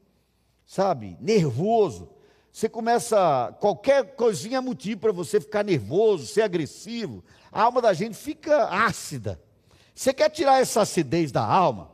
sabe? 0.64 1.16
Nervoso. 1.20 2.08
Você 2.52 2.68
começa, 2.68 3.52
qualquer 3.58 4.14
coisinha 4.14 4.58
é 4.58 4.60
motivo 4.60 5.00
para 5.00 5.12
você 5.12 5.40
ficar 5.40 5.64
nervoso, 5.64 6.26
ser 6.26 6.42
agressivo. 6.42 7.24
A 7.50 7.62
alma 7.62 7.82
da 7.82 7.92
gente 7.92 8.16
fica 8.16 8.68
ácida. 8.68 9.40
Você 9.98 10.14
quer 10.14 10.30
tirar 10.30 10.60
essa 10.60 10.82
acidez 10.82 11.32
da 11.32 11.44
alma? 11.44 11.90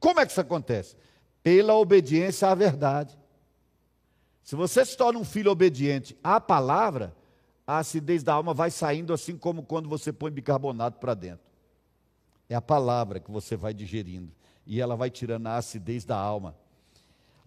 Como 0.00 0.18
é 0.18 0.26
que 0.26 0.32
isso 0.32 0.40
acontece? 0.40 0.96
Pela 1.40 1.74
obediência 1.74 2.48
à 2.48 2.54
verdade. 2.54 3.16
Se 4.42 4.56
você 4.56 4.84
se 4.84 4.96
torna 4.96 5.20
um 5.20 5.24
filho 5.24 5.52
obediente 5.52 6.18
à 6.20 6.40
palavra, 6.40 7.14
a 7.64 7.78
acidez 7.78 8.24
da 8.24 8.34
alma 8.34 8.52
vai 8.52 8.72
saindo 8.72 9.12
assim 9.12 9.38
como 9.38 9.62
quando 9.62 9.88
você 9.88 10.12
põe 10.12 10.32
bicarbonato 10.32 10.98
para 10.98 11.14
dentro. 11.14 11.46
É 12.48 12.56
a 12.56 12.60
palavra 12.60 13.20
que 13.20 13.30
você 13.30 13.54
vai 13.54 13.72
digerindo 13.72 14.32
e 14.66 14.80
ela 14.80 14.96
vai 14.96 15.08
tirando 15.08 15.46
a 15.46 15.56
acidez 15.56 16.04
da 16.04 16.16
alma. 16.16 16.56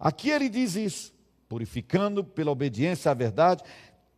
Aqui 0.00 0.30
ele 0.30 0.48
diz 0.48 0.74
isso 0.74 1.12
purificando 1.50 2.24
pela 2.24 2.50
obediência 2.50 3.10
à 3.10 3.14
verdade, 3.14 3.62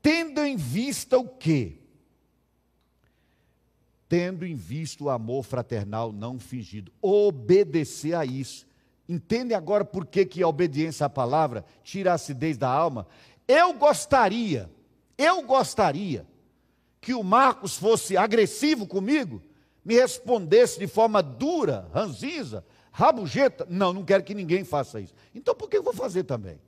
tendo 0.01 0.41
em 0.41 0.55
vista 0.55 1.19
o 1.19 1.27
quê? 1.27 1.79
Tendo 4.11 4.45
em 4.45 4.57
vista 4.57 5.05
o 5.05 5.09
amor 5.09 5.45
fraternal 5.45 6.11
não 6.11 6.37
fingido. 6.37 6.91
Obedecer 7.01 8.13
a 8.17 8.25
isso. 8.25 8.67
Entende 9.09 9.55
agora 9.55 9.85
por 9.85 10.05
que, 10.05 10.27
que 10.27 10.43
a 10.43 10.49
obediência 10.49 11.07
à 11.07 11.09
palavra 11.09 11.65
tira 11.85 12.11
a 12.11 12.15
acidez 12.15 12.59
da 12.59 12.69
alma? 12.69 13.07
Eu 13.47 13.73
gostaria, 13.73 14.69
eu 15.17 15.45
gostaria 15.45 16.27
que 17.01 17.15
o 17.15 17.23
Marcos 17.23 17.79
fosse 17.79 18.17
agressivo 18.17 18.85
comigo, 18.85 19.41
me 19.85 19.95
respondesse 19.95 20.81
de 20.81 20.89
forma 20.89 21.23
dura, 21.23 21.89
ranzinza, 21.95 22.65
rabugenta. 22.91 23.65
Não, 23.71 23.93
não 23.93 24.05
quero 24.05 24.25
que 24.25 24.35
ninguém 24.35 24.65
faça 24.65 25.01
isso. 25.01 25.15
Então 25.33 25.55
por 25.55 25.71
que 25.71 25.77
eu 25.77 25.85
vou 25.85 25.95
fazer 25.95 26.25
também? 26.25 26.61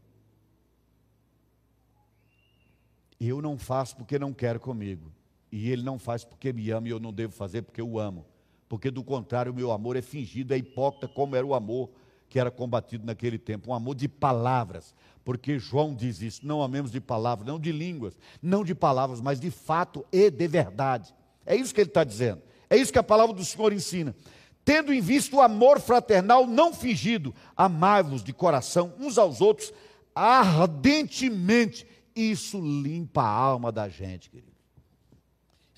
Eu 3.20 3.42
não 3.42 3.58
faço 3.58 3.96
porque 3.96 4.16
não 4.16 4.32
quero 4.32 4.60
comigo. 4.60 5.10
E 5.52 5.70
ele 5.70 5.82
não 5.82 5.98
faz 5.98 6.24
porque 6.24 6.52
me 6.52 6.70
ama 6.70 6.88
e 6.88 6.90
eu 6.90 6.98
não 6.98 7.12
devo 7.12 7.32
fazer 7.32 7.62
porque 7.62 7.80
eu 7.80 7.98
amo. 7.98 8.24
Porque 8.68 8.90
do 8.90 9.04
contrário, 9.04 9.52
o 9.52 9.54
meu 9.54 9.70
amor 9.70 9.96
é 9.96 10.02
fingido, 10.02 10.54
é 10.54 10.56
hipócrita, 10.56 11.06
como 11.06 11.36
era 11.36 11.46
o 11.46 11.54
amor 11.54 11.90
que 12.28 12.38
era 12.38 12.50
combatido 12.50 13.04
naquele 13.04 13.38
tempo. 13.38 13.70
Um 13.70 13.74
amor 13.74 13.94
de 13.94 14.08
palavras. 14.08 14.94
Porque 15.22 15.58
João 15.58 15.94
diz 15.94 16.22
isso: 16.22 16.46
não 16.46 16.62
amemos 16.62 16.90
de 16.90 17.00
palavras, 17.00 17.46
não 17.46 17.60
de 17.60 17.70
línguas, 17.70 18.18
não 18.40 18.64
de 18.64 18.74
palavras, 18.74 19.20
mas 19.20 19.38
de 19.38 19.50
fato 19.50 20.04
e 20.10 20.30
de 20.30 20.48
verdade. 20.48 21.14
É 21.44 21.54
isso 21.54 21.74
que 21.74 21.82
ele 21.82 21.90
está 21.90 22.02
dizendo. 22.02 22.40
É 22.70 22.76
isso 22.76 22.90
que 22.90 22.98
a 22.98 23.02
palavra 23.02 23.36
do 23.36 23.44
Senhor 23.44 23.72
ensina. 23.72 24.16
Tendo 24.64 24.94
em 24.94 25.00
vista 25.00 25.36
o 25.36 25.42
amor 25.42 25.78
fraternal 25.78 26.46
não 26.46 26.72
fingido, 26.72 27.34
amai-vos 27.54 28.24
de 28.24 28.32
coração 28.32 28.94
uns 28.98 29.18
aos 29.18 29.42
outros 29.42 29.72
ardentemente, 30.14 31.86
isso 32.14 32.60
limpa 32.60 33.22
a 33.22 33.28
alma 33.28 33.72
da 33.72 33.88
gente, 33.88 34.30
querido. 34.30 34.51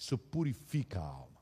Isso 0.04 0.18
purifica 0.18 1.00
a 1.00 1.06
alma. 1.06 1.40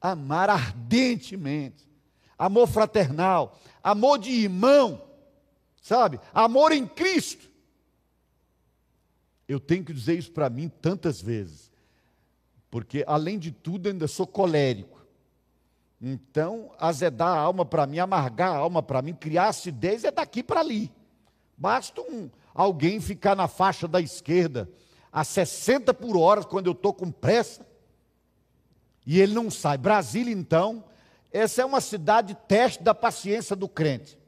Amar 0.00 0.50
ardentemente. 0.50 1.88
Amor 2.36 2.66
fraternal. 2.66 3.56
Amor 3.80 4.18
de 4.18 4.30
irmão. 4.30 5.00
Sabe? 5.80 6.18
Amor 6.34 6.72
em 6.72 6.84
Cristo. 6.84 7.48
Eu 9.46 9.60
tenho 9.60 9.84
que 9.84 9.92
dizer 9.92 10.18
isso 10.18 10.32
para 10.32 10.50
mim 10.50 10.68
tantas 10.68 11.22
vezes. 11.22 11.70
Porque, 12.68 13.04
além 13.06 13.38
de 13.38 13.52
tudo, 13.52 13.88
ainda 13.88 14.08
sou 14.08 14.26
colérico. 14.26 15.06
Então, 16.00 16.72
azedar 16.80 17.28
a 17.28 17.40
alma 17.40 17.64
para 17.64 17.86
mim, 17.86 18.00
amargar 18.00 18.56
a 18.56 18.58
alma 18.58 18.82
para 18.82 19.02
mim, 19.02 19.14
criar 19.14 19.46
acidez 19.46 20.02
é 20.02 20.10
daqui 20.10 20.42
para 20.42 20.58
ali. 20.58 20.90
Basta 21.56 22.00
um, 22.00 22.28
alguém 22.52 23.00
ficar 23.00 23.36
na 23.36 23.46
faixa 23.46 23.86
da 23.86 24.00
esquerda 24.00 24.68
a 25.12 25.22
60 25.22 25.92
por 25.92 26.16
hora 26.16 26.42
quando 26.42 26.66
eu 26.66 26.72
estou 26.72 26.94
com 26.94 27.10
pressa 27.10 27.66
e 29.06 29.20
ele 29.20 29.34
não 29.34 29.50
sai. 29.50 29.76
Brasília, 29.76 30.32
então, 30.32 30.84
essa 31.30 31.62
é 31.62 31.64
uma 31.64 31.80
cidade 31.80 32.36
teste 32.48 32.82
da 32.82 32.94
paciência 32.94 33.54
do 33.54 33.68
crente. 33.68 34.18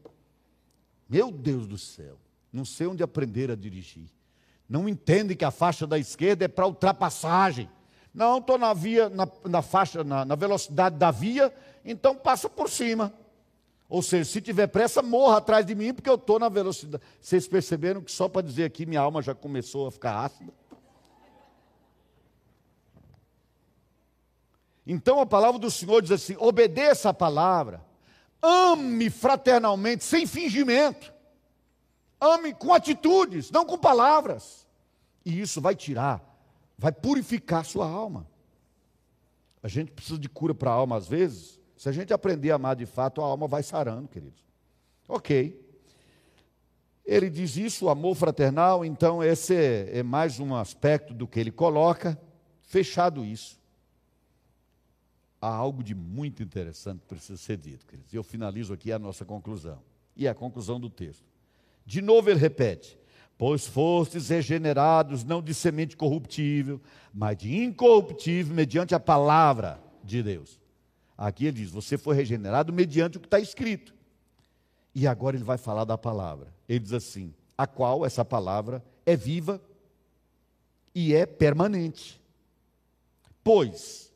Meu 1.08 1.30
Deus 1.30 1.66
do 1.66 1.78
céu, 1.78 2.18
não 2.52 2.64
sei 2.64 2.86
onde 2.86 3.02
aprender 3.02 3.50
a 3.50 3.56
dirigir. 3.56 4.08
Não 4.68 4.88
entende 4.88 5.36
que 5.36 5.44
a 5.44 5.50
faixa 5.50 5.86
da 5.86 5.98
esquerda 5.98 6.44
é 6.44 6.48
para 6.48 6.66
ultrapassagem. 6.66 7.68
Não, 8.12 8.38
estou 8.38 8.56
na 8.58 8.72
via, 8.72 9.08
na, 9.08 9.28
na 9.44 9.62
faixa, 9.62 10.02
na, 10.02 10.24
na 10.24 10.34
velocidade 10.34 10.96
da 10.96 11.10
via, 11.10 11.52
então 11.84 12.14
passa 12.14 12.48
por 12.48 12.70
cima. 12.70 13.12
Ou 13.88 14.02
seja, 14.02 14.24
se 14.24 14.40
tiver 14.40 14.66
pressa, 14.66 15.02
morra 15.02 15.36
atrás 15.38 15.66
de 15.66 15.74
mim, 15.74 15.92
porque 15.92 16.08
eu 16.08 16.14
estou 16.14 16.38
na 16.38 16.48
velocidade. 16.48 17.02
Vocês 17.20 17.46
perceberam 17.46 18.00
que 18.00 18.10
só 18.10 18.28
para 18.28 18.42
dizer 18.42 18.64
aqui, 18.64 18.86
minha 18.86 19.00
alma 19.00 19.20
já 19.20 19.34
começou 19.34 19.86
a 19.86 19.92
ficar 19.92 20.24
ácida? 20.24 20.52
Então 24.86 25.20
a 25.20 25.26
palavra 25.26 25.58
do 25.58 25.70
Senhor 25.70 26.02
diz 26.02 26.10
assim: 26.10 26.36
obedeça 26.38 27.10
a 27.10 27.14
palavra, 27.14 27.84
ame 28.42 29.08
fraternalmente, 29.08 30.04
sem 30.04 30.26
fingimento, 30.26 31.12
ame 32.20 32.52
com 32.52 32.72
atitudes, 32.72 33.50
não 33.50 33.64
com 33.64 33.78
palavras, 33.78 34.66
e 35.24 35.40
isso 35.40 35.60
vai 35.60 35.74
tirar, 35.74 36.22
vai 36.76 36.92
purificar 36.92 37.64
sua 37.64 37.88
alma. 37.88 38.26
A 39.62 39.68
gente 39.68 39.92
precisa 39.92 40.18
de 40.18 40.28
cura 40.28 40.54
para 40.54 40.70
a 40.70 40.74
alma 40.74 40.96
às 40.96 41.08
vezes, 41.08 41.58
se 41.76 41.88
a 41.88 41.92
gente 41.92 42.12
aprender 42.12 42.50
a 42.50 42.56
amar 42.56 42.76
de 42.76 42.86
fato, 42.86 43.22
a 43.22 43.24
alma 43.24 43.48
vai 43.48 43.62
sarando, 43.62 44.08
queridos. 44.08 44.44
Ok. 45.08 45.62
Ele 47.04 47.28
diz 47.28 47.56
isso, 47.56 47.84
o 47.84 47.90
amor 47.90 48.14
fraternal, 48.14 48.84
então 48.84 49.22
esse 49.22 49.54
é, 49.54 49.98
é 49.98 50.02
mais 50.02 50.40
um 50.40 50.54
aspecto 50.54 51.12
do 51.12 51.26
que 51.26 51.38
ele 51.38 51.50
coloca. 51.50 52.18
Fechado 52.62 53.22
isso, 53.22 53.60
há 55.44 55.54
algo 55.54 55.82
de 55.82 55.94
muito 55.94 56.42
interessante 56.42 57.00
que 57.00 57.06
precisa 57.06 57.36
ser 57.36 57.58
dito, 57.58 57.86
queridos. 57.86 58.12
Eu 58.14 58.22
finalizo 58.22 58.72
aqui 58.72 58.90
a 58.90 58.98
nossa 58.98 59.24
conclusão. 59.24 59.78
E 60.16 60.26
a 60.26 60.34
conclusão 60.34 60.80
do 60.80 60.88
texto. 60.88 61.24
De 61.84 62.00
novo 62.00 62.30
ele 62.30 62.38
repete: 62.38 62.98
Pois 63.36 63.66
fostes 63.66 64.28
regenerados 64.28 65.22
não 65.22 65.42
de 65.42 65.52
semente 65.52 65.96
corruptível, 65.96 66.80
mas 67.12 67.36
de 67.36 67.54
incorruptível, 67.62 68.54
mediante 68.54 68.94
a 68.94 69.00
palavra 69.00 69.82
de 70.02 70.22
Deus. 70.22 70.58
Aqui 71.18 71.46
ele 71.46 71.58
diz: 71.58 71.70
Você 71.70 71.98
foi 71.98 72.14
regenerado 72.16 72.72
mediante 72.72 73.18
o 73.18 73.20
que 73.20 73.26
está 73.26 73.38
escrito. 73.38 73.92
E 74.94 75.06
agora 75.06 75.36
ele 75.36 75.44
vai 75.44 75.58
falar 75.58 75.84
da 75.84 75.98
palavra. 75.98 76.54
Ele 76.66 76.78
diz 76.78 76.92
assim: 76.92 77.34
A 77.58 77.66
qual 77.66 78.06
essa 78.06 78.24
palavra 78.24 78.82
é 79.04 79.14
viva 79.14 79.60
e 80.94 81.12
é 81.12 81.26
permanente. 81.26 82.22
Pois 83.42 84.13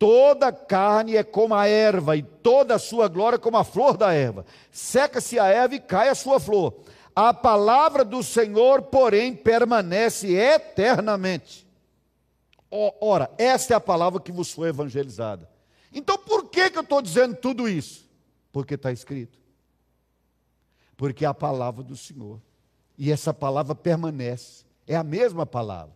toda 0.00 0.50
carne 0.50 1.14
é 1.14 1.22
como 1.22 1.54
a 1.54 1.68
erva, 1.68 2.16
e 2.16 2.22
toda 2.22 2.74
a 2.74 2.78
sua 2.78 3.06
glória 3.06 3.38
como 3.38 3.58
a 3.58 3.64
flor 3.64 3.98
da 3.98 4.14
erva. 4.14 4.46
Seca-se 4.72 5.38
a 5.38 5.46
erva 5.46 5.74
e 5.74 5.80
cai 5.80 6.08
a 6.08 6.14
sua 6.14 6.40
flor. 6.40 6.74
A 7.14 7.34
palavra 7.34 8.02
do 8.02 8.22
Senhor, 8.22 8.80
porém, 8.80 9.36
permanece 9.36 10.32
eternamente. 10.32 11.68
Ora, 12.70 13.30
esta 13.36 13.74
é 13.74 13.76
a 13.76 13.80
palavra 13.80 14.20
que 14.20 14.32
vos 14.32 14.50
foi 14.50 14.70
evangelizada. 14.70 15.46
Então 15.92 16.16
por 16.16 16.48
que, 16.48 16.70
que 16.70 16.78
eu 16.78 16.82
estou 16.82 17.02
dizendo 17.02 17.36
tudo 17.36 17.68
isso? 17.68 18.08
Porque 18.50 18.74
está 18.74 18.90
escrito. 18.90 19.38
Porque 20.96 21.26
é 21.26 21.28
a 21.28 21.34
palavra 21.34 21.82
do 21.82 21.96
Senhor. 21.96 22.40
E 22.96 23.12
essa 23.12 23.34
palavra 23.34 23.74
permanece. 23.74 24.64
É 24.86 24.96
a 24.96 25.04
mesma 25.04 25.44
palavra. 25.44 25.94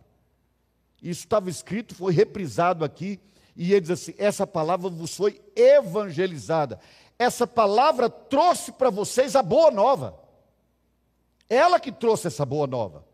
Isso 1.01 1.21
estava 1.21 1.49
escrito, 1.49 1.95
foi 1.95 2.13
reprisado 2.13 2.85
aqui. 2.85 3.19
E 3.55 3.71
ele 3.71 3.81
diz 3.81 3.91
assim: 3.91 4.13
essa 4.17 4.45
palavra 4.45 4.89
vos 4.89 5.15
foi 5.15 5.41
evangelizada. 5.55 6.79
Essa 7.17 7.47
palavra 7.47 8.09
trouxe 8.09 8.71
para 8.71 8.89
vocês 8.89 9.35
a 9.35 9.41
boa 9.41 9.71
nova. 9.71 10.19
Ela 11.49 11.79
que 11.79 11.91
trouxe 11.91 12.27
essa 12.27 12.45
boa 12.45 12.67
nova. 12.67 13.05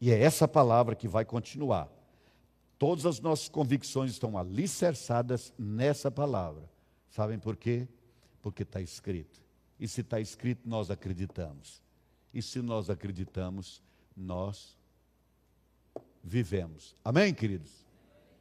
E 0.00 0.12
é 0.12 0.22
essa 0.22 0.46
palavra 0.46 0.94
que 0.94 1.08
vai 1.08 1.24
continuar 1.24 1.90
Todas 2.78 3.04
as 3.04 3.18
nossas 3.18 3.48
convicções 3.48 4.12
estão 4.12 4.38
alicerçadas 4.38 5.52
nessa 5.58 6.10
palavra. 6.10 6.62
Sabem 7.10 7.38
por 7.38 7.56
quê? 7.56 7.88
Porque 8.40 8.62
está 8.62 8.80
escrito. 8.80 9.42
E 9.80 9.88
se 9.88 10.02
está 10.02 10.20
escrito, 10.20 10.68
nós 10.68 10.88
acreditamos. 10.90 11.82
E 12.32 12.40
se 12.40 12.62
nós 12.62 12.88
acreditamos, 12.88 13.82
nós 14.16 14.76
vivemos. 16.22 16.94
Amém, 17.04 17.34
queridos? 17.34 17.87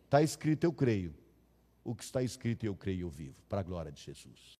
Está 0.07 0.21
escrito, 0.21 0.63
eu 0.63 0.71
creio. 0.71 1.13
O 1.83 1.93
que 1.93 2.01
está 2.01 2.23
escrito, 2.23 2.65
eu 2.65 2.73
creio, 2.73 3.01
eu 3.01 3.09
vivo. 3.09 3.43
Para 3.49 3.59
a 3.59 3.63
glória 3.63 3.91
de 3.91 4.01
Jesus. 4.01 4.55